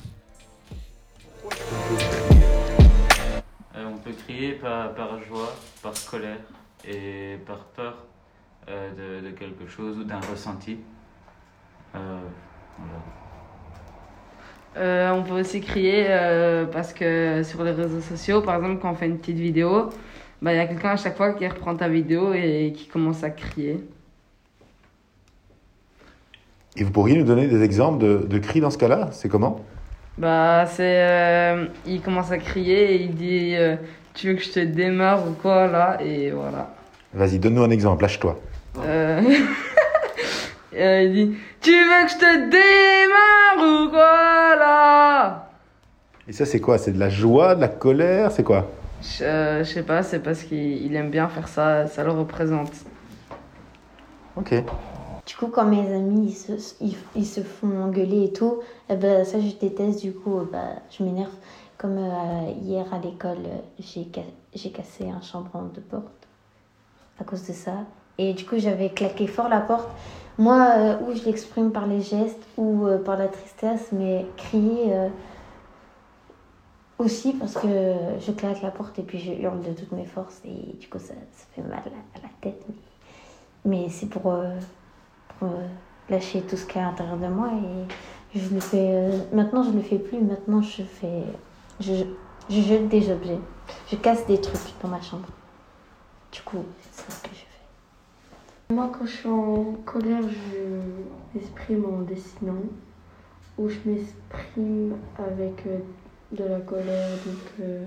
Euh, 3.77 3.85
on 3.87 3.99
peut 3.99 4.15
crier 4.27 4.53
par, 4.53 4.95
par 4.95 5.23
joie, 5.29 5.55
par 5.83 5.93
colère 6.11 6.39
et 6.89 7.37
par 7.47 7.59
peur 7.77 8.05
euh, 8.69 9.21
de, 9.23 9.29
de 9.29 9.33
quelque 9.33 9.69
chose 9.69 9.99
ou 9.99 10.05
d'un 10.05 10.21
ressenti. 10.21 10.79
Euh, 11.95 12.21
voilà. 12.79 13.01
Euh, 14.77 15.11
on 15.11 15.25
peut 15.25 15.41
aussi 15.41 15.61
crier 15.61 16.07
euh, 16.09 16.65
parce 16.65 16.93
que 16.93 17.43
sur 17.43 17.65
les 17.65 17.73
réseaux 17.73 18.01
sociaux, 18.01 18.41
par 18.41 18.57
exemple, 18.57 18.81
quand 18.81 18.93
on 18.93 18.95
fait 18.95 19.07
une 19.07 19.19
petite 19.19 19.39
vidéo, 19.39 19.91
bah, 20.43 20.53
il 20.55 20.57
y 20.57 20.61
a 20.61 20.67
quelqu'un 20.67 20.91
à 20.91 20.97
chaque 20.97 21.17
fois 21.17 21.33
qui 21.33 21.47
reprend 21.47 21.75
ta 21.77 21.89
vidéo 21.89 22.33
et 22.33 22.73
qui 22.75 22.87
commence 22.87 23.23
à 23.25 23.31
crier. 23.31 23.85
Et 26.77 26.85
vous 26.85 26.91
pourriez 26.91 27.17
nous 27.19 27.25
donner 27.25 27.47
des 27.47 27.63
exemples 27.63 27.99
de, 28.03 28.19
de 28.29 28.39
cris 28.39 28.61
dans 28.61 28.71
ce 28.71 28.79
cas-là? 28.79 29.09
C'est 29.13 29.29
comment? 29.29 29.61
Bah, 30.19 30.67
c'est. 30.67 31.03
euh, 31.03 31.67
il 31.87 32.01
commence 32.01 32.31
à 32.31 32.39
crier 32.39 32.95
et 32.95 33.03
il 33.03 33.15
dit 33.15 33.55
euh, 33.57 33.77
Tu 34.15 34.29
veux 34.29 34.35
que 34.35 34.43
je 34.43 34.51
te 34.51 34.61
démarre 34.61 35.27
ou 35.29 35.33
quoi 35.33 35.67
là? 35.67 35.99
Et 36.03 36.31
voilà. 36.31 36.75
Vas-y, 37.13 37.39
donne-nous 37.39 37.63
un 37.63 37.71
exemple, 37.71 38.03
lâche-toi. 38.03 38.39
Euh, 38.79 39.21
euh, 40.77 41.03
il 41.03 41.13
dit 41.13 41.37
Tu 41.61 41.73
veux 41.73 42.05
que 42.07 42.13
je 42.13 42.19
te 42.19 42.51
démarre 42.51 43.87
ou 43.87 43.91
quoi 43.91 44.57
là? 44.57 45.51
Et 46.29 46.33
ça, 46.33 46.47
c'est 46.47 46.61
quoi? 46.61 46.79
C'est 46.79 46.93
de 46.93 47.01
la 47.01 47.09
joie, 47.11 47.57
de 47.57 47.61
la 47.63 47.69
colère? 47.69 48.31
C'est 48.31 48.45
quoi? 48.45 48.71
Je 49.03 49.25
euh, 49.25 49.65
je 49.65 49.73
sais 49.73 49.83
pas, 49.83 50.03
c'est 50.03 50.21
parce 50.21 50.43
qu'il 50.43 50.59
il 50.85 50.95
aime 50.95 51.11
bien 51.11 51.29
faire 51.29 51.49
ça, 51.49 51.87
ça 51.87 52.05
le 52.05 52.11
représente. 52.13 52.73
Ok. 54.37 54.55
Du 55.27 55.37
coup, 55.37 55.49
quand 55.49 55.65
mes 55.65 55.93
amis 55.95 56.29
ils 56.29 56.35
se, 56.35 56.75
ils, 56.81 56.97
ils 57.15 57.27
se 57.27 57.41
font 57.43 57.83
engueuler 57.83 58.25
et 58.25 58.33
tout, 58.33 58.61
eh 58.89 58.97
ben, 58.97 59.25
ça 59.25 59.39
je 59.41 59.55
déteste. 59.61 60.01
Du 60.03 60.13
coup, 60.13 60.41
bah, 60.51 60.77
je 60.91 61.03
m'énerve. 61.05 61.33
Comme 61.79 61.97
euh, 61.99 62.51
hier 62.63 62.85
à 62.93 62.99
l'école, 62.99 63.39
euh, 63.47 63.59
j'ai 63.79 64.07
ca- 64.15 64.23
j'ai 64.55 64.71
cassé 64.71 65.09
un 65.09 65.23
chambranle 65.23 65.73
de 65.73 65.81
porte 65.81 66.29
à 67.19 67.25
cause 67.25 67.47
de 67.47 67.53
ça. 67.53 67.73
Et 68.19 68.35
du 68.35 68.45
coup, 68.45 68.57
j'avais 68.59 68.91
claqué 68.91 69.27
fort 69.27 69.49
la 69.49 69.61
porte. 69.61 69.89
Moi, 70.37 70.67
euh, 70.77 70.97
ou 71.07 71.15
je 71.15 71.25
l'exprime 71.25 71.71
par 71.71 71.87
les 71.87 72.01
gestes 72.03 72.43
ou 72.59 72.87
euh, 72.87 72.99
par 72.99 73.17
la 73.17 73.29
tristesse, 73.29 73.89
mais 73.93 74.27
crier 74.37 74.93
euh, 74.95 75.09
aussi 77.01 77.33
parce 77.33 77.55
que 77.55 77.69
je 78.21 78.33
claque 78.33 78.63
la 78.63 78.71
porte 78.71 78.99
et 78.99 79.03
puis 79.03 79.19
je 79.19 79.33
hurle 79.33 79.61
de 79.61 79.73
toutes 79.73 79.93
mes 79.93 80.05
forces 80.05 80.41
et 80.45 80.77
du 80.77 80.89
coup, 80.89 80.99
ça, 80.99 81.15
ça 81.33 81.47
fait 81.55 81.63
mal 81.63 81.83
à 82.15 82.19
la 82.23 82.29
tête. 82.41 82.63
Mais, 82.69 82.75
mais 83.65 83.89
c'est 83.89 84.07
pour, 84.07 84.33
euh, 84.33 84.55
euh, 85.43 85.67
lâcher 86.09 86.43
tout 86.43 86.57
ce 86.57 86.67
qu'il 86.67 86.81
y 86.81 86.85
a 86.85 86.89
à 86.89 86.91
l'intérieur 86.91 87.17
de 87.17 87.27
moi 87.29 87.51
et 88.35 88.39
je 88.39 88.55
le 88.55 88.61
fais. 88.61 88.91
euh, 88.93 89.19
maintenant, 89.33 89.63
je 89.63 89.71
le 89.71 89.81
fais 89.81 89.99
plus. 89.99 90.19
Maintenant, 90.21 90.63
je 90.63 90.83
fais. 90.83 91.23
Je, 91.81 92.05
je 92.49 92.61
jette 92.61 92.89
des 92.89 93.11
objets. 93.11 93.39
Je 93.91 93.97
casse 93.97 94.27
des 94.27 94.41
trucs 94.41 94.61
dans 94.83 94.89
ma 94.89 95.01
chambre. 95.01 95.29
Du 96.33 96.43
coup, 96.43 96.65
c'est 96.93 97.11
ce 97.11 97.23
que 97.23 97.31
je 97.31 97.41
fais. 97.41 98.75
Moi, 98.75 98.91
quand 98.93 99.07
je 99.07 99.11
suis 99.11 99.29
en 99.29 99.73
colère, 99.85 100.23
je 100.23 101.39
m'exprime 101.39 101.85
en 101.87 102.03
dessinant 102.03 102.63
ou 103.59 103.69
je 103.69 103.79
m'exprime 103.85 104.97
avec 105.19 105.65
de 106.33 106.45
la 106.45 106.61
colère. 106.61 107.11
Donc, 107.27 107.61
euh, 107.61 107.85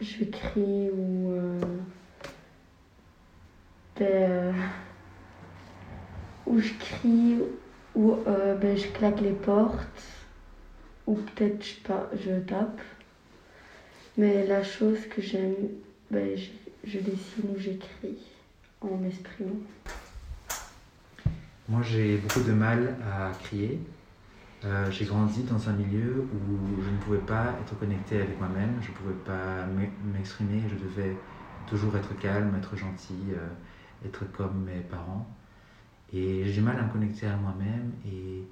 je 0.00 0.24
crie 0.24 0.90
ou. 0.90 1.30
euh, 1.32 1.60
ben, 3.98 4.04
euh, 4.30 4.52
ou 6.46 6.58
je 6.60 6.72
crie 6.74 7.36
ou 7.94 8.14
ben, 8.60 8.76
je 8.76 8.88
claque 8.88 9.20
les 9.22 9.32
portes, 9.32 10.02
ou 11.06 11.14
peut-être 11.14 11.64
je, 11.64 11.74
pa- 11.82 12.10
je 12.24 12.40
tape. 12.40 12.80
Mais 14.18 14.46
la 14.46 14.62
chose 14.62 14.98
que 15.08 15.22
j'aime, 15.22 15.54
ben, 16.10 16.36
je, 16.36 16.50
je 16.84 16.98
dessine 16.98 17.50
ou 17.54 17.58
j'écris 17.58 18.18
en 18.82 18.96
m'exprimant. 18.96 19.56
Moi, 21.68 21.82
j'ai 21.82 22.18
beaucoup 22.18 22.40
de 22.42 22.52
mal 22.52 22.96
à 23.02 23.32
crier. 23.44 23.80
Euh, 24.66 24.90
j'ai 24.90 25.04
grandi 25.06 25.44
dans 25.44 25.68
un 25.68 25.74
milieu 25.74 26.28
où 26.32 26.80
je 26.82 26.90
ne 26.90 26.98
pouvais 26.98 27.20
pas 27.20 27.56
être 27.60 27.76
connecté 27.78 28.20
avec 28.20 28.38
moi-même, 28.40 28.80
je 28.82 28.90
ne 28.90 28.94
pouvais 28.96 29.14
pas 29.14 29.66
m'e- 29.66 29.92
m'exprimer, 30.02 30.68
je 30.68 30.74
devais 30.76 31.22
toujours 31.66 31.96
être 31.96 32.14
calme, 32.18 32.54
être 32.56 32.76
gentil, 32.76 33.32
euh, 33.32 33.48
être 34.06 34.24
comme 34.32 34.64
mes 34.64 34.80
parents. 34.80 35.38
Et 36.12 36.44
j'ai 36.46 36.54
du 36.54 36.62
mal 36.62 36.78
à 36.78 36.84
me 36.84 36.92
connecter 36.92 37.26
à 37.28 37.36
moi-même 37.36 37.94
et 38.06 38.48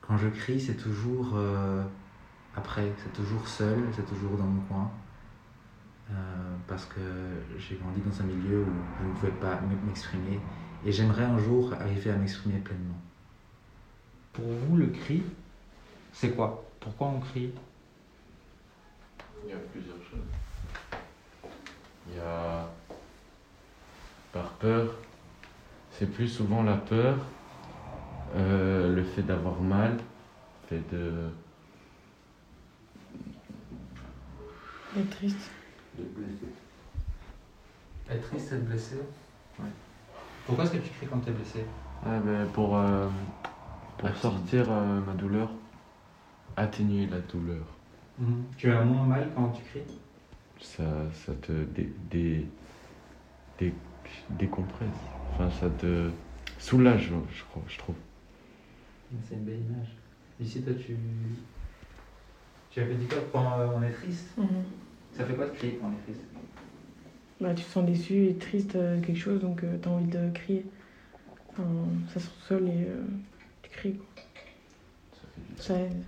quand 0.00 0.16
je 0.18 0.28
crie, 0.28 0.60
c'est 0.60 0.76
toujours 0.76 1.32
euh, 1.36 1.84
après, 2.54 2.94
c'est 2.98 3.12
toujours 3.12 3.48
seul, 3.48 3.92
c'est 3.94 4.06
toujours 4.06 4.38
dans 4.38 4.46
mon 4.46 4.62
coin. 4.62 4.92
Parce 6.66 6.86
que 6.86 7.00
j'ai 7.56 7.76
grandi 7.76 8.00
dans 8.00 8.20
un 8.20 8.24
milieu 8.24 8.62
où 8.62 8.86
je 8.98 9.04
ne 9.04 9.12
pouvais 9.12 9.32
pas 9.32 9.60
m'exprimer 9.84 10.46
et 10.82 10.92
j'aimerais 10.92 11.24
un 11.24 11.38
jour 11.38 11.72
arriver 11.74 12.10
à 12.10 12.16
m'exprimer 12.16 12.58
pleinement. 12.58 13.00
Pour 14.34 14.44
vous, 14.44 14.76
le 14.76 14.86
cri, 14.88 15.22
c'est 16.12 16.30
quoi? 16.34 16.64
Pourquoi 16.80 17.06
on 17.08 17.20
crie? 17.20 17.50
Il 19.44 19.50
y 19.50 19.52
a 19.52 19.56
plusieurs 19.72 19.96
choses. 19.96 21.50
Il 22.08 22.16
y 22.16 22.20
a 22.20 22.66
par 24.32 24.50
peur, 24.54 24.94
c'est 25.92 26.10
plus 26.12 26.28
souvent 26.28 26.64
la 26.64 26.76
peur, 26.76 27.16
euh, 28.34 28.92
le 28.94 29.04
fait 29.04 29.22
d'avoir 29.22 29.60
mal, 29.60 29.92
le 29.92 30.68
fait 30.68 30.94
de, 30.94 31.28
D'être 34.96 35.10
triste. 35.10 35.50
de 35.98 36.02
blesser. 36.04 36.52
Être 38.10 38.28
triste, 38.28 38.52
être 38.52 38.64
blessé? 38.66 38.96
Pourquoi 40.46 40.64
est-ce 40.64 40.72
que 40.72 40.78
tu 40.78 40.90
cries 40.90 41.06
quand 41.06 41.20
tu 41.20 41.30
es 41.30 41.32
blessé? 41.32 41.64
Ah 42.04 42.18
ben, 42.18 42.46
pour, 42.48 42.76
euh, 42.76 43.08
pour 43.98 44.16
sortir 44.16 44.70
euh, 44.70 45.00
ma 45.00 45.14
douleur, 45.14 45.50
Atténuer 46.56 47.06
la 47.06 47.20
douleur. 47.20 47.66
Tu 48.56 48.70
as 48.70 48.84
moins 48.84 49.06
mal 49.06 49.30
quand 49.34 49.50
tu 49.50 49.62
cries? 49.64 49.82
Ça, 50.60 50.84
ça 51.12 51.32
te 51.34 51.52
dé, 51.52 51.92
dé- 52.10 52.46
dé- 53.58 53.74
décompresse. 54.30 54.88
Enfin, 55.32 55.50
ça 55.50 55.68
te 55.70 56.10
soulage, 56.58 57.10
je 57.32 57.44
crois, 57.44 57.62
je 57.68 57.78
trouve. 57.78 57.96
C'est 59.28 59.34
une 59.36 59.44
belle 59.44 59.60
image. 59.60 59.88
Ici, 60.40 60.60
toi, 60.62 60.72
tu. 60.74 60.96
Tu 62.70 62.80
avais 62.80 62.94
dit 62.94 63.06
quoi 63.06 63.18
quand 63.32 63.58
euh, 63.60 63.68
on 63.76 63.82
est 63.82 63.90
triste 63.92 64.26
Mhm. 64.36 64.46
Ça 65.16 65.24
fait 65.24 65.34
quoi 65.34 65.46
de 65.46 65.52
crier 65.52 65.78
quand 65.80 65.88
on 65.88 65.92
est 65.92 66.12
triste? 66.12 66.26
Bah, 67.40 67.54
tu 67.54 67.64
te 67.64 67.68
sens 67.68 67.84
déçu 67.84 68.26
et 68.26 68.34
triste 68.36 68.76
euh, 68.76 69.00
quelque 69.00 69.18
chose, 69.18 69.40
donc 69.40 69.60
tu 69.60 69.66
t'as 69.80 69.90
envie 69.90 70.06
de 70.06 70.30
crier. 70.32 70.64
Enfin, 71.52 71.64
ça 72.14 72.20
tout 72.20 72.40
seul 72.48 72.68
et 72.68 72.84
euh, 72.88 73.02
Quoi. 73.82 74.22
Ça 75.58 75.78
aide. 75.78 76.04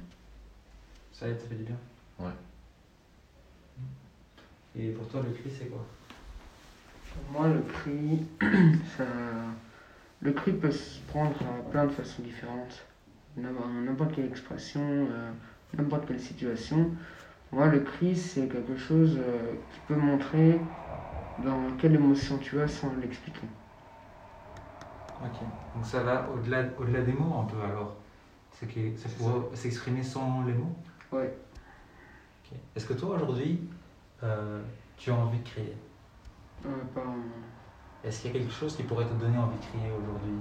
Ça 1.12 1.28
aide, 1.28 1.40
ça 1.40 1.46
fait 1.48 1.54
du 1.54 1.64
bien 1.64 1.76
Ouais. 2.18 2.32
Et 4.78 4.90
pour 4.90 5.08
toi, 5.08 5.22
le 5.22 5.32
cri, 5.32 5.50
c'est 5.58 5.66
quoi? 5.66 5.84
Pour 7.12 7.40
moi, 7.40 7.48
le 7.48 7.60
cri, 7.62 8.26
ça... 8.96 9.04
le 10.20 10.32
cri 10.32 10.52
peut 10.52 10.70
se 10.70 11.00
prendre 11.08 11.36
à 11.42 11.70
plein 11.70 11.86
de 11.86 11.92
façons 11.92 12.22
différentes. 12.22 12.84
N'importe 13.36 13.70
n'importe 13.70 14.14
quelle 14.14 14.26
expression, 14.26 14.80
euh, 14.82 15.30
n'importe 15.76 16.06
quelle 16.06 16.20
situation. 16.20 16.90
Moi, 17.52 17.68
le 17.68 17.80
cri, 17.80 18.16
c'est 18.16 18.48
quelque 18.48 18.76
chose 18.76 19.18
euh, 19.18 19.52
qui 19.72 19.80
peut 19.88 19.96
montrer 19.96 20.58
dans 21.44 21.76
quelle 21.78 21.94
émotion 21.94 22.38
tu 22.38 22.60
as 22.60 22.68
sans 22.68 22.94
l'expliquer. 23.00 23.46
Donc 25.76 25.84
ça 25.84 26.02
va 26.02 26.26
au-delà 26.34 26.64
au-delà 26.78 27.02
des 27.02 27.12
mots 27.12 27.38
un 27.38 27.44
peu 27.44 27.60
alors 27.60 27.96
C'est 28.52 28.66
que- 28.66 28.96
c'est 28.96 29.14
pour 29.18 29.50
s'exprimer 29.52 30.02
sans 30.02 30.42
les 30.44 30.54
mots? 30.54 30.74
Ok. 31.12 31.28
Est-ce 32.74 32.86
que 32.86 32.94
toi, 32.94 33.16
aujourd'hui, 33.16 33.60
euh, 34.22 34.62
tu 34.96 35.10
as 35.10 35.14
envie 35.14 35.38
de 35.40 35.44
crier? 35.46 35.76
Euh, 36.64 36.70
pas 36.94 37.00
vraiment. 37.00 37.24
Est-ce 38.02 38.22
qu'il 38.22 38.32
y 38.32 38.36
a 38.36 38.38
quelque 38.40 38.52
chose 38.52 38.74
qui 38.74 38.84
pourrait 38.84 39.04
te 39.06 39.12
donner 39.12 39.36
envie 39.36 39.58
de 39.58 39.64
crier 39.64 39.90
aujourd'hui? 39.92 40.40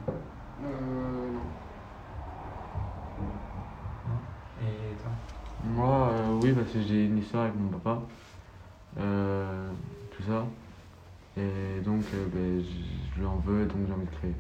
Euh, 0.63 1.37
non. 4.07 4.21
Et 4.61 4.95
toi? 4.95 5.11
Moi, 5.61 6.09
euh, 6.13 6.39
oui, 6.41 6.53
parce 6.53 6.71
que 6.71 6.81
j'ai 6.81 7.05
une 7.07 7.17
histoire 7.17 7.43
avec 7.43 7.55
mon 7.55 7.67
papa, 7.69 8.01
euh, 8.99 9.69
tout 10.11 10.23
ça. 10.23 10.45
Et 11.35 11.81
donc, 11.81 12.03
euh, 12.13 12.25
ben, 12.33 12.63
je 12.63 13.15
je 13.15 13.19
lui 13.19 13.25
en 13.25 13.37
veux, 13.37 13.65
donc 13.65 13.87
j'ai 13.87 13.93
envie 13.93 14.05
de 14.05 14.11
créer. 14.11 14.35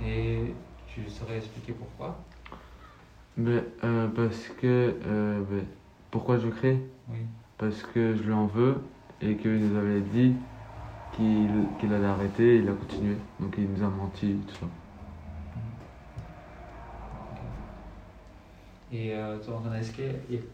Et 0.00 0.54
tu 0.86 1.08
saurais 1.10 1.38
expliquer 1.38 1.72
pourquoi? 1.72 2.18
Ben, 3.36 3.64
euh, 3.84 4.08
parce 4.08 4.48
que. 4.60 4.94
euh, 5.06 5.40
ben, 5.50 5.64
pourquoi 6.10 6.38
je 6.38 6.48
crée? 6.48 6.78
Oui. 7.08 7.18
Parce 7.58 7.82
que 7.82 8.14
je 8.16 8.22
lui 8.22 8.32
en 8.32 8.46
veux 8.46 8.76
et 9.20 9.36
qu'il 9.36 9.58
nous 9.58 9.76
avait 9.76 10.00
dit 10.00 10.36
qu'il 11.12 11.68
qu'il 11.78 11.92
allait 11.92 12.06
arrêter 12.06 12.56
et 12.56 12.58
il 12.58 12.68
a 12.68 12.72
continué. 12.72 13.16
Donc 13.40 13.54
il 13.58 13.64
nous 13.70 13.82
a 13.84 13.88
menti, 13.88 14.36
tout 14.46 14.54
ça. 14.60 14.66
Et 18.90 19.12
euh, 19.12 19.38
toi, 19.38 19.56
Antoine, 19.56 19.74
est-ce 19.74 19.92
que 19.92 20.02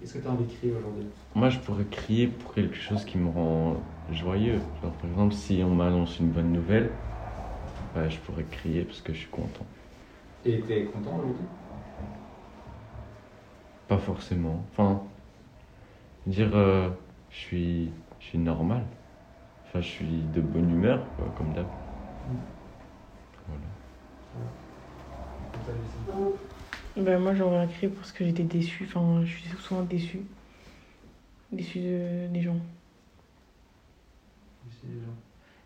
est-ce 0.02 0.14
que 0.14 0.18
tu 0.18 0.26
as 0.26 0.30
envie 0.30 0.44
de 0.44 0.52
crier 0.52 0.72
aujourd'hui? 0.72 1.06
Moi, 1.36 1.50
je 1.50 1.58
pourrais 1.60 1.84
crier 1.84 2.26
pour 2.26 2.52
quelque 2.54 2.74
chose 2.74 3.04
qui 3.04 3.16
me 3.18 3.28
rend 3.28 3.76
joyeux. 4.08 4.60
Genre, 4.82 4.92
par 4.92 5.08
exemple, 5.08 5.34
si 5.34 5.62
on 5.64 5.74
m'annonce 5.74 6.18
une 6.18 6.30
bonne 6.30 6.52
nouvelle, 6.52 6.98
ouais, 7.94 8.10
je 8.10 8.18
pourrais 8.20 8.44
crier 8.44 8.84
parce 8.84 9.00
que 9.00 9.12
je 9.14 9.20
suis 9.20 9.30
content. 9.30 9.66
Et 10.44 10.60
tu 10.62 10.72
es 10.72 10.84
content 10.84 11.16
aujourd'hui 11.18 11.46
Pas 13.86 13.96
forcément. 13.98 14.66
Enfin, 14.72 15.10
dire 16.26 16.54
euh, 16.56 16.90
je 17.30 17.36
suis, 17.36 17.92
je 18.20 18.26
suis 18.26 18.38
normal. 18.38 18.84
Enfin, 19.66 19.80
je 19.80 19.88
suis 19.88 20.22
de 20.24 20.40
bonne 20.40 20.70
humeur, 20.70 21.14
quoi, 21.16 21.32
comme 21.36 21.52
d'hab. 21.54 21.68
Ben, 26.96 27.18
moi, 27.20 27.34
j'aurais 27.34 27.58
un 27.58 27.66
cri 27.68 27.88
parce 27.88 28.10
que 28.12 28.24
j'étais 28.24 28.42
déçue. 28.44 28.84
Enfin, 28.88 29.24
je 29.24 29.36
suis 29.36 29.48
souvent 29.58 29.82
déçue. 29.82 30.26
Déçue 31.52 31.80
de- 31.80 32.28
des 32.28 32.42
gens. 32.42 32.60
Déçu 34.64 34.86
des 34.86 35.00
gens. 35.00 35.16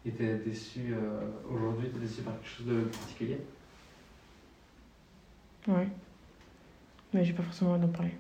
Et 0.05 0.13
tu 0.13 0.25
es 0.25 0.37
déçu 0.39 0.95
euh, 0.95 1.29
aujourd'hui, 1.51 1.89
tu 1.91 1.97
es 1.97 2.01
déçu 2.01 2.23
par 2.23 2.35
quelque 2.35 2.49
chose 2.49 2.67
de 2.67 2.83
particulier? 2.85 3.39
Ouais. 5.67 5.89
Mais 7.13 7.25
j'ai 7.25 7.33
pas 7.33 7.43
forcément 7.43 7.73
envie 7.73 7.81
d'en 7.83 7.89
parler. 7.93 8.15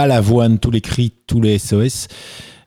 Balavoine, 0.00 0.58
tous 0.58 0.70
les 0.70 0.80
cris, 0.80 1.12
tous 1.26 1.42
les 1.42 1.58
SOS. 1.58 2.08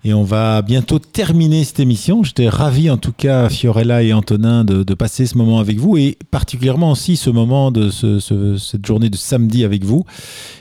Et 0.06 0.14
on 0.14 0.22
va 0.24 0.62
bientôt 0.62 1.00
terminer 1.00 1.64
cette 1.64 1.80
émission. 1.80 2.22
J'étais 2.24 2.48
ravi 2.48 2.92
en 2.92 2.98
tout 2.98 3.12
cas, 3.12 3.50
Fiorella 3.50 4.04
et 4.04 4.14
Antonin, 4.14 4.64
de, 4.64 4.94
passer 4.94 5.26
ce 5.26 5.36
moment 5.36 5.58
avec 5.58 5.78
vous 5.80 5.98
et 5.98 6.16
particulièrement 6.30 6.92
aussi 6.92 7.16
ce 7.18 7.32
moment 7.32 7.72
de 7.72 7.90
ce- 7.90 8.20
ce- 8.20 8.58
cette 8.58 8.86
journée 8.86 9.10
de 9.10 9.16
samedi 9.16 9.64
avec 9.64 9.84
vous. 9.84 10.06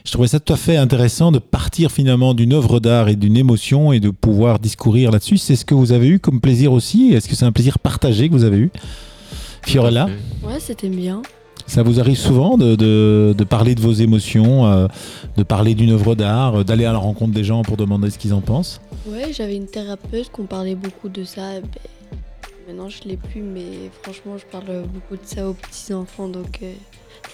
Je 0.06 0.12
trouvais 0.12 0.28
ça 0.28 0.40
tout 0.40 0.54
à 0.54 0.56
fait 0.56 0.78
intéressant 0.78 1.30
de 1.30 1.38
partir 1.40 1.92
finalement 1.92 2.32
d'une 2.32 2.54
œuvre 2.54 2.80
d'art 2.80 3.10
et 3.10 3.16
d'une 3.16 3.36
émotion 3.36 3.92
et 3.92 4.00
de 4.00 4.08
pouvoir 4.08 4.58
discourir 4.58 5.10
là-dessus. 5.10 5.36
C'est 5.36 5.56
ce 5.56 5.66
que 5.66 5.74
vous 5.74 5.92
avez 5.92 6.08
eu 6.08 6.20
comme 6.20 6.40
plaisir 6.40 6.72
aussi 6.72 7.12
Est-ce 7.12 7.28
que 7.28 7.34
c'est 7.34 7.44
un 7.44 7.52
plaisir 7.52 7.78
partagé 7.80 8.30
que 8.30 8.32
vous 8.32 8.44
avez 8.44 8.56
eu 8.56 8.70
Fiorella? 9.66 10.06
Ouais, 10.42 10.58
c'était 10.58 10.88
bien. 10.88 11.20
Ça 11.66 11.82
vous 11.82 12.00
arrive 12.00 12.16
souvent 12.18 12.56
de, 12.58 12.74
de- 12.74 13.34
de 13.36 13.44
parler 13.44 13.74
de 13.74 13.80
vos 13.80 13.92
émotions, 13.92 14.66
euh, 14.66 14.88
de 15.36 15.42
parler 15.42 15.74
d'une 15.74 15.90
œuvre 15.90 16.14
d'art, 16.14 16.56
euh, 16.60 16.64
d'aller 16.64 16.84
à 16.84 16.92
la 16.92 16.98
rencontre 16.98 17.32
des 17.32 17.44
gens 17.44 17.62
pour 17.62 17.76
demander 17.76 18.10
ce 18.10 18.18
qu'ils 18.18 18.34
en 18.34 18.40
pensent? 18.40 18.80
Ouais, 19.06 19.32
j'avais 19.32 19.56
une 19.56 19.66
thérapeute 19.66 20.30
qu'on 20.30 20.44
parlait 20.44 20.74
beaucoup 20.74 21.08
de 21.08 21.24
ça. 21.24 21.60
Ben, 21.60 21.62
maintenant, 22.68 22.88
je 22.88 23.08
l'ai 23.08 23.16
plus, 23.16 23.42
mais 23.42 23.90
franchement, 24.02 24.36
je 24.38 24.44
parle 24.50 24.82
beaucoup 24.92 25.14
de 25.16 25.26
ça 25.26 25.48
aux 25.48 25.54
petits 25.54 25.94
enfants, 25.94 26.28
donc 26.28 26.58
euh, 26.62 26.72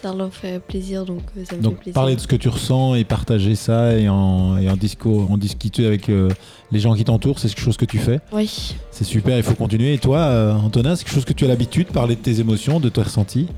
ça 0.02 0.14
leur 0.14 0.32
fait 0.32 0.60
plaisir, 0.60 1.04
donc 1.04 1.22
euh, 1.36 1.44
ça 1.48 1.56
me 1.56 1.62
fait 1.62 1.70
plaisir. 1.70 1.92
parler 1.94 2.14
de 2.14 2.20
ce 2.20 2.26
que 2.26 2.36
tu 2.36 2.48
ressens 2.48 2.94
et 2.94 3.04
partager 3.04 3.54
ça 3.56 3.96
et 3.96 4.08
en, 4.08 4.56
et 4.58 4.68
en, 4.70 4.76
disco, 4.76 5.26
en 5.28 5.36
discuter 5.38 5.86
avec 5.86 6.08
les 6.08 6.80
gens 6.80 6.94
qui 6.94 7.04
t'entourent, 7.04 7.38
c'est 7.38 7.48
quelque 7.48 7.60
chose 7.64 7.76
que 7.78 7.86
tu 7.86 7.98
fais? 7.98 8.20
Oui. 8.32 8.74
C'est 8.90 9.04
super, 9.04 9.36
il 9.36 9.42
faut 9.42 9.54
continuer. 9.54 9.94
Et 9.94 9.98
toi, 9.98 10.54
Antonin, 10.62 10.94
c'est 10.96 11.04
quelque 11.04 11.14
chose 11.14 11.24
que 11.24 11.32
tu 11.32 11.44
as 11.44 11.48
l'habitude, 11.48 11.88
parler 11.88 12.14
de 12.14 12.20
tes 12.20 12.40
émotions, 12.40 12.78
de 12.78 12.88
tes 12.90 13.02
ressentis? 13.02 13.48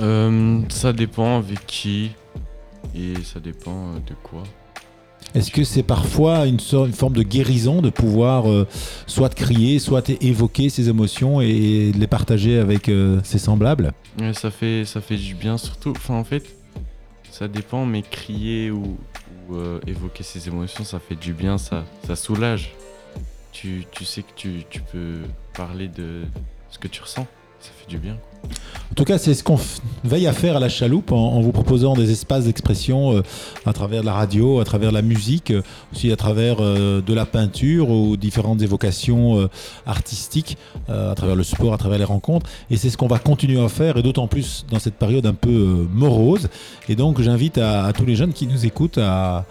Euh, 0.00 0.60
ça 0.68 0.92
dépend 0.92 1.38
avec 1.38 1.66
qui 1.66 2.10
et 2.94 3.22
ça 3.22 3.40
dépend 3.40 3.88
euh, 3.94 3.98
de 4.06 4.14
quoi. 4.22 4.42
Est-ce 5.34 5.50
que 5.50 5.64
c'est 5.64 5.82
parfois 5.82 6.46
une, 6.46 6.60
sorte- 6.60 6.86
une 6.88 6.92
forme 6.94 7.14
de 7.14 7.22
guérison 7.22 7.80
de 7.82 7.90
pouvoir 7.90 8.48
euh, 8.48 8.66
soit 9.06 9.34
crier, 9.34 9.78
soit 9.78 10.08
évoquer 10.20 10.68
ses 10.68 10.88
émotions 10.88 11.40
et 11.40 11.90
de 11.92 11.98
les 11.98 12.06
partager 12.06 12.58
avec 12.58 12.88
euh, 12.88 13.20
ses 13.24 13.38
semblables? 13.38 13.92
Ouais, 14.20 14.32
ça 14.34 14.50
fait 14.50 14.84
ça 14.84 15.00
fait 15.00 15.16
du 15.16 15.34
bien 15.34 15.58
surtout. 15.58 15.92
Enfin 15.96 16.14
en 16.14 16.24
fait, 16.24 16.44
ça 17.30 17.48
dépend, 17.48 17.84
mais 17.86 18.02
crier 18.02 18.70
ou, 18.70 18.96
ou, 19.48 19.56
euh, 19.56 19.80
évoquer 19.86 20.22
ses 20.22 20.46
émotions, 20.46 20.84
ça 20.84 21.00
fait 21.00 21.16
du 21.16 21.32
bien, 21.32 21.58
ça, 21.58 21.84
ça 22.06 22.14
soulage. 22.16 22.74
Tu, 23.50 23.86
tu 23.92 24.04
sais 24.04 24.22
que 24.22 24.32
tu, 24.36 24.64
tu 24.70 24.80
peux 24.80 25.18
parler 25.56 25.88
de 25.88 26.22
ce 26.70 26.78
que 26.78 26.86
tu 26.88 27.00
ressens, 27.02 27.26
ça 27.60 27.70
fait 27.76 27.88
du 27.88 27.98
bien. 27.98 28.16
En 28.44 28.94
tout 28.94 29.04
cas, 29.04 29.18
c'est 29.18 29.34
ce 29.34 29.42
qu'on 29.42 29.58
veille 30.04 30.28
à 30.28 30.32
faire 30.32 30.56
à 30.56 30.60
la 30.60 30.68
chaloupe 30.68 31.10
en, 31.10 31.40
vous 31.40 31.50
proposant 31.50 31.94
des 31.94 32.12
espaces 32.12 32.44
d'expression 32.44 33.16
euh, 33.16 33.22
à 33.66 33.72
travers 33.72 34.04
la 34.04 34.12
radio, 34.12 34.60
à 34.60 34.64
travers 34.64 34.92
la 34.92 35.02
musique, 35.02 35.50
euh, 35.50 35.62
aussi 35.92 36.12
à 36.12 36.16
travers 36.16 36.58
euh, 36.60 37.00
de 37.00 37.12
la 37.12 37.26
peinture 37.26 37.90
ou 37.90 38.16
différentes 38.16 38.62
évocations 38.62 39.48
artistiques, 39.86 40.56
à 40.88 41.14
travers 41.16 41.34
le 41.34 41.42
sport, 41.42 41.72
à 41.72 41.78
travers 41.78 41.98
les 41.98 42.04
rencontres. 42.04 42.48
Et 42.70 42.76
c'est 42.76 42.90
ce 42.90 42.96
qu'on 42.96 43.08
va 43.08 43.18
continuer 43.18 43.60
à 43.60 43.68
faire, 43.68 43.96
et 43.96 44.02
d'autant 44.02 44.28
plus 44.28 44.64
dans 44.70 44.78
cette 44.78 44.94
période 44.94 45.26
un 45.26 45.34
peu 45.34 45.86
morose. 45.92 46.48
Et 46.88 46.94
donc, 46.94 47.20
j'invite 47.20 47.58
à 47.58 47.92
tous 47.92 48.04
les 48.04 48.14
jeunes 48.14 48.32
qui 48.32 48.46
nous 48.46 48.64
écoutent 48.64 48.98
à 48.98 49.44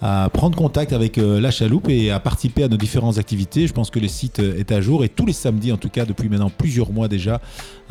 à 0.00 0.30
prendre 0.32 0.56
contact 0.56 0.92
avec 0.92 1.18
euh, 1.18 1.40
la 1.40 1.50
chaloupe 1.50 1.88
et 1.88 2.10
à 2.10 2.20
participer 2.20 2.62
à 2.62 2.68
nos 2.68 2.76
différentes 2.76 3.18
activités. 3.18 3.66
Je 3.66 3.72
pense 3.72 3.90
que 3.90 3.98
le 3.98 4.06
site 4.06 4.38
euh, 4.38 4.58
est 4.58 4.70
à 4.70 4.80
jour 4.80 5.04
et 5.04 5.08
tous 5.08 5.26
les 5.26 5.32
samedis, 5.32 5.72
en 5.72 5.76
tout 5.76 5.88
cas 5.88 6.04
depuis 6.04 6.28
maintenant 6.28 6.50
plusieurs 6.50 6.92
mois 6.92 7.08
déjà, 7.08 7.40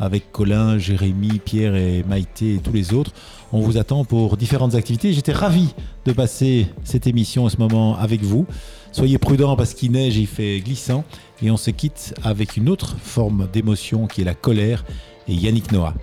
avec 0.00 0.32
Colin, 0.32 0.78
Jérémy, 0.78 1.38
Pierre 1.44 1.74
et 1.74 2.02
Maïté 2.08 2.54
et 2.54 2.58
tous 2.58 2.72
les 2.72 2.94
autres, 2.94 3.12
on 3.52 3.60
vous 3.60 3.76
attend 3.76 4.04
pour 4.04 4.36
différentes 4.36 4.74
activités. 4.74 5.12
J'étais 5.12 5.32
ravi 5.32 5.74
de 6.06 6.12
passer 6.12 6.68
cette 6.84 7.06
émission 7.06 7.44
en 7.44 7.48
ce 7.48 7.58
moment 7.58 7.96
avec 7.98 8.22
vous. 8.22 8.46
Soyez 8.92 9.18
prudents 9.18 9.56
parce 9.56 9.74
qu'il 9.74 9.92
neige 9.92 10.16
il 10.16 10.26
fait 10.26 10.60
glissant. 10.60 11.04
Et 11.42 11.50
on 11.50 11.56
se 11.56 11.70
quitte 11.70 12.14
avec 12.24 12.56
une 12.56 12.68
autre 12.68 12.96
forme 13.00 13.48
d'émotion 13.52 14.06
qui 14.06 14.22
est 14.22 14.24
la 14.24 14.34
colère 14.34 14.84
et 15.28 15.34
Yannick 15.34 15.70
Noah. 15.72 15.94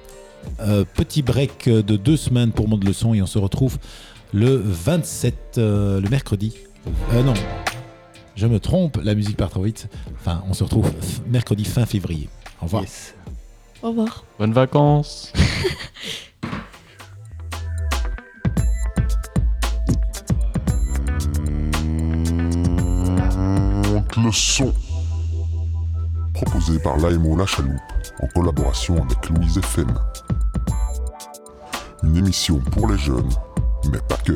Euh, 0.61 0.85
petit 0.95 1.21
break 1.21 1.67
de 1.67 1.97
deux 1.97 2.15
semaines 2.15 2.51
pour 2.51 2.67
Monde 2.67 2.85
Leçon 2.85 3.13
et 3.13 3.21
on 3.21 3.25
se 3.25 3.39
retrouve 3.39 3.77
le 4.35 4.55
27, 4.57 5.55
euh, 5.57 6.01
le 6.01 6.09
mercredi. 6.09 6.53
Euh, 7.13 7.23
non, 7.23 7.33
je 8.35 8.47
me 8.47 8.59
trompe, 8.59 8.99
la 9.01 9.15
musique 9.15 9.37
part 9.37 9.49
trop 9.49 9.63
vite. 9.63 9.87
Enfin, 10.19 10.43
on 10.49 10.53
se 10.53 10.63
retrouve 10.63 10.91
mercredi 11.25 11.63
fin 11.63 11.85
février. 11.85 12.27
Au 12.61 12.65
revoir. 12.65 12.83
Au 13.81 13.87
revoir. 13.87 14.25
Bonnes 14.37 14.53
vacances 14.53 15.31
le 24.23 24.31
son. 24.31 24.73
Proposé 26.33 26.79
par 26.79 26.97
l'AMO 26.97 27.37
La 27.37 27.45
Chaloupe 27.45 27.71
en 28.21 28.27
collaboration 28.27 28.95
avec 28.95 29.29
Louise 29.29 29.57
FM. 29.57 29.93
Une 32.03 32.17
émission 32.17 32.59
pour 32.71 32.87
les 32.87 32.97
jeunes, 32.97 33.29
mais 33.91 33.99
pas 34.07 34.17
que. 34.25 34.33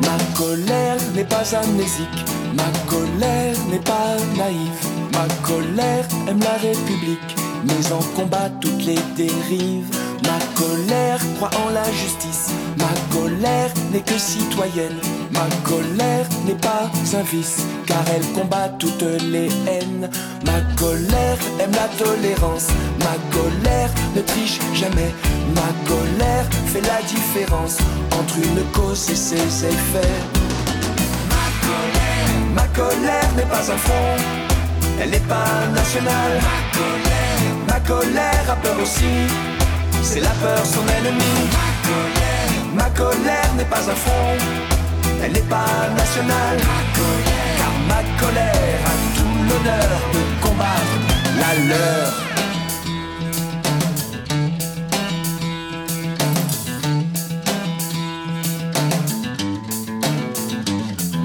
Ma 0.00 0.18
colère 0.36 0.96
n'est 1.14 1.24
pas 1.24 1.54
amnésique, 1.56 2.08
ma 2.54 2.70
colère 2.90 3.56
n'est 3.70 3.78
pas 3.78 4.16
naïve. 4.36 4.86
Ma 5.12 5.26
colère 5.46 6.06
aime 6.28 6.40
la 6.40 6.56
République, 6.68 7.36
mais 7.64 7.92
en 7.92 8.02
combat 8.16 8.50
toutes 8.60 8.84
les 8.84 8.98
dérives. 9.16 9.86
Ma 10.24 10.38
colère 10.54 11.20
croit 11.36 11.50
en 11.66 11.70
la 11.70 11.84
justice, 11.92 12.50
ma 12.78 13.14
colère 13.14 13.72
n'est 13.92 14.00
que 14.00 14.18
citoyenne. 14.18 14.98
Ma 15.32 15.46
colère 15.64 16.26
n'est 16.46 16.60
pas 16.60 16.90
un 17.16 17.22
vice, 17.22 17.62
car 17.86 18.04
elle 18.14 18.26
combat 18.32 18.68
toutes 18.78 19.02
les 19.02 19.48
haines. 19.66 20.08
Ma 20.44 20.60
colère 20.76 21.38
aime 21.60 21.72
la 21.72 21.88
tolérance, 22.02 22.68
ma 23.00 23.16
colère 23.36 23.90
ne 24.14 24.20
triche 24.20 24.58
jamais. 24.74 25.12
Ma 25.54 25.70
colère 25.88 26.46
fait 26.66 26.82
la 26.82 27.00
différence 27.02 27.78
entre 28.18 28.36
une 28.38 28.62
cause 28.72 29.10
et 29.10 29.16
ses 29.16 29.64
effets. 29.66 30.18
Ma 31.34 31.46
colère, 31.66 32.32
ma 32.54 32.66
colère 32.68 33.30
n'est 33.36 33.50
pas 33.54 33.72
un 33.72 33.78
front, 33.78 34.16
elle 35.00 35.10
n'est 35.10 35.28
pas 35.34 35.66
nationale. 35.74 36.40
Ma 36.50 36.60
colère, 36.78 37.40
ma 37.68 37.80
colère 37.80 38.44
a 38.50 38.56
peur 38.56 38.76
aussi, 38.82 39.14
c'est 40.02 40.20
la 40.20 40.34
peur 40.42 40.64
son 40.64 40.86
ennemi. 40.98 41.34
Ma 41.56 41.70
colère, 41.88 42.50
ma 42.74 42.90
colère 42.90 43.50
n'est 43.56 43.64
pas 43.64 43.80
un 43.90 43.94
front, 43.94 44.36
elle 45.22 45.32
n'est 45.32 45.40
pas 45.40 45.88
nationale. 45.96 46.58
Car 47.58 47.72
ma 47.88 48.02
colère 48.20 48.80
a 48.86 48.94
tout 49.16 49.34
l'honneur 49.48 49.90
de 50.14 50.22
combattre 50.42 50.96
la 51.40 51.52
leur. 51.68 52.12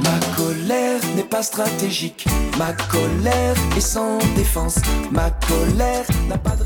Ma 0.04 0.18
colère 0.36 1.02
n'est 1.16 1.24
pas 1.24 1.43
stratégique, 1.43 2.26
ma 2.58 2.74
colère 2.74 3.56
est 3.76 3.82
sans 3.82 4.20
défense, 4.36 4.78
ma 5.12 5.32
colère 5.32 6.06
n'a 6.30 6.38
pas 6.38 6.56
de 6.56 6.64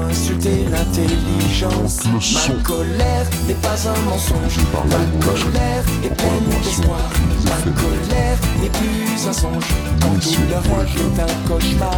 insulter 0.00 0.64
l'intelligence. 0.70 2.04
Ma 2.04 2.62
colère 2.62 3.26
n'est 3.46 3.54
pas 3.54 3.88
un 3.88 4.10
mensonge, 4.10 4.58
ma 4.74 5.26
colère 5.26 5.84
est 6.04 6.14
pleine 6.14 6.60
d'espoir, 6.62 7.10
ma 7.44 7.70
colère 7.72 8.38
n'est 8.60 8.70
plus 8.70 9.28
un 9.28 9.32
songe, 9.32 9.64
quand 10.00 10.18
tout 10.20 10.42
leur 10.50 10.62
est 10.62 11.20
un 11.20 11.48
cauchemar. 11.48 11.96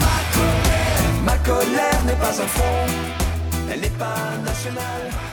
Ma 0.00 0.18
colère, 0.34 1.12
ma 1.24 1.36
colère 1.38 2.00
n'est 2.06 2.20
pas 2.20 2.42
un 2.42 2.46
front, 2.46 2.86
elle 3.70 3.80
n'est 3.80 3.88
pas 3.90 4.16
nationale. 4.44 5.25